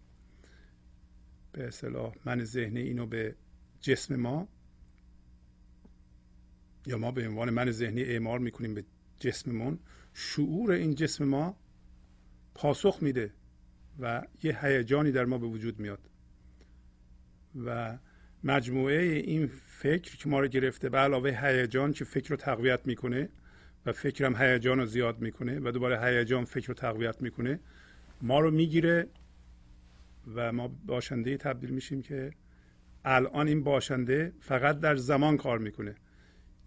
به 1.52 1.66
اصطلاح 1.66 2.14
من 2.24 2.44
ذهنی 2.44 2.80
اینو 2.80 3.06
به 3.06 3.36
جسم 3.80 4.16
ما 4.16 4.48
یا 6.86 6.98
ما 6.98 7.10
به 7.10 7.28
عنوان 7.28 7.50
من 7.50 7.70
ذهنی 7.70 8.02
اعمال 8.02 8.42
می‌کنیم 8.42 8.74
به 8.74 8.84
جسممون 9.18 9.78
شعور 10.14 10.70
این 10.70 10.94
جسم 10.94 11.24
ما 11.24 11.56
پاسخ 12.54 12.98
میده 13.00 13.32
و 14.00 14.22
یه 14.42 14.66
هیجانی 14.66 15.12
در 15.12 15.24
ما 15.24 15.38
به 15.38 15.46
وجود 15.46 15.78
میاد. 15.80 16.10
و 17.64 17.98
مجموعه 18.44 19.02
این 19.02 19.50
فکر 19.66 20.16
که 20.16 20.28
ما 20.28 20.40
رو 20.40 20.48
گرفته 20.48 20.88
به 20.88 20.98
علاوه 20.98 21.30
هیجان 21.30 21.92
که 21.92 22.04
فکر 22.04 22.30
رو 22.30 22.36
تقویت 22.36 22.86
می‌کنه 22.86 23.28
و 23.86 23.92
فکرم 23.92 24.36
هیجان 24.36 24.78
رو 24.78 24.86
زیاد 24.86 25.20
می‌کنه 25.20 25.60
و 25.60 25.70
دوباره 25.70 26.00
هیجان 26.04 26.44
فکر 26.44 26.68
رو 26.68 26.74
تقویت 26.74 27.22
می‌کنه 27.22 27.60
ما 28.22 28.40
رو 28.40 28.50
می‌گیره 28.50 29.06
و 30.34 30.52
ما 30.52 30.68
باشنده 30.86 31.36
تبدیل 31.36 31.70
میشیم 31.70 32.02
که 32.02 32.30
الان 33.04 33.48
این 33.48 33.64
باشنده 33.64 34.32
فقط 34.40 34.80
در 34.80 34.96
زمان 34.96 35.36
کار 35.36 35.58
می‌کنه. 35.58 35.94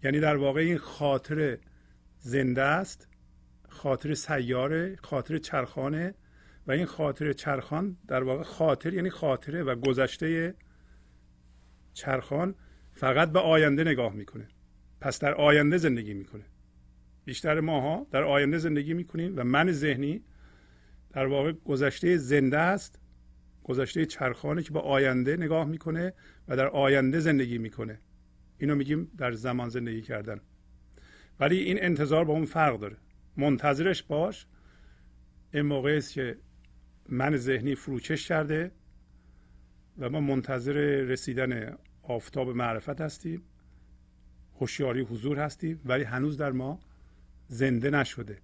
یعنی 0.04 0.20
در 0.20 0.36
واقع 0.36 0.60
این 0.60 0.78
خاطر 0.78 1.58
زنده 2.18 2.62
است 2.62 3.08
خاطر 3.68 4.14
سیاره 4.14 4.96
خاطر 5.02 5.38
چرخانه 5.38 6.14
و 6.66 6.72
این 6.72 6.86
خاطر 6.86 7.32
چرخان 7.32 7.96
در 8.08 8.22
واقع 8.22 8.42
خاطر 8.42 8.94
یعنی 8.94 9.10
خاطره 9.10 9.62
و 9.62 9.74
گذشته 9.74 10.54
چرخان 11.92 12.54
فقط 12.92 13.32
به 13.32 13.40
آینده 13.40 13.84
نگاه 13.84 14.14
می‌کنه. 14.14 14.48
پس 15.00 15.18
در 15.18 15.34
آینده 15.34 15.78
زندگی 15.78 16.14
می‌کنه. 16.14 16.44
بیشتر 17.24 17.60
ماها 17.60 18.06
در 18.10 18.22
آینده 18.22 18.58
زندگی 18.58 18.94
می‌کنیم 18.94 19.34
و 19.36 19.44
من 19.44 19.72
ذهنی 19.72 20.24
در 21.12 21.26
واقع 21.26 21.52
گذشته 21.52 22.16
زنده 22.16 22.58
است 22.58 22.98
گذشته 23.64 24.06
چرخانه 24.06 24.62
که 24.62 24.72
به 24.72 24.80
آینده 24.80 25.36
نگاه 25.36 25.64
می‌کنه 25.64 26.12
و 26.48 26.56
در 26.56 26.66
آینده 26.66 27.20
زندگی 27.20 27.58
می‌کنه. 27.58 27.98
اینو 28.58 28.74
میگیم 28.74 29.10
در 29.18 29.32
زمان 29.32 29.68
زندگی 29.68 30.02
کردن. 30.02 30.40
ولی 31.40 31.58
این 31.58 31.82
انتظار 31.82 32.24
با 32.24 32.32
اون 32.32 32.44
فرق 32.44 32.80
داره. 32.80 32.96
منتظرش 33.36 34.02
باش 34.02 34.46
این 35.52 35.62
موقع 35.62 35.94
است 35.96 36.12
که 36.12 36.38
من 37.08 37.36
ذهنی 37.36 37.74
فروکش 37.74 38.28
کرده 38.28 38.70
و 39.98 40.10
ما 40.10 40.20
منتظر 40.20 40.72
رسیدن 41.02 41.76
آفتاب 42.02 42.48
معرفت 42.48 43.00
هستیم 43.00 43.42
هوشیاری 44.60 45.00
حضور 45.00 45.38
هستیم 45.38 45.80
ولی 45.84 46.04
هنوز 46.04 46.36
در 46.36 46.52
ما 46.52 46.80
زنده 47.48 47.90
نشده. 47.90 48.38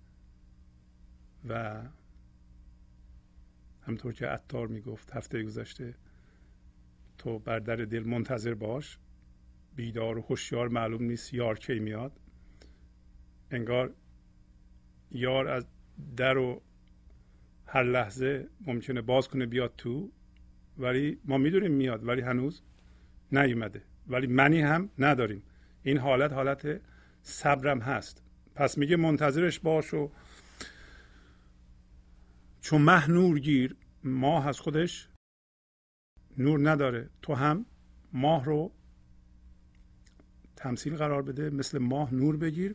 و 1.49 1.83
همطور 3.83 4.13
که 4.13 4.27
عطار 4.27 4.67
می‌گفت 4.67 5.11
هفته 5.11 5.43
گذشته 5.43 5.95
تو 7.19 7.39
بر 7.39 7.59
در 7.59 7.77
دل 7.77 8.03
منتظر 8.03 8.55
باش. 8.55 8.99
بیدار 9.77 10.19
و 10.19 10.21
هوشیار 10.21 10.69
معلوم 10.69 11.03
نیست 11.03 11.35
یار 11.35 11.59
کی 11.59 11.79
میاد. 11.79 12.21
انگار 13.51 13.95
یار 15.11 15.49
از 15.49 15.67
در 16.17 16.39
و 16.39 16.63
هر 17.67 17.83
لحظه 17.83 18.49
ممکنه 18.67 19.03
باز 19.03 19.29
کنه 19.29 19.47
بیاد 19.47 19.75
تو 19.79 20.11
ولی 20.79 21.21
ما 21.25 21.39
می‌دونیم 21.39 21.73
میاد 21.73 22.07
ولی 22.09 22.21
هنوز 22.21 22.63
نیومده. 23.33 23.83
ولی 24.09 24.27
منی 24.27 24.61
هم 24.61 24.91
نداریم. 24.99 25.43
این 25.83 25.99
حالت 25.99 26.33
حالت 26.33 26.81
صبرم 27.23 27.81
هست. 27.81 28.23
پس 28.55 28.79
میگه 28.79 28.97
منتظرش 28.97 29.61
باش 29.61 29.95
و 29.95 30.11
چون 32.61 32.83
مه 32.83 33.11
نور 33.11 33.39
گیر 33.39 33.77
ماه 34.05 34.49
از 34.49 34.61
خودش 34.61 35.09
نور 36.39 36.71
نداره. 36.71 37.11
تو 37.23 37.35
هم 37.35 37.67
ماه 38.13 38.45
رو 38.45 38.73
تمثیل 40.61 40.97
قرار 40.97 41.23
بده 41.23 41.51
مثل 41.51 41.79
ماه 41.79 42.15
نور 42.15 42.37
بگیر. 42.37 42.75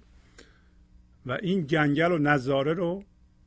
و 1.25 1.31
این 1.31 1.61
گنگل 1.61 2.11
و 2.11 2.17
نظاره 2.17 2.73
رو 2.73 3.03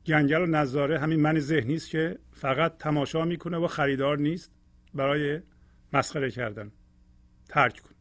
گنگل 0.06 0.40
و 0.40 0.46
نظاره 0.46 0.98
همین 0.98 1.20
من 1.20 1.38
ذهنی 1.38 1.74
است 1.74 1.90
که 1.90 2.18
فقط 2.32 2.78
تماشا 2.78 3.24
می‌کنه 3.24 3.56
و 3.56 3.66
خریدار 3.66 4.18
نیست 4.18 4.50
برای 4.94 5.40
مسخره 5.92 6.30
کردن. 6.30 6.72
ترک 7.48 7.80
کن. 7.80 7.94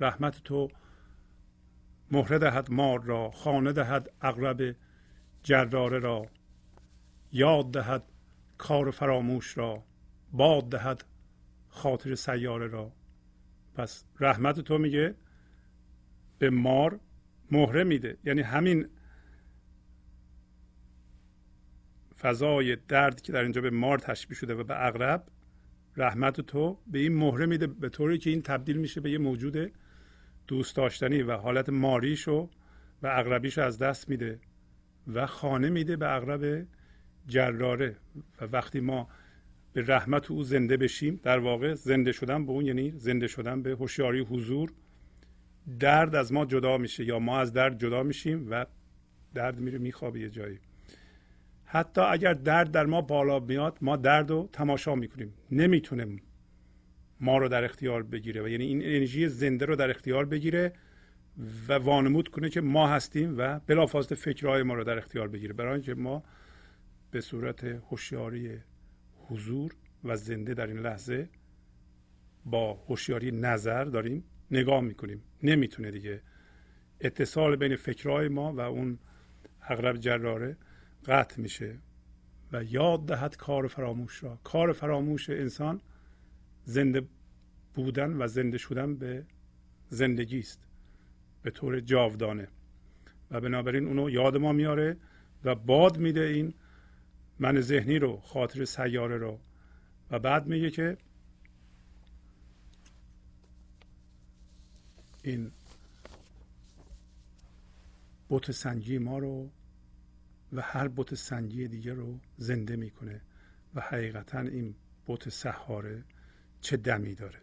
رحمت 0.00 0.44
تو 0.44 0.68
مهره 2.10 2.38
دهد 2.38 2.70
مار 2.70 3.02
را 3.02 3.30
خانه 3.30 3.72
دهد 3.72 4.10
اغرب 4.20 4.76
جراره 5.42 5.98
را 5.98 6.26
یاد 7.32 7.70
دهد 7.72 8.02
کار 8.58 8.90
فراموش 8.90 9.58
را 9.58 9.84
باد 10.32 10.70
دهد 10.70 11.04
خاطر 11.68 12.14
سیاره 12.14 12.66
را. 12.66 12.97
پس 13.78 14.04
رحمت 14.20 14.60
تو 14.60 14.78
میگه 14.78 15.14
به 16.38 16.50
مار 16.50 17.00
مهره 17.50 17.84
میده. 17.84 18.16
یعنی 18.24 18.42
همین 18.42 18.88
فضای 22.20 22.76
درد 22.76 23.20
که 23.20 23.32
در 23.32 23.42
اینجا 23.42 23.60
به 23.60 23.70
مار 23.70 23.98
تشبیه 23.98 24.38
شده 24.38 24.54
و 24.54 24.64
به 24.64 24.86
اغرب 24.86 25.24
رحمت 25.96 26.40
تو 26.40 26.78
به 26.86 26.98
این 26.98 27.16
مهره 27.16 27.46
میده 27.46 27.66
به 27.66 27.88
طوری 27.88 28.18
که 28.18 28.30
این 28.30 28.42
تبدیل 28.42 28.76
میشه 28.76 29.00
به 29.00 29.10
یه 29.10 29.18
موجود 29.18 29.72
دوست 30.46 30.76
داشتنی 30.76 31.22
و 31.22 31.36
حالت 31.36 31.68
ماریشو 31.68 32.50
و 33.02 33.06
اغربیشو 33.06 33.60
از 33.62 33.78
دست 33.78 34.08
میده 34.08 34.40
و 35.06 35.26
خانه 35.26 35.70
میده 35.70 35.96
به 35.96 36.14
اغرب 36.14 36.66
جراره. 37.26 37.96
و 38.40 38.44
وقتی 38.44 38.80
ما 38.80 39.08
به 39.72 39.84
رحمت 39.86 40.30
او 40.30 40.42
زنده 40.42 40.76
بشیم. 40.76 41.20
در 41.22 41.38
واقع 41.38 41.74
زنده 41.74 42.12
شدن 42.12 42.46
به 42.46 42.52
اون 42.52 42.66
یعنی 42.66 42.92
زنده 42.96 43.26
شدن 43.26 43.62
به 43.62 43.70
هوشیاری 43.70 44.20
حضور. 44.20 44.72
درد 45.80 46.14
از 46.14 46.32
ما 46.32 46.44
جدا 46.44 46.78
میشه 46.78 47.04
یا 47.04 47.18
ما 47.18 47.38
از 47.38 47.52
درد 47.52 47.80
جدا 47.80 48.02
میشیم 48.02 48.46
و 48.50 48.66
درد 49.34 49.60
میره 49.60 49.78
میخوابه 49.78 50.20
یه 50.20 50.30
جایی. 50.30 50.58
حتی 51.64 52.00
اگر 52.00 52.32
درد 52.32 52.70
در 52.70 52.86
ما 52.86 53.00
بالا 53.00 53.40
میاد 53.40 53.78
ما 53.80 53.96
درد 53.96 54.30
رو 54.30 54.48
تماشا 54.52 54.94
می‌کنیم. 54.94 55.34
نمی‌تونه 55.50 56.06
ما 57.20 57.38
رو 57.38 57.48
در 57.48 57.64
اختیار 57.64 58.02
بگیره 58.02 58.42
و 58.42 58.48
یعنی 58.48 58.64
این 58.64 58.82
انرژی 58.82 59.28
زنده 59.28 59.66
رو 59.66 59.76
در 59.76 59.90
اختیار 59.90 60.24
بگیره 60.24 60.72
و 61.68 61.72
وانمود 61.72 62.28
کنه 62.28 62.48
که 62.48 62.60
ما 62.60 62.88
هستیم 62.88 63.34
و 63.38 63.60
بلافاصله 63.66 64.18
فکرهای 64.18 64.62
ما 64.62 64.74
رو 64.74 64.84
در 64.84 64.98
اختیار 64.98 65.28
بگیره. 65.28 65.52
برای 65.52 65.72
اینکه 65.72 65.94
ما 65.94 66.22
به 67.10 67.20
صورت 67.20 67.64
هوشیاری 67.64 68.58
حضور 69.28 69.74
و 70.04 70.16
زنده 70.16 70.54
در 70.54 70.66
این 70.66 70.78
لحظه 70.78 71.28
با 72.44 72.72
هوشیاری 72.72 73.30
نظر 73.30 73.84
داریم 73.84 74.24
نگاه 74.50 74.80
می‌کنیم. 74.80 75.22
نمی‌تونه 75.42 75.90
دیگه. 75.90 76.22
اتصال 77.00 77.56
بین 77.56 77.76
فکرهای 77.76 78.28
ما 78.28 78.52
و 78.52 78.60
اون 78.60 78.98
اغرب 79.62 79.96
جراره 79.96 80.56
قطع 81.06 81.40
میشه 81.40 81.78
و 82.52 82.64
یاد 82.64 83.06
دهد 83.06 83.36
کار 83.36 83.66
فراموش 83.66 84.24
را. 84.24 84.38
کار 84.44 84.72
فراموش 84.72 85.30
انسان 85.30 85.80
زنده 86.64 87.02
بودن 87.74 88.22
و 88.22 88.26
زنده 88.26 88.58
شدن 88.58 88.96
به 88.96 89.26
زندگی 89.88 90.38
است. 90.38 90.66
به 91.42 91.50
طور 91.50 91.80
جاودانه. 91.80 92.48
و 93.30 93.40
بنابراین 93.40 93.86
اونو 93.86 94.10
یاد 94.10 94.36
ما 94.36 94.52
میاره 94.52 94.96
و 95.44 95.54
باد 95.54 95.98
میده 95.98 96.20
این 96.20 96.54
من 97.38 97.60
ذهنی 97.60 97.98
رو 97.98 98.20
خاطر 98.20 98.64
سیاره 98.64 99.16
رو. 99.16 99.40
و 100.10 100.18
بعد 100.18 100.46
میگه 100.46 100.70
که 100.70 100.96
این 105.22 105.52
بت 108.30 108.50
سنجی 108.50 108.98
ما 108.98 109.18
رو 109.18 109.50
و 110.52 110.62
هر 110.62 110.88
بت 110.88 111.14
سنجی 111.14 111.68
دیگه 111.68 111.94
رو 111.94 112.20
زنده 112.36 112.76
می‌کنه 112.76 113.20
و 113.74 113.80
حقیقتا 113.80 114.40
این 114.40 114.74
بت 115.06 115.28
سحاره 115.28 116.04
چه 116.60 116.76
دمی 116.76 117.14
داره؟ 117.14 117.40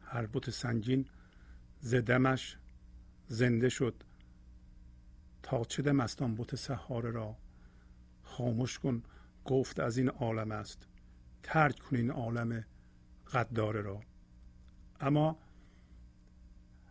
هر 0.00 0.26
بت 0.26 0.50
سنجین 0.50 1.08
زدمش 1.80 2.56
زنده 3.28 3.68
شد 3.68 3.94
تا 5.42 5.64
چه 5.64 5.82
دم 5.82 6.00
است 6.00 6.22
آن 6.22 6.34
بت 6.34 6.54
سحاره 6.54 7.10
را؟ 7.10 7.36
خاموش 8.30 8.78
کن 8.78 9.02
گفت 9.44 9.80
از 9.80 9.98
این 9.98 10.08
عالم 10.08 10.50
است. 10.50 10.86
ترک 11.42 11.78
کن 11.78 11.96
این 11.96 12.10
عالم 12.10 12.64
قداره 13.32 13.80
را. 13.80 14.00
اما 15.00 15.38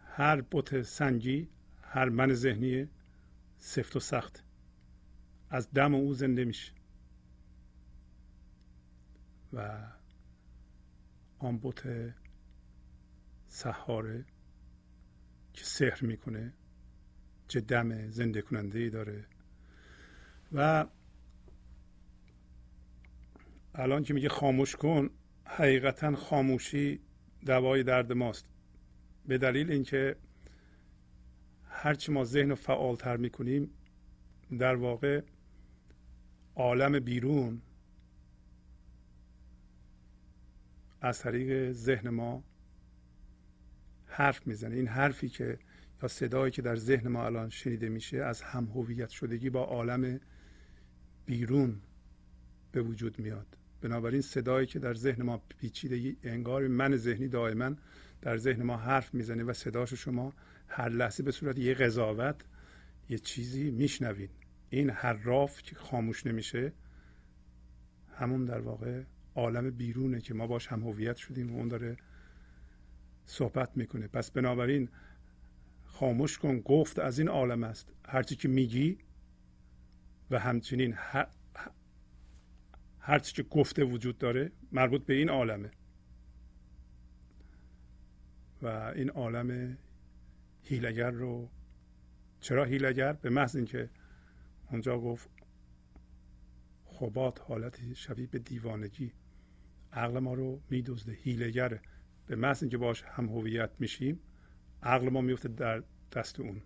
هر 0.05 0.41
بت 0.41 0.81
سنجی 0.81 1.49
هر 1.81 2.09
من 2.09 2.33
ذهنی 2.33 2.89
سفت 3.57 3.95
و 3.95 3.99
سخت. 3.99 4.43
از 5.49 5.71
دم 5.71 5.95
او 5.95 6.13
زنده 6.13 6.45
میشه 6.45 6.73
و 9.53 9.87
آن 11.39 11.59
بت 11.59 12.13
سحاره 13.47 14.25
که 15.53 15.65
سحر 15.65 16.05
می‌کنه 16.05 16.53
چه 17.47 17.61
دم 17.61 18.09
زنده 18.09 18.41
کننده 18.41 18.79
ای 18.79 18.89
داره. 18.89 19.25
و 20.51 20.85
الان 23.79 24.03
که 24.03 24.13
میگه 24.13 24.29
خاموش 24.29 24.75
کن 24.75 25.09
حقیقتا 25.45 26.15
خاموشی 26.15 26.99
دوای 27.45 27.83
درد 27.83 28.13
ماست. 28.13 28.45
به 29.25 29.37
دلیل 29.37 29.71
اینکه 29.71 30.15
هرچی 31.69 32.11
ما 32.11 32.23
ذهن 32.25 32.49
رو 32.49 32.55
فعالتر 32.55 33.17
می‌کنیم 33.17 33.69
در 34.59 34.75
واقع 34.75 35.21
عالم 36.55 36.99
بیرون 36.99 37.61
از 41.01 41.19
طریق 41.19 41.71
ذهن 41.71 42.09
ما 42.09 42.43
حرف 44.05 44.47
می‌زنه. 44.47 44.75
این 44.75 44.87
حرفی 44.87 45.29
که 45.29 45.59
یا 46.03 46.07
صدایی 46.07 46.51
که 46.51 46.61
در 46.61 46.75
ذهن 46.75 47.07
ما 47.07 47.25
الان 47.25 47.49
شنیده 47.49 47.89
میشه 47.89 48.17
از 48.17 48.41
هم 48.41 48.65
هویت 48.65 49.09
شدگی 49.09 49.49
با 49.49 49.63
عالم 49.63 50.19
بیرون 51.25 51.81
به 52.71 52.81
وجود 52.81 53.19
میاد. 53.19 53.58
بنابراین 53.81 54.21
صدایی 54.21 54.67
که 54.67 54.79
در 54.79 54.93
ذهن 54.93 55.23
ما 55.23 55.41
پیچیده 55.59 56.15
انگار 56.23 56.67
من 56.67 56.95
ذهنی 56.95 57.27
دائما 57.27 57.75
در 58.21 58.37
ذهن 58.37 58.63
ما 58.63 58.77
حرف 58.77 59.13
می‌زنه 59.13 59.43
و 59.43 59.53
صداشو 59.53 59.95
شما 59.95 60.33
هر 60.67 60.89
لحظه 60.89 61.23
به 61.23 61.31
صورت 61.31 61.57
یه 61.57 61.73
قضاوت 61.73 62.35
یه 63.09 63.17
چیزی 63.17 63.71
میشنوید. 63.71 64.29
این 64.69 64.89
حراف 64.89 65.61
که 65.61 65.75
خاموش 65.75 66.25
نمیشه 66.25 66.73
همون 68.15 68.45
در 68.45 68.59
واقع 68.59 69.03
عالم 69.35 69.69
بیرونه 69.69 70.21
که 70.21 70.33
ما 70.33 70.47
باش 70.47 70.67
هم 70.67 70.83
هویت 70.83 71.15
شدیم 71.15 71.55
و 71.55 71.57
اون 71.57 71.67
داره 71.67 71.97
صحبت 73.25 73.77
می‌کنه. 73.77 74.07
پس 74.07 74.31
بنابراین 74.31 74.89
خاموش 75.85 76.37
کن 76.37 76.59
گفت 76.59 76.99
از 76.99 77.19
این 77.19 77.27
عالم 77.27 77.63
است. 77.63 77.93
هرچی 78.07 78.35
که 78.35 78.47
میگی 78.47 78.97
و 80.31 80.39
همچنین 80.39 80.93
هرچی 83.09 83.33
که 83.33 83.43
گفته 83.43 83.83
وجود 83.83 84.17
داره 84.17 84.51
مربوط 84.71 85.05
به 85.05 85.13
این 85.13 85.29
عالمه. 85.29 85.71
و 88.61 88.67
این 88.67 89.09
عالم 89.09 89.77
هیلگر 90.63 91.11
رو 91.11 91.49
چرا 92.41 92.65
هیلگر؟ 92.65 93.13
به 93.13 93.29
محض 93.29 93.55
اینکه 93.55 93.89
اونجا 94.71 94.99
گفت 94.99 95.29
خوبات 96.85 97.41
حالت 97.41 97.93
شبیه 97.93 98.27
به 98.27 98.39
دیوانگی. 98.39 99.11
عقل 99.93 100.19
ما 100.19 100.33
رو 100.33 100.61
میدزده 100.69 101.11
هیلگره 101.11 101.81
به 102.27 102.35
محض 102.35 102.63
اینکه 102.63 102.77
باش 102.77 103.03
هم 103.03 103.29
هویت 103.29 103.69
میشیم 103.79 104.19
عقل 104.83 105.09
ما 105.09 105.21
میفته 105.21 105.49
در 105.49 105.83
دست 106.13 106.39
اون. 106.39 106.61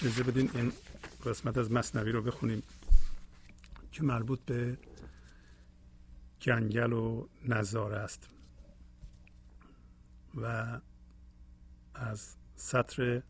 اجازه 0.00 0.22
بدین 0.22 0.50
این 0.54 0.72
قسمت 1.26 1.58
از 1.58 1.72
مصنوی 1.72 2.12
رو 2.12 2.22
بخونیم. 2.22 2.62
که 3.92 4.02
مربوط 4.02 4.40
به 4.44 4.78
جنگل 6.38 6.92
و 6.92 7.28
نظاره 7.44 7.96
است. 7.96 8.28
و 10.34 10.80
از 11.94 12.36
سطر 12.54 13.22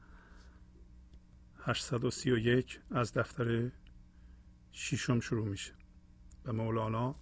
831 1.59 2.81
از 2.91 3.13
دفتر 3.13 3.71
شیشم 4.73 5.21
شروع 5.21 5.49
میشه. 5.49 5.73
و 6.45 6.53
مولانا 6.53 7.15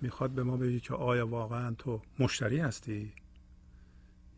می‌خواد 0.00 0.30
به 0.30 0.42
ما 0.42 0.56
بگه 0.56 0.80
که 0.80 0.94
آیا 0.94 1.26
واقعا 1.26 1.74
تو 1.74 2.02
مشتری 2.18 2.58
هستی 2.58 3.12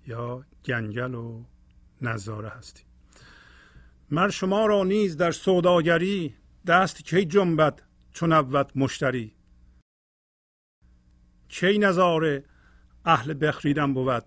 یا 0.07 0.45
گنگل 0.65 1.15
و 1.15 1.45
نظاره 2.03 2.49
هستی؟ 2.49 2.83
مر 4.11 4.31
شما 4.31 4.67
را 4.67 4.85
نیز 4.85 5.17
در 5.17 5.33
سوداگری 5.33 6.35
دست 6.67 7.05
کی 7.05 7.25
جنبد؟ 7.25 7.88
چون 8.19 8.33
اول 8.33 8.65
مشتری. 8.75 9.35
کی 11.49 11.79
نظاره 11.79 12.45
اهل 13.05 13.47
بخریدن 13.47 13.95
بود 13.95 14.25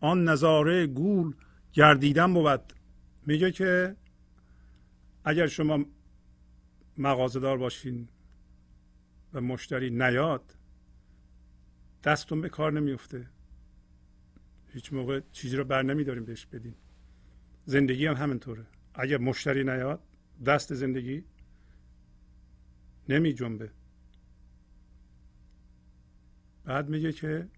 آن 0.00 0.24
نظاره 0.24 0.86
گول 0.86 1.34
گردیدن 1.72 2.34
بود. 2.34 2.72
میگه 3.26 3.52
که 3.52 3.96
اگر 5.24 5.46
شما 5.46 5.84
مغازدار 6.98 7.58
باشین 7.58 8.08
و 9.32 9.40
مشتری 9.40 9.90
نیاد 9.90 10.56
دستون 12.04 12.40
به 12.40 12.48
کار 12.48 12.72
نمیفته 12.72 13.30
هیچ 14.72 14.92
موقع 14.92 15.20
چیزی 15.32 15.56
رو 15.56 15.64
بر 15.64 15.82
نمیداریم 15.82 16.24
بهش 16.24 16.46
بدین. 16.46 16.74
زندگی 17.64 18.06
هم 18.06 18.14
همینطوره. 18.14 18.66
اگر 18.94 19.18
مشتری 19.18 19.64
نیاد 19.64 20.00
دست 20.46 20.74
زندگی 20.74 21.24
نمی 23.10 23.32
جنبه. 23.32 23.70
بعد 26.64 26.88
میگه 26.88 27.12
که 27.12 27.48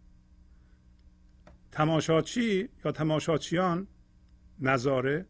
تماشاچی 1.72 2.68
یا 2.84 2.92
تماشاچیان 2.92 3.86
نظاره. 4.58 5.26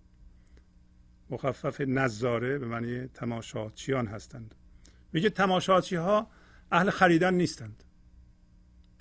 مخفف 1.31 1.81
نظاره 1.81 2.59
به 2.59 2.67
معنی 2.67 3.07
تماشاچیان 3.07 4.07
هستند. 4.07 4.55
میگه 5.13 5.31
تماشاچی 5.31 5.97
ها 5.97 6.31
اهل 6.73 6.91
خریدن 6.91 7.35
نیستند. 7.35 7.85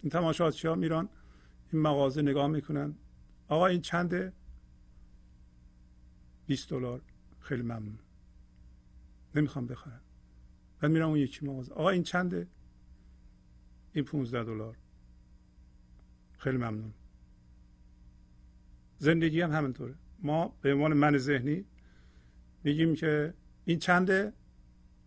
این 0.01 0.09
تماشاچی 0.09 0.67
ها 0.67 0.75
میران 0.75 1.09
این 1.71 1.81
مغازه 1.81 2.21
نگاه 2.21 2.47
می‌کنن. 2.47 2.95
آقا 3.47 3.67
این 3.67 3.81
چنده؟ 3.81 4.33
20 6.45 6.69
دلار. 6.69 7.01
خیلی 7.39 7.61
ممنون. 7.61 7.99
نمی‌خوام 9.35 9.67
بخرم. 9.67 10.01
بعد 10.81 10.91
میرم 10.91 11.07
اون 11.07 11.17
یکی 11.17 11.45
مغازه. 11.45 11.73
آقا 11.73 11.89
این 11.89 12.03
چنده؟ 12.03 12.47
این 13.93 14.05
15 14.05 14.43
دلار. 14.43 14.77
خیلی 16.37 16.57
ممنون. 16.57 16.93
زندگی 18.97 19.41
هم 19.41 19.51
همینطوره. 19.51 19.95
ما 20.19 20.57
به 20.61 20.73
عنوان 20.73 20.93
من 20.93 21.17
ذهنی 21.17 21.65
میگیم 22.63 22.95
که 22.95 23.33
این 23.65 23.79
چنده؟ 23.79 24.33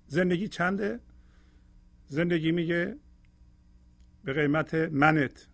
زندگی 0.07 0.49
چنده؟ 0.49 1.01
زندگی 2.07 2.53
میگه 2.53 2.99
به 4.25 4.33
قیمت 4.33 4.75
منت. 4.75 5.49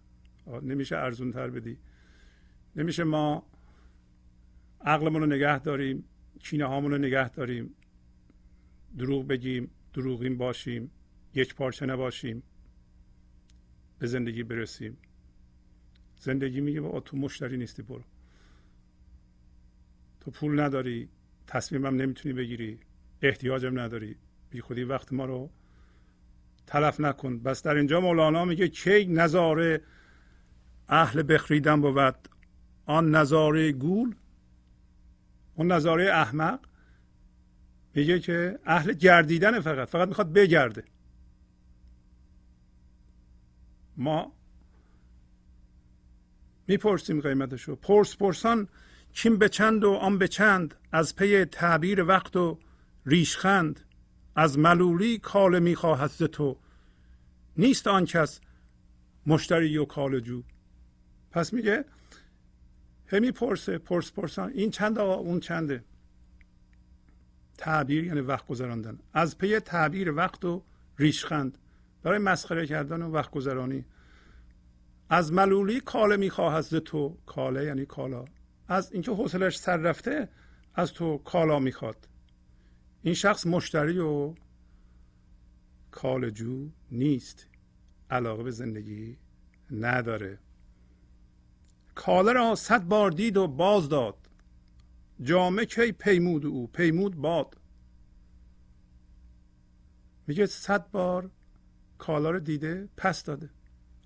نمیشه 0.62 0.96
ارزون 0.96 1.32
تر 1.32 1.50
بدی. 1.50 1.78
نمیشه 2.76 3.04
ما 3.04 3.46
عقلمون 4.80 5.20
رو 5.20 5.26
نگه 5.26 5.58
داریم 5.58 6.04
کینه 6.38 6.64
هامون 6.64 6.90
رو 6.90 6.98
نگه 6.98 7.28
داریم 7.28 7.74
دروغ 8.98 9.26
بگیم. 9.26 9.70
دروغین 9.92 10.36
باشیم 10.36 10.90
یک 11.34 11.54
پارچه 11.54 11.86
نباشیم 11.86 12.42
به 13.98 14.06
زندگی 14.06 14.42
برسیم. 14.42 14.96
زندگی 16.16 16.60
میگه 16.60 16.80
با 16.80 17.00
تو 17.00 17.16
مشتری 17.16 17.56
نیستی 17.56 17.82
برو. 17.82 18.04
تو 20.20 20.30
پول 20.30 20.60
نداری 20.60 21.08
تصمیمم 21.46 21.96
نمی‌تونی 21.96 22.32
بگیری 22.32 22.80
احتیاجم 23.22 23.78
نداری. 23.78 24.16
بی 24.50 24.60
خودی 24.60 24.84
وقت 24.84 25.12
ما 25.12 25.24
رو 25.24 25.50
تلف 26.66 27.00
نکن. 27.00 27.38
بس 27.38 27.62
در 27.62 27.74
اینجا 27.74 28.00
مولانا 28.00 28.44
میگه 28.44 28.68
کی 28.68 29.06
نظاره 29.06 29.82
اهل 30.88 31.34
بخریدن 31.34 31.80
بود 31.80 32.28
آن 32.86 33.10
نظاره 33.14 33.72
گول 33.72 34.14
اون 35.54 35.72
نظاره 35.72 36.04
احمق. 36.04 36.60
میگه 37.94 38.20
که 38.20 38.58
اهل 38.64 38.92
گردیدن 38.92 39.60
فقط 39.60 39.88
فقط 39.88 40.08
می‌خواد 40.08 40.32
بگرده. 40.32 40.84
ما 43.96 44.32
می‌پرسیم 46.66 47.20
قیمتشو. 47.20 47.76
پرس 47.76 48.16
پرسان 48.16 48.68
کین 49.12 49.38
به 49.38 49.48
چند 49.48 49.84
و 49.84 49.92
آن 49.92 50.18
به 50.18 50.28
چند 50.28 50.74
از 50.92 51.16
پی 51.16 51.44
تعبیر 51.44 52.04
وقت 52.04 52.36
و 52.36 52.58
ریشخند 53.06 53.80
از 54.36 54.58
ملولی 54.58 55.18
کاله 55.18 55.58
می‌خواهد 55.58 56.10
ز 56.10 56.22
تو. 56.22 56.58
نیست 57.56 57.86
آن 57.86 58.04
کس 58.04 58.40
مشتری 59.26 59.78
و 59.78 59.84
کاله‌جو 59.84 60.42
پس 61.30 61.52
میگه 61.52 61.84
همی 63.06 63.32
پرسه 63.32 63.78
پرس 63.78 64.12
پرسان 64.12 64.50
این 64.50 64.70
چند 64.70 64.98
آقا 64.98 65.14
اون 65.14 65.40
چنده. 65.40 65.84
تعبیر 67.60 68.04
یعنی 68.04 68.20
وقت 68.20 68.46
گذراندن 68.46 68.98
از 69.12 69.38
پی 69.38 69.60
تعبیر 69.60 70.12
وقت 70.12 70.44
و 70.44 70.62
ریشخند. 70.98 71.58
برای 72.02 72.18
مسخره 72.18 72.66
کردن 72.66 73.02
و 73.02 73.10
وقت 73.10 73.30
گذرانی 73.30 73.84
از 75.10 75.32
ملولی 75.32 75.80
کاله 75.80 76.16
می‌خواهد 76.16 76.60
ز 76.60 76.74
تو 76.74 77.18
کاله 77.26 77.64
یعنی 77.64 77.86
کالا. 77.86 78.24
از 78.68 78.92
اینکه 78.92 79.12
حوصلش 79.12 79.58
سر 79.58 79.76
رفته 79.76 80.28
از 80.74 80.92
تو 80.92 81.18
کالا 81.18 81.58
می‌خواد. 81.58 82.08
این 83.02 83.14
شخص 83.14 83.46
مشتری 83.46 83.98
و 83.98 84.34
کالجو 85.90 86.68
نیست. 86.90 87.46
علاقه 88.10 88.42
به 88.42 88.50
زندگی 88.50 89.18
نداره. 89.70 90.38
کاله 91.94 92.32
را 92.32 92.54
صد 92.54 92.82
بار 92.82 93.10
دید 93.10 93.36
و 93.36 93.46
باز 93.46 93.88
داد. 93.88 94.19
جامعه 95.22 95.66
کی 95.66 95.92
پیمود 95.92 96.46
او؟ 96.46 96.66
پیمود 96.66 97.16
باد. 97.16 97.56
میگه 100.26 100.46
صد 100.46 100.90
بار 100.90 101.30
کالا 101.98 102.30
رو 102.30 102.40
دیده 102.40 102.88
پس 102.96 103.24
داده. 103.24 103.50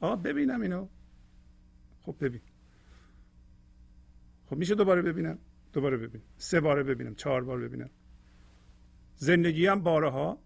آقا 0.00 0.16
ببینم 0.16 0.60
اینو. 0.60 0.88
خب 2.02 2.16
ببین. 2.20 2.40
خب 4.46 4.56
میشه 4.56 4.74
دوباره 4.74 5.02
ببینم. 5.02 5.38
دوباره 5.72 5.96
ببینم 5.96 6.24
سه 6.36 6.60
باره 6.60 6.82
ببینم. 6.82 7.14
چهار 7.14 7.44
بار 7.44 7.60
ببینم. 7.60 7.90
زندگی 9.16 9.66
هم 9.66 9.82
بارها 9.82 10.38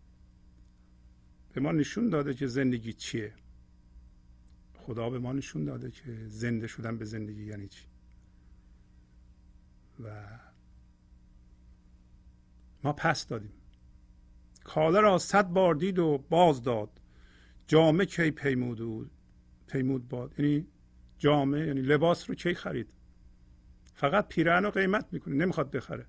به 1.53 1.61
ما 1.61 1.73
نشون 1.73 2.09
داده 2.09 2.35
که 2.35 2.47
زندگی 2.47 2.93
چیه. 2.93 3.35
خدا 4.75 5.11
به 5.11 5.19
ما 5.19 5.33
نشون 5.33 5.65
داده 5.65 5.91
که 5.91 6.27
زنده 6.27 6.67
شدن 6.67 6.99
به 6.99 7.05
زندگی 7.05 7.45
یعنی 7.45 7.69
چی. 7.69 7.87
و 10.05 10.39
ما 12.89 12.93
پس 12.93 13.27
دادیم. 13.27 13.53
کاله 14.65 15.01
را 15.01 15.19
صد 15.19 15.47
بار 15.47 15.75
دید 15.75 15.99
و 15.99 16.25
باز 16.31 16.63
داد. 16.63 17.01
جامعه 17.67 18.07
کی 18.07 18.31
پیمود 18.31 18.81
و 18.81 19.07
پیمود 19.67 20.09
باد. 20.09 20.35
یعنی 20.39 20.67
جامعه 21.19 21.67
یعنی 21.67 21.81
لباس 21.81 22.31
رو 22.31 22.35
کی 22.35 22.55
خرید؟ 22.55 22.89
فقط 23.95 24.29
پیرهن 24.29 24.65
رو 24.65 24.71
قیمت 24.71 25.07
می‌کنه 25.13 25.35
نمی‌خواد 25.35 25.71
بخره. 25.71 26.07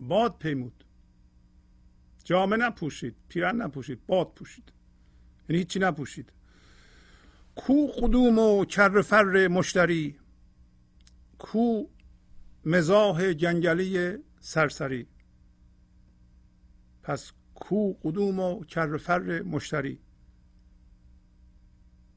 باد 0.00 0.38
پیمود. 0.38 0.84
جامعه 2.24 2.58
نپوشید 2.58 3.16
پیرهن 3.28 3.62
نپوشید 3.62 4.06
باد 4.06 4.32
پوشید. 4.34 4.72
یعنی 5.48 5.58
هیچی 5.58 5.78
نپوشید. 5.78 6.32
کو 7.56 7.86
قدوم 7.86 8.38
و 8.38 8.64
کر 8.64 9.02
فر 9.02 9.48
مشتری. 9.48 10.16
کو 11.38 11.84
مزاح 12.64 13.32
جنگلی 13.32 14.18
سرسری. 14.44 15.06
پس 17.02 17.32
کو 17.54 17.92
قدوم 18.02 18.40
و 18.40 18.64
کر 18.64 18.96
فر 18.96 19.42
مشتری. 19.42 20.00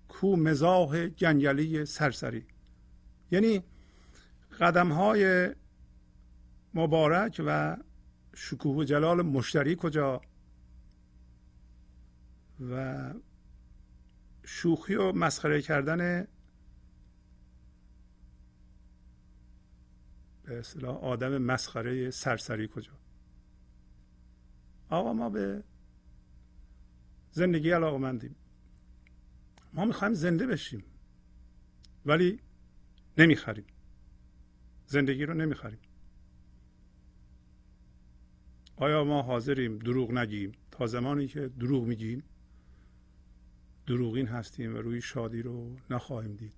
کو 0.08 0.36
مزاح 0.36 1.08
جنگلی 1.08 1.86
سرسری. 1.86 2.46
یعنی 3.32 3.64
قدم 4.60 4.92
های 4.92 5.50
مبارک 6.74 7.42
و 7.46 7.78
شکوه 8.34 8.76
و 8.76 8.84
جلال 8.84 9.22
مشتری 9.22 9.76
کجا؟ 9.76 10.22
و 12.72 13.14
شوخی 14.44 14.96
و 14.96 15.12
مسخره 15.12 15.62
کردن 15.62 16.28
به 20.48 20.60
اصطلاح 20.60 20.98
آدم 20.98 21.38
مسخره 21.38 22.12
سرسری 22.12 22.68
کجا؟ 22.68 22.92
آقا 24.90 25.14
ما 25.14 25.30
به 25.30 25.64
زندگی 27.32 27.72
علاقمندیم. 27.72 28.36
ما 29.74 29.86
می‌خوایم 29.86 30.14
زنده 30.14 30.48
بشیم 30.48 30.84
ولی 32.06 32.40
نمی‌خریم. 33.18 33.66
زندگی 34.86 35.26
رو 35.26 35.34
نمی‌خریم. 35.34 35.80
آیا 38.76 39.04
ما 39.04 39.22
حاضریم 39.22 39.78
دروغ 39.78 40.12
نگیم؟ 40.12 40.52
تا 40.72 40.88
زمانی 40.88 41.28
که 41.28 41.48
دروغ 41.48 41.84
میگیم 41.84 42.24
دروغین 43.88 44.28
هستیم 44.28 44.76
و 44.76 44.78
روی 44.78 45.02
شادی 45.02 45.42
رو 45.42 45.76
نخواهیم 45.90 46.36
دید. 46.36 46.54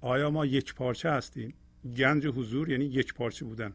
آیا 0.00 0.30
ما 0.30 0.46
یک 0.46 0.74
پارچه 0.74 1.10
هستیم؟ 1.10 1.54
گنج 1.96 2.26
حضور 2.26 2.70
یعنی 2.70 2.84
یک 2.84 3.14
پارچه 3.14 3.44
بودن. 3.44 3.72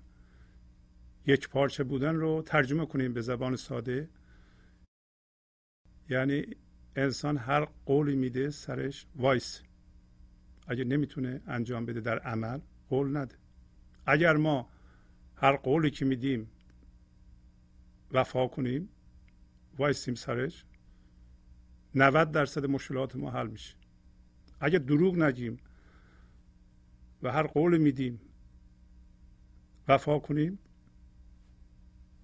یک 1.26 1.50
پارچه 1.50 1.84
بودن 1.84 2.16
رو 2.16 2.42
ترجمه 2.46 2.86
کنیم 2.86 3.14
به 3.14 3.22
زبان 3.22 3.56
ساده. 3.56 4.10
یعنی 6.10 6.46
انسان 6.96 7.38
هر 7.38 7.68
قولی 7.86 8.16
میده 8.16 8.50
سرش 8.50 9.06
وایس. 9.16 9.62
اگه 10.68 10.84
نمی‌تونه 10.84 11.42
انجام 11.48 11.86
بده 11.86 12.02
در 12.02 12.20
عمل 12.20 12.60
قول 12.90 13.18
نده. 13.18 13.36
اگر 14.06 14.38
ما 14.38 14.70
هر 15.36 15.56
قولی 15.56 15.92
که 15.92 16.06
میدیم 16.06 16.52
وفا 18.12 18.48
کنیم 18.48 18.90
وایسیم 19.78 20.16
سرش 20.16 20.66
90 21.96 22.32
درصد 22.32 22.66
مشکلات 22.66 23.16
ما 23.16 23.32
حل 23.32 23.48
میشه. 23.48 23.76
اگه 24.60 24.80
دروغ 24.80 25.18
نگیم 25.18 25.58
و 27.26 27.32
هر 27.32 27.48
قول 27.48 27.78
میدیم. 27.78 28.22
وفا 29.88 30.20
کنیم. 30.20 30.60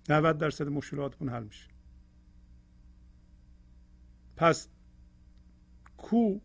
90 0.09 0.37
درصد 0.37 0.67
مشکلاتمون 0.67 1.33
حل 1.33 1.43
میشه. 1.43 1.67
پس 4.35 4.67
کو 5.97 6.39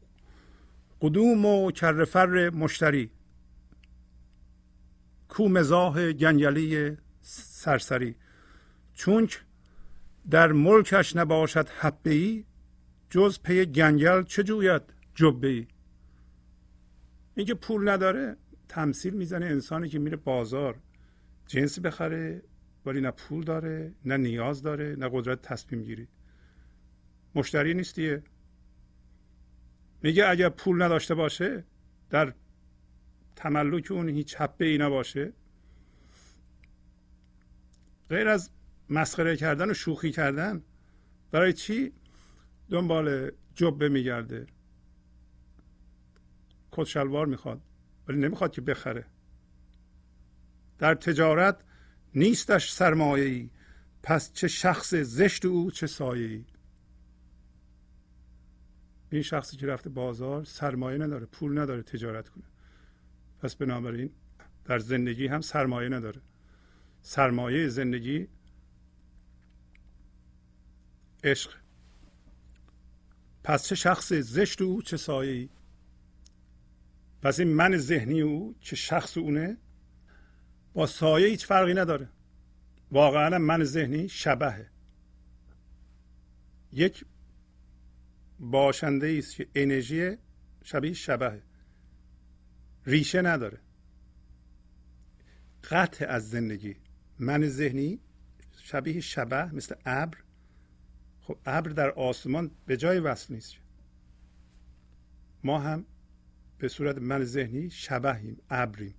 قدوم 1.00 1.44
و 1.44 1.70
کرفر 1.70 2.50
مشتری. 2.50 3.10
کو 5.28 5.48
مزاح 5.48 6.12
گنگلی 6.12 6.96
سرسری. 7.20 8.14
چونک 8.94 9.44
در 10.30 10.52
ملکش 10.52 11.16
نباشد 11.16 11.68
حبه 11.68 12.10
ای 12.10 12.44
جز 13.10 13.40
پی 13.42 13.66
گنگل 13.66 14.22
چه 14.22 14.42
جوید 14.42 14.82
جبه 15.14 15.48
ای 15.48 15.66
اینکه 17.34 17.54
پول 17.54 17.88
نداره. 17.88 18.36
تمثیل 18.68 19.14
می‌زنه 19.14 19.46
انسانی 19.46 19.88
که 19.88 19.98
میره 19.98 20.16
بازار. 20.16 20.78
جنس 21.46 21.78
بخره 21.80 22.42
ولی 22.86 23.00
نه 23.00 23.10
پول 23.10 23.44
داره 23.44 23.94
نه 24.04 24.16
نیاز 24.16 24.62
داره 24.62 24.96
نه 24.98 25.08
قدرت 25.12 25.42
تصمیم 25.42 25.82
گیری. 25.82 26.08
مشتری 27.34 27.74
نیستیه. 27.74 28.22
میگه 30.02 30.28
اگر 30.28 30.48
پول 30.48 30.82
نداشته 30.82 31.14
باشه 31.14 31.64
در 32.10 32.34
تملک 33.36 33.90
اون 33.90 34.08
هیچ 34.08 34.36
حبه 34.36 34.64
ای 34.64 34.78
نباشه. 34.78 35.32
غیر 38.08 38.28
از 38.28 38.50
مسخره 38.90 39.36
کردن 39.36 39.70
و 39.70 39.74
شوخی 39.74 40.12
کردن 40.12 40.62
برای 41.30 41.52
چی؟ 41.52 41.92
دنبال 42.70 43.30
جبه 43.54 43.88
میگرده. 43.88 44.46
کت 46.72 46.84
شلوار 46.84 47.26
می‌خواد. 47.26 47.60
ولی 48.08 48.18
نمی‌خواد 48.18 48.52
که 48.52 48.60
بخره. 48.60 49.04
در 50.78 50.94
تجارت 50.94 51.60
نیستش 52.14 52.72
سرمایه 52.72 53.24
ای 53.24 53.50
پس 54.02 54.32
چه 54.32 54.48
شخص 54.48 54.94
زشت 54.94 55.44
او 55.44 55.70
چه 55.70 55.86
سایه 55.86 56.26
ای 56.26 56.44
این 59.10 59.22
شخصی 59.22 59.56
که 59.56 59.66
رفته 59.66 59.90
بازار 59.90 60.44
سرمایه 60.44 60.98
نداره 60.98 61.26
پول 61.26 61.58
نداره 61.58 61.82
تجارت 61.82 62.28
کنه. 62.28 62.44
پس 63.38 63.56
بنابراین 63.56 64.10
در 64.64 64.78
زندگی 64.78 65.26
هم 65.26 65.40
سرمایه 65.40 65.88
نداره. 65.88 66.20
سرمایه 67.02 67.68
زندگی 67.68 68.28
عشق. 71.24 71.50
پس 73.44 73.68
چه 73.68 73.74
شخص 73.74 74.12
زشت 74.12 74.62
او 74.62 74.82
چه 74.82 74.96
سایه 74.96 75.32
ای 75.32 75.48
پس 77.26 77.38
این 77.38 77.48
من 77.48 77.76
ذهنی 77.76 78.20
او 78.20 78.56
که 78.60 78.76
شخص 78.76 79.18
اونه؟ 79.18 79.56
با 80.74 80.86
سایه 80.86 81.28
هیچ 81.28 81.46
فرقی 81.46 81.74
نداره. 81.74 82.08
واقعا 82.90 83.38
من 83.38 83.64
ذهنی 83.64 84.08
شبهه. 84.08 84.70
یک 86.72 87.04
باشنده 88.40 89.16
است 89.18 89.36
که 89.36 89.48
انرژی 89.54 90.16
شبیه 90.64 90.92
شبهه. 90.92 91.42
ریشه 92.86 93.22
نداره. 93.22 93.58
قطع 95.70 96.06
از 96.08 96.30
زندگی. 96.30 96.76
من 97.18 97.48
ذهنی 97.48 98.00
شبیه 98.62 99.00
شبه 99.00 99.54
مثل 99.54 99.74
ابر. 99.86 100.18
خب 101.20 101.38
ابر 101.46 101.70
در 101.70 101.90
آسمان 101.90 102.50
به 102.66 102.76
جای 102.76 102.98
وصل 102.98 103.34
نیست. 103.34 103.54
ما 105.44 105.58
هم 105.58 105.86
به 106.58 106.68
صورت 106.68 106.98
من 106.98 107.24
ذهنی 107.24 107.70
شبهیم 107.70 108.40
ابریم. 108.50 108.94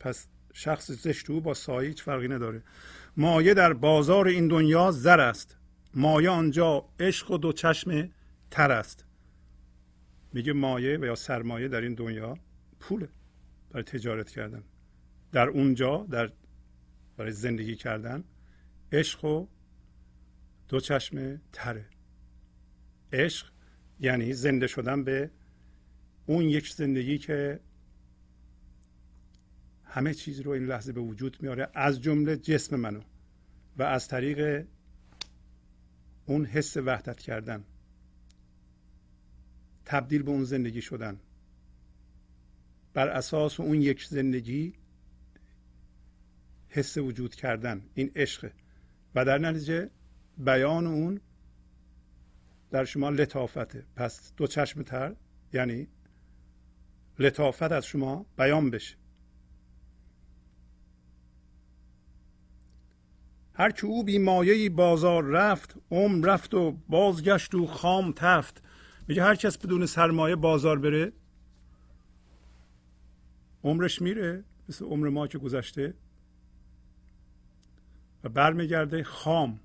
پس 0.00 0.28
شخص 0.52 0.90
زشت 0.90 1.30
او 1.30 1.40
با 1.40 1.54
سایه 1.54 1.88
هیچ 1.88 2.02
فرقی 2.02 2.28
نداره. 2.28 2.62
مایه 3.16 3.54
در 3.54 3.72
بازار 3.72 4.28
این 4.28 4.48
دنیا 4.48 4.90
زر 4.90 5.20
است. 5.20 5.56
مایه 5.94 6.30
آنجا 6.30 6.88
عشق 7.00 7.30
و 7.30 7.38
دو 7.38 7.52
چشم 7.52 8.10
تر 8.50 8.72
است. 8.72 9.04
میگه 10.32 10.52
مایه 10.52 10.98
و 10.98 11.04
یا 11.04 11.14
سرمایه 11.14 11.68
در 11.68 11.80
این 11.80 11.94
دنیا 11.94 12.38
پوله. 12.80 13.08
برای 13.70 13.84
تجارت 13.84 14.30
کردن. 14.30 14.64
در 15.32 15.48
اونجا 15.48 16.06
در 16.10 16.32
برای 17.16 17.32
زندگی 17.32 17.76
کردن 17.76 18.24
عشق 18.92 19.24
و 19.24 19.46
دو 20.68 20.80
چشم 20.80 21.40
تره. 21.52 21.86
عشق 23.12 23.53
یعنی 24.04 24.32
زنده 24.32 24.66
شدن 24.66 25.04
به 25.04 25.30
اون 26.26 26.44
یک 26.44 26.72
زندگی 26.72 27.18
که 27.18 27.60
همه 29.84 30.14
چیز 30.14 30.40
رو 30.40 30.50
این 30.50 30.66
لحظه 30.66 30.92
به 30.92 31.00
وجود 31.00 31.36
میاره 31.40 31.68
از 31.74 32.02
جمله 32.02 32.36
جسم 32.36 32.76
منو 32.76 33.00
و 33.76 33.82
از 33.82 34.08
طریق 34.08 34.66
اون 36.26 36.44
حس 36.44 36.76
وحدت 36.76 37.18
کردن 37.18 37.64
تبدیل 39.84 40.22
به 40.22 40.30
اون 40.30 40.44
زندگی 40.44 40.82
شدن. 40.82 41.20
بر 42.94 43.08
اساس 43.08 43.60
اون 43.60 43.82
یک 43.82 44.04
زندگی 44.04 44.74
حس 46.68 46.98
وجود 46.98 47.34
کردن 47.34 47.82
این 47.94 48.10
عشقه 48.16 48.52
و 49.14 49.24
در 49.24 49.38
نتیجه 49.38 49.90
بیان 50.38 50.86
اون 50.86 51.20
در 52.74 52.84
شما 52.84 53.10
لطافته. 53.10 53.86
پس 53.96 54.32
دو 54.36 54.46
چشم 54.46 54.82
تر 54.82 55.16
یعنی 55.52 55.88
لطافت 57.18 57.72
از 57.72 57.86
شما 57.86 58.26
بیان 58.38 58.70
بشه. 58.70 58.96
هر 63.54 63.70
که 63.70 63.86
او 63.86 64.04
بی 64.04 64.68
بازار 64.68 65.24
رفت 65.24 65.74
عمر 65.90 66.26
رفت 66.26 66.54
و 66.54 66.72
بازگشت 66.88 67.54
و 67.54 67.66
خام 67.66 68.12
تفت. 68.16 68.62
میگه 69.08 69.22
هر 69.22 69.34
کس 69.34 69.58
بدون 69.58 69.86
سرمایه 69.86 70.36
بازار 70.36 70.78
بره 70.78 71.12
عمرش 73.64 74.02
میره 74.02 74.44
مثل 74.68 74.84
عمر 74.84 75.08
ما 75.08 75.26
که 75.26 75.38
گذشته. 75.38 75.94
و 78.24 78.28
برمیگرده 78.28 79.04
خام. 79.04 79.60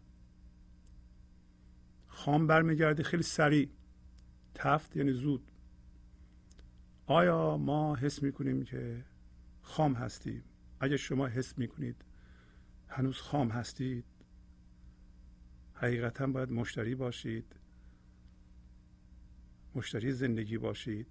خام 2.19 2.47
برمیگرده 2.47 3.03
خیلی 3.03 3.23
سریع. 3.23 3.69
تفت 4.55 4.95
یعنی 4.95 5.11
زود. 5.11 5.51
آیا 7.05 7.57
ما 7.57 7.95
حس 7.95 8.23
می‌کنیم 8.23 8.63
که 8.63 9.05
خام 9.61 9.93
هستیم؟ 9.93 10.43
اگه 10.79 10.97
شما 10.97 11.27
حس 11.27 11.57
می‌کنید 11.57 12.05
هنوز 12.87 13.17
خام 13.17 13.49
هستید 13.49 14.05
حقیقتا 15.73 16.27
باید 16.27 16.51
مشتری 16.51 16.95
باشید 16.95 17.55
مشتری 19.75 20.11
زندگی 20.11 20.57
باشید 20.57 21.07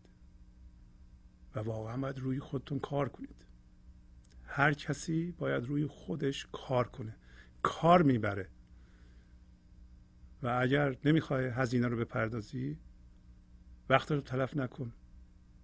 و 1.54 1.60
واقعا 1.60 1.96
باید 1.96 2.18
روی 2.18 2.40
خودتون 2.40 2.78
کار 2.78 3.08
کنید. 3.08 3.44
هر 4.44 4.72
کسی 4.72 5.32
باید 5.38 5.64
روی 5.64 5.86
خودش 5.86 6.46
کار 6.52 6.88
کنه. 6.88 7.16
کار 7.62 8.02
می‌بره. 8.02 8.48
و 10.42 10.58
اگر 10.60 10.96
نمی‌خوای 11.04 11.46
هزینه 11.46 11.88
رو 11.88 11.96
بپردازی 11.96 12.78
وقت 13.88 14.12
رو 14.12 14.20
تلف 14.20 14.56
نکن. 14.56 14.92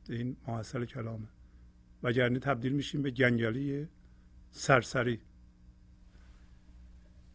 این 0.09 0.37
محصل 0.47 0.85
کلامه. 0.85 1.27
وگرنه 2.03 2.39
تبدیل 2.39 2.73
میشیم 2.73 3.03
به 3.03 3.11
گنگلی 3.11 3.89
سرسری. 4.51 5.21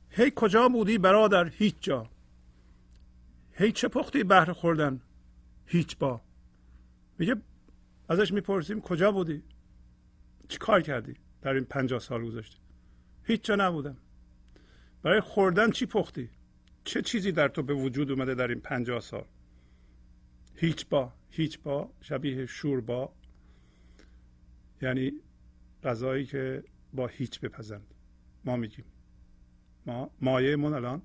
هی 0.10 0.32
کجا 0.36 0.70
بودی 0.70 0.98
برادر؟ 0.98 1.49
هیچ 1.49 1.76
جا. 1.80 2.10
هی 3.53 3.72
چه 3.72 3.88
پختی 3.88 4.24
بهره 4.24 4.53
خوردن؟ 4.53 5.02
هیچ 5.66 5.98
با. 5.98 6.22
میگه 7.18 7.36
ازش 8.10 8.34
می‌پرسیم 8.34 8.82
کجا 8.82 9.11
بودی؟ 9.11 9.44
چی 10.48 10.57
کار 10.57 10.82
کردی؟ 10.82 11.16
در 11.41 11.53
این 11.53 11.66
پنجاه 11.66 11.99
سال 11.99 12.26
گذشته. 12.26 12.57
هیچ 13.24 13.44
جا 13.44 13.56
نبودم. 13.56 13.98
برای 15.02 15.22
خوردن 15.22 15.72
چی 15.72 15.86
پختی؟ 15.86 16.30
چه 16.90 17.02
چیزی 17.02 17.32
در 17.32 17.48
تو 17.48 17.64
به 17.64 17.74
وجود 17.74 18.11
اومده 18.11 18.36
در 18.36 18.48
این 18.48 18.60
پنجاه 18.60 18.99
سال؟ 18.99 19.26
هیچ 20.56 20.88
با 20.90 21.14
هیچ 21.30 21.60
با 21.60 21.94
شبیه 22.02 22.45
شوربا 22.45 23.14
یعنی 24.82 25.11
غذایی 25.84 26.26
که 26.26 26.64
با 26.94 27.07
هیچ 27.07 27.40
بپزند. 27.40 27.94
ما 28.45 28.56
میگیم. 28.56 28.86
ما 29.86 30.11
مایه 30.22 30.56
من 30.56 30.74
الان. 30.74 31.02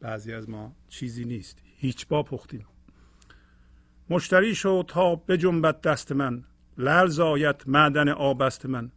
بعضی 0.00 0.32
از 0.32 0.50
ما 0.50 0.76
چیزی 0.88 1.24
نیست. 1.24 1.58
هیچ 1.64 2.06
با 2.08 2.22
پختیم. 2.22 2.66
مشتری 4.10 4.54
شو 4.54 4.82
تا 4.82 5.16
بجنبت 5.16 5.80
دست 5.80 6.12
من. 6.12 6.44
لل 6.76 7.06
زایت 7.06 7.68
معدن 7.68 8.08
آبست 8.08 8.66
من. 8.66 8.92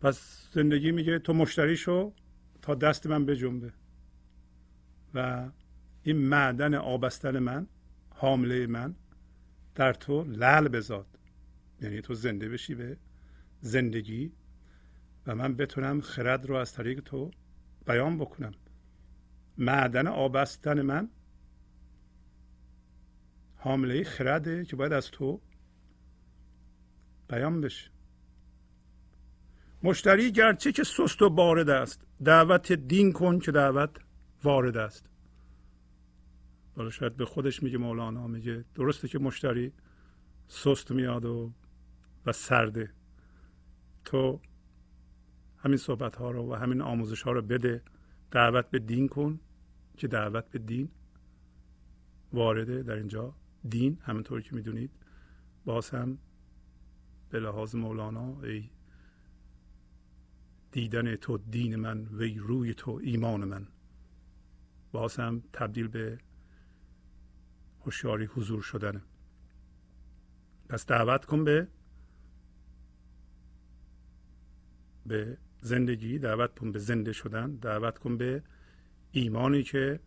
پس 0.00 0.48
زندگی 0.52 0.92
میگه 0.92 1.18
تو 1.18 1.32
مشتری 1.32 1.76
شو. 1.76 2.12
دست 2.74 3.06
من 3.06 3.26
بجنبه. 3.26 3.72
و 5.14 5.50
این 6.02 6.16
معدن 6.16 6.74
آبستن 6.74 7.38
من 7.38 7.66
حامله 8.10 8.66
من 8.66 8.94
در 9.74 9.92
تو 9.92 10.24
لل 10.24 10.68
بزاد. 10.68 11.06
یعنی 11.80 12.00
تو 12.00 12.14
زنده 12.14 12.48
بشی 12.48 12.74
به 12.74 12.96
زندگی 13.60 14.32
و 15.26 15.34
من 15.34 15.54
بتونم 15.54 16.00
خرد 16.00 16.46
رو 16.46 16.54
از 16.54 16.72
طریق 16.72 17.00
تو 17.00 17.30
بیان 17.86 18.18
بکنم. 18.18 18.52
معدن 19.58 20.06
آبستن 20.06 20.82
من 20.82 21.08
حامله 23.56 24.04
خرده 24.04 24.64
که 24.64 24.76
باید 24.76 24.92
از 24.92 25.10
تو 25.10 25.40
بیان 27.28 27.60
بشه. 27.60 27.90
مشتری 29.82 30.32
گرچه 30.32 30.72
که 30.72 30.84
سست 30.84 31.22
و 31.22 31.30
بارد 31.30 31.70
است 31.70 32.06
دعوت 32.24 32.72
دین 32.72 33.12
کن 33.12 33.38
که 33.38 33.52
دعوت 33.52 33.90
وارد 34.44 34.76
است. 34.76 35.06
حالا 36.76 36.90
شاید 36.90 37.16
به 37.16 37.24
خودش 37.24 37.62
میگه 37.62 37.78
مولانا 37.78 38.26
میگه 38.26 38.64
درسته 38.74 39.08
که 39.08 39.18
مشتری 39.18 39.72
سست 40.48 40.90
میاد 40.90 41.24
و 41.24 41.52
و 42.26 42.32
سرده. 42.32 42.92
تو 44.04 44.40
همین 45.58 45.76
صحبت 45.76 46.16
ها 46.16 46.30
رو 46.30 46.52
و 46.52 46.54
همین 46.54 46.82
آموزش 46.82 47.22
ها 47.22 47.32
رو 47.32 47.42
بده. 47.42 47.82
دعوت 48.30 48.70
به 48.70 48.78
دین 48.78 49.08
کن 49.08 49.40
که 49.96 50.08
دعوت 50.08 50.50
به 50.50 50.58
دین 50.58 50.88
وارده. 52.32 52.82
در 52.82 52.94
اینجا 52.94 53.34
دین 53.68 53.98
همینطور 54.02 54.40
که 54.40 54.54
می‌دونید 54.54 54.90
باز 55.64 55.90
هم 55.90 56.18
به 57.30 57.40
لحاظ 57.40 57.74
مولانا 57.74 58.40
ای 58.42 58.70
دیدن 60.72 61.16
تو 61.16 61.38
دین 61.38 61.76
من 61.76 62.06
وی 62.12 62.38
روی 62.38 62.74
تو 62.74 63.00
ایمان 63.02 63.44
من. 63.44 63.66
باز 64.92 65.16
تبدیل 65.52 65.88
به 65.88 66.18
هوشیاری 67.80 68.24
حضور 68.24 68.62
شدنه 68.62 69.02
پس 70.68 70.86
دعوت 70.86 71.24
کن 71.24 71.44
به 71.44 71.68
به 75.06 75.38
زندگی 75.60 76.18
دعوت 76.18 76.58
کن 76.58 76.72
به 76.72 76.78
زنده 76.78 77.12
شدن 77.12 77.54
دعوت 77.54 77.98
کن 77.98 78.16
به 78.16 78.42
ایمانی 79.12 79.62
که 79.62 80.00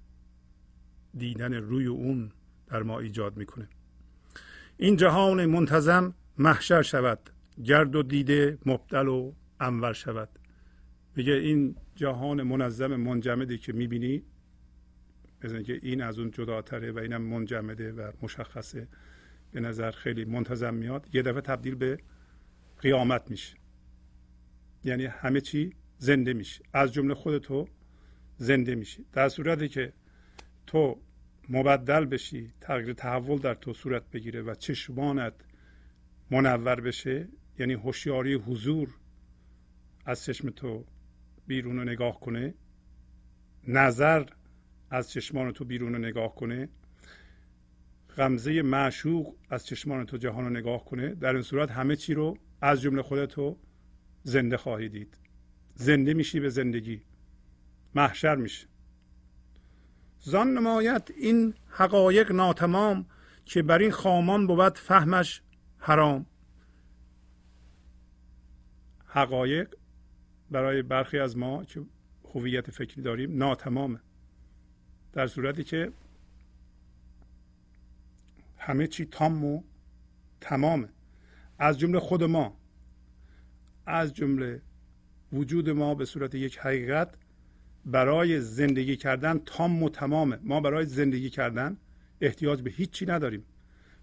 دیدن 1.18 1.54
روی 1.54 1.86
اون 1.86 2.32
در 2.68 2.84
ما 2.84 3.00
ایجاد 3.00 3.38
می‌کنه. 3.38 3.68
این 4.78 4.96
جهان 4.96 5.46
منتظم 5.46 6.14
محشر 6.38 6.82
شود 6.82 7.30
گرد 7.64 7.96
و 7.96 8.04
دیده 8.04 8.58
مبدل 8.66 9.08
و 9.08 9.34
انور 9.60 9.94
شود. 9.94 10.30
میگه 11.16 11.34
این 11.34 11.76
جهان 11.96 12.44
منظم 12.44 12.96
منجمدی 12.96 13.58
که 13.58 13.74
می‌بینی؟ 13.74 14.24
مثل 15.44 15.56
اینکه 15.56 15.80
این 15.82 16.02
از 16.02 16.20
اون 16.20 16.32
جداتره 16.32 16.92
و 16.92 17.00
اینم 17.00 17.22
منجمده 17.22 17.92
و 17.92 18.12
مشخصه. 18.22 18.88
به 19.52 19.60
نظر 19.60 19.92
خیلی 19.92 20.26
منتظم 20.26 20.74
میاد. 20.74 21.08
یه 21.14 21.22
دفعه 21.22 21.42
تبدیل 21.42 21.76
به 21.76 22.00
قیامت 22.80 23.32
میشه. 23.32 23.56
یعنی 24.84 25.06
همه 25.06 25.42
چی 25.42 25.74
زنده 25.98 26.34
میشه. 26.34 26.64
از 26.74 26.94
جمله 26.94 27.14
خود 27.14 27.38
تو 27.38 27.68
زنده 28.38 28.76
میشی. 28.76 29.06
در 29.14 29.30
صورتی 29.30 29.68
که 29.68 29.94
تو 30.68 31.02
مبدل 31.50 32.06
بشی 32.06 32.54
تغییر 32.62 32.94
تحول 32.94 33.38
در 33.38 33.56
تو 33.56 33.74
صورت 33.74 34.12
بگیره 34.12 34.42
و 34.42 34.56
چشمانت 34.56 35.34
منور 36.32 36.82
بشه 36.82 37.28
یعنی 37.60 37.74
هوشیاری 37.74 38.34
حضور 38.34 38.90
از 40.06 40.24
چشم 40.26 40.50
تو 40.50 40.86
بیرون 41.48 41.78
رو 41.78 41.84
نگاه 41.84 42.20
کنه. 42.20 42.54
نظر 43.68 44.26
از 44.90 45.12
چشمان 45.12 45.52
تو 45.52 45.66
بیرون 45.66 45.94
رو 45.94 46.00
نگاه 46.00 46.36
کنه. 46.36 46.70
غمزه 48.18 48.62
معشوق 48.62 49.36
از 49.50 49.66
چشمان 49.66 50.06
تو 50.06 50.18
جهان 50.18 50.44
رو 50.44 50.50
نگاه 50.50 50.86
کنه. 50.86 51.16
در 51.16 51.34
این 51.34 51.42
صورت 51.42 51.72
همه 51.72 51.96
چی 51.96 52.14
رو 52.14 52.38
از 52.62 52.82
جمله 52.82 53.02
خودتو 53.02 53.58
زنده 54.24 54.58
خواهی 54.58 54.90
دید. 54.90 55.18
زنده 55.76 56.14
میشی 56.14 56.40
به 56.40 56.50
زندگی. 56.50 57.02
محشر 57.96 58.36
میشه 58.36 58.68
زان 60.20 60.54
نمایت 60.54 61.12
این 61.18 61.54
حقایق 61.68 62.32
ناتمام 62.32 63.06
که 63.46 63.62
بر 63.62 63.80
این 63.80 63.92
خامان 63.92 64.48
بود 64.48 64.78
فهمش 64.78 65.42
حرام. 65.78 66.26
حقایق 69.06 69.76
برای 70.54 70.82
برخی 70.82 71.20
از 71.20 71.38
ما 71.38 71.64
که 71.64 71.82
هویت 72.34 72.72
فکری 72.72 73.02
داریم 73.02 73.38
ناتمامه. 73.38 74.00
در 75.14 75.28
صورتی 75.28 75.64
که 75.64 75.92
همه 78.58 78.88
چی 78.88 79.06
تام 79.06 79.46
و 79.46 79.64
تمامه. 80.42 80.90
از 81.60 81.80
جمله 81.80 82.00
خود 82.00 82.24
ما 82.24 82.58
از 83.86 84.14
جمله 84.14 84.62
وجود 85.34 85.70
ما 85.70 85.96
به 85.96 86.06
صورت 86.06 86.36
یک 86.36 86.58
حقیقت 86.58 87.16
برای 87.86 88.42
زندگی 88.42 88.96
کردن 88.96 89.40
تام 89.46 89.84
و 89.84 89.90
تمامه. 89.90 90.40
ما 90.44 90.60
برای 90.60 90.86
زندگی 90.86 91.30
کردن 91.30 91.78
احتیاج 92.22 92.62
به 92.62 92.70
هیچی 92.70 93.06
نداریم. 93.06 93.46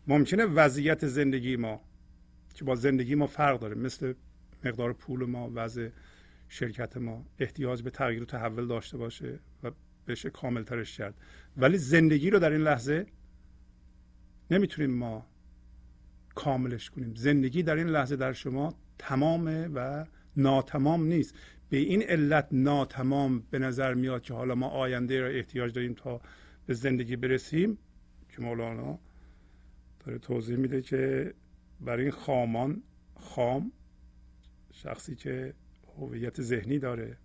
ممکنه 0.06 0.44
وضعیت 0.44 1.06
زندگی 1.06 1.56
ما 1.56 1.80
که 2.54 2.64
با 2.64 2.76
زندگی 2.76 3.14
ما 3.14 3.26
فرق 3.26 3.60
داره 3.60 3.74
مثل 3.74 4.14
مقدار 4.64 4.92
پول 4.92 5.24
ما 5.24 5.50
وضع 5.54 5.88
شرکت 6.52 6.96
ما 6.96 7.26
احتیاج 7.38 7.82
به 7.82 7.90
تغییر 7.90 8.22
و 8.22 8.26
تحول 8.26 8.66
داشته 8.66 8.96
باشه 8.96 9.38
و 9.62 9.70
بشه 10.06 10.30
کامل 10.30 10.62
ترش 10.62 10.96
کرد. 10.96 11.14
ولی 11.56 11.78
زندگی 11.78 12.30
رو 12.30 12.38
در 12.38 12.50
این 12.50 12.60
لحظه 12.60 13.06
نمی‌تونیم 14.50 14.90
ما 14.90 15.26
کاملش 16.34 16.90
کنیم. 16.90 17.14
زندگی 17.14 17.62
در 17.62 17.76
این 17.76 17.86
لحظه 17.86 18.16
در 18.16 18.32
شما 18.32 18.74
تمامه 18.98 19.68
و 19.74 20.04
ناتمام 20.36 21.04
نیست. 21.04 21.34
به 21.68 21.76
این 21.76 22.02
علت 22.02 22.48
ناتمام 22.52 23.40
به 23.50 23.58
نظر 23.58 23.94
میاد 23.94 24.22
که 24.22 24.34
حالا 24.34 24.54
ما 24.54 24.68
آینده 24.68 25.20
را 25.20 25.28
احتیاج 25.28 25.72
داریم 25.72 25.94
تا 25.94 26.20
به 26.66 26.74
زندگی 26.74 27.16
برسیم 27.16 27.78
که 28.28 28.42
مولانا 28.42 28.98
داره 30.06 30.18
توضیح 30.18 30.56
میده 30.56 30.82
که 30.82 31.34
برای 31.80 32.02
این 32.02 32.10
خامان 32.10 32.82
خام 33.14 33.72
شخصی 34.72 35.14
که 35.14 35.54
هویت 35.98 36.42
ذهنی 36.42 36.78
داره 36.78 37.16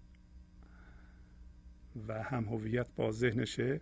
و 2.07 2.23
هم 2.23 2.43
هویت 2.43 2.87
با 2.95 3.11
ذهنشه. 3.11 3.81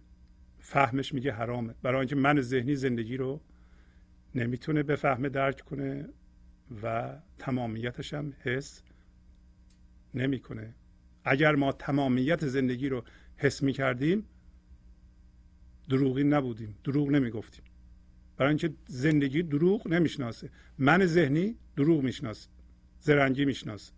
فهمش 0.60 1.14
میگه 1.14 1.31
حرامه. 1.31 1.76
برای 1.81 1.99
اینکه 1.99 2.15
من 2.15 2.41
ذهنی 2.41 2.76
زندگی 2.76 3.18
رو 3.18 3.41
نمی‌تونه 4.35 4.84
بفهمه 4.84 5.30
درک 5.30 5.61
کنه 5.61 6.10
و 6.84 7.15
تمامیتش 7.38 8.14
هم 8.14 8.34
حس 8.39 8.81
نمی‌کنه. 10.14 10.73
اگر 11.26 11.55
ما 11.55 11.72
تمامیت 11.72 12.45
زندگی 12.47 12.89
رو 12.89 13.03
حس 13.38 13.64
می‌کردیم 13.64 14.26
دروغی 15.89 16.23
نبودیم. 16.23 16.76
دروغ 16.84 17.10
نمی‌گفتیم. 17.10 17.65
برای 18.38 18.49
اینکه 18.49 18.73
زندگی 18.85 19.43
دروغ 19.43 19.88
نمی‌شناسه. 19.88 20.49
من 20.77 21.05
ذهنی 21.05 21.55
دروغ 21.76 22.03
می‌شناسه. 22.03 22.49
زرنگی 22.99 23.45
می‌شناسه. 23.45 23.93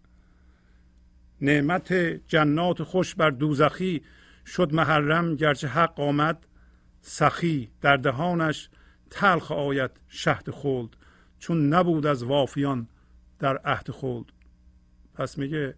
نعمت 1.41 1.93
جنات 2.27 2.83
خوش 2.83 3.15
بر 3.15 3.29
دوزخی 3.29 4.01
شد 4.45 4.73
محرم 4.73 5.35
گرچه 5.35 5.67
حق 5.67 5.99
آمد 5.99 6.47
سخی 7.01 7.71
در 7.81 7.97
دهانش 7.97 8.69
تلخ 9.09 9.51
آید 9.51 9.91
شهد 10.07 10.51
خلد 10.51 10.89
چون 11.39 11.73
نبود 11.73 12.05
از 12.05 12.23
وافیان 12.23 12.87
در 13.39 13.57
عهد 13.57 13.91
خلد. 13.91 14.25
پس 15.13 15.37
میگه 15.37 15.75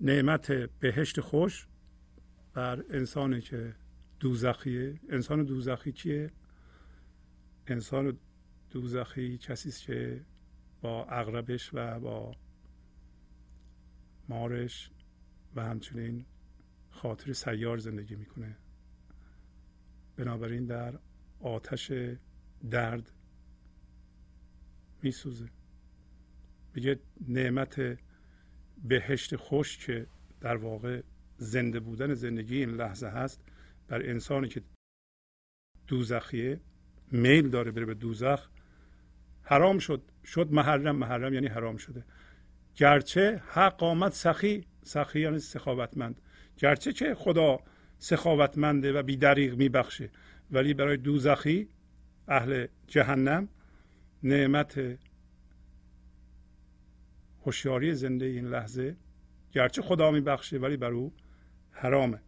نعمت 0.00 0.52
بهشت 0.52 1.20
خوش 1.20 1.66
بر 2.54 2.84
انسانی 2.90 3.40
که 3.40 3.74
دوزخیه 4.20 5.00
انسان 5.10 5.44
دوزخی 5.44 5.92
کیه 5.92 6.30
انسان 7.66 8.18
دوزخی 8.70 9.38
کسی 9.38 9.70
که 9.70 10.24
با 10.80 11.04
اغربش 11.04 11.70
و 11.74 12.00
با 12.00 12.34
مارش 14.28 14.90
و 15.54 15.64
همچنین 15.64 16.24
خاطر 16.90 17.32
سیار 17.32 17.78
زندگی 17.78 18.16
می‌کنه. 18.16 18.56
بنابراین 20.16 20.66
در 20.66 20.98
آتش 21.40 21.92
درد 22.70 23.12
میسوزه. 25.02 25.48
میگه 26.74 27.00
نعمت 27.28 27.98
بهشت 28.84 29.36
خوش 29.36 29.86
که 29.86 30.06
در 30.40 30.56
واقع 30.56 31.02
زنده 31.36 31.80
بودن 31.80 32.14
زندگی 32.14 32.58
این 32.58 32.70
لحظه 32.70 33.06
هست 33.06 33.40
بر 33.88 34.02
انسانی 34.02 34.48
که 34.48 34.62
دوزخیه 35.86 36.60
میل 37.12 37.48
داره 37.48 37.70
بره 37.70 37.84
به 37.84 37.94
دوزخ 37.94 38.48
حرام 39.42 39.78
شد. 39.78 40.02
شد 40.24 40.52
محرم 40.52 40.96
محرم 40.96 41.34
یعنی 41.34 41.46
حرام 41.46 41.76
شده. 41.76 42.04
گرچه 42.78 43.42
حق 43.48 43.82
آمد 43.82 44.12
سخی 44.12 44.66
سخی 44.82 45.20
یعنی 45.20 45.38
سخاوتمند. 45.38 46.20
گرچه 46.56 46.92
که 46.92 47.14
خدا 47.14 47.58
سخاوتمنده 47.98 48.92
و 48.92 49.02
بیدریغ 49.02 49.54
میبخشه 49.54 50.10
ولی 50.50 50.74
برای 50.74 50.96
دوزخی 50.96 51.68
اهل 52.28 52.66
جهنم 52.86 53.48
نعمت 54.22 54.98
هوشیاری 57.46 57.94
زنده 57.94 58.26
این 58.26 58.46
لحظه 58.46 58.96
گرچه 59.52 59.82
خدا 59.82 60.10
میبخشه 60.10 60.58
ولی 60.58 60.76
بر 60.76 60.92
او 60.92 61.12
حرامه. 61.70 62.22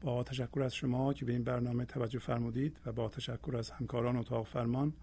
با 0.00 0.24
تشکر 0.24 0.62
از 0.62 0.74
شما 0.74 1.12
که 1.12 1.24
به 1.24 1.32
این 1.32 1.44
برنامه 1.44 1.84
توجه 1.84 2.18
فرمودید 2.18 2.80
و 2.86 2.92
با 2.92 3.08
تشکر 3.08 3.56
از 3.56 3.70
همکاران 3.70 4.16
اتاق 4.16 4.46
فرمان 4.46 4.94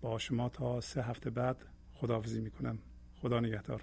با 0.00 0.18
شما 0.18 0.48
تا 0.48 0.80
سه 0.80 1.02
هفته 1.02 1.30
بعد 1.30 1.64
خداحافظی 2.00 2.40
می‌کنم. 2.40 2.78
خدا 3.22 3.40
نگهدار. 3.40 3.82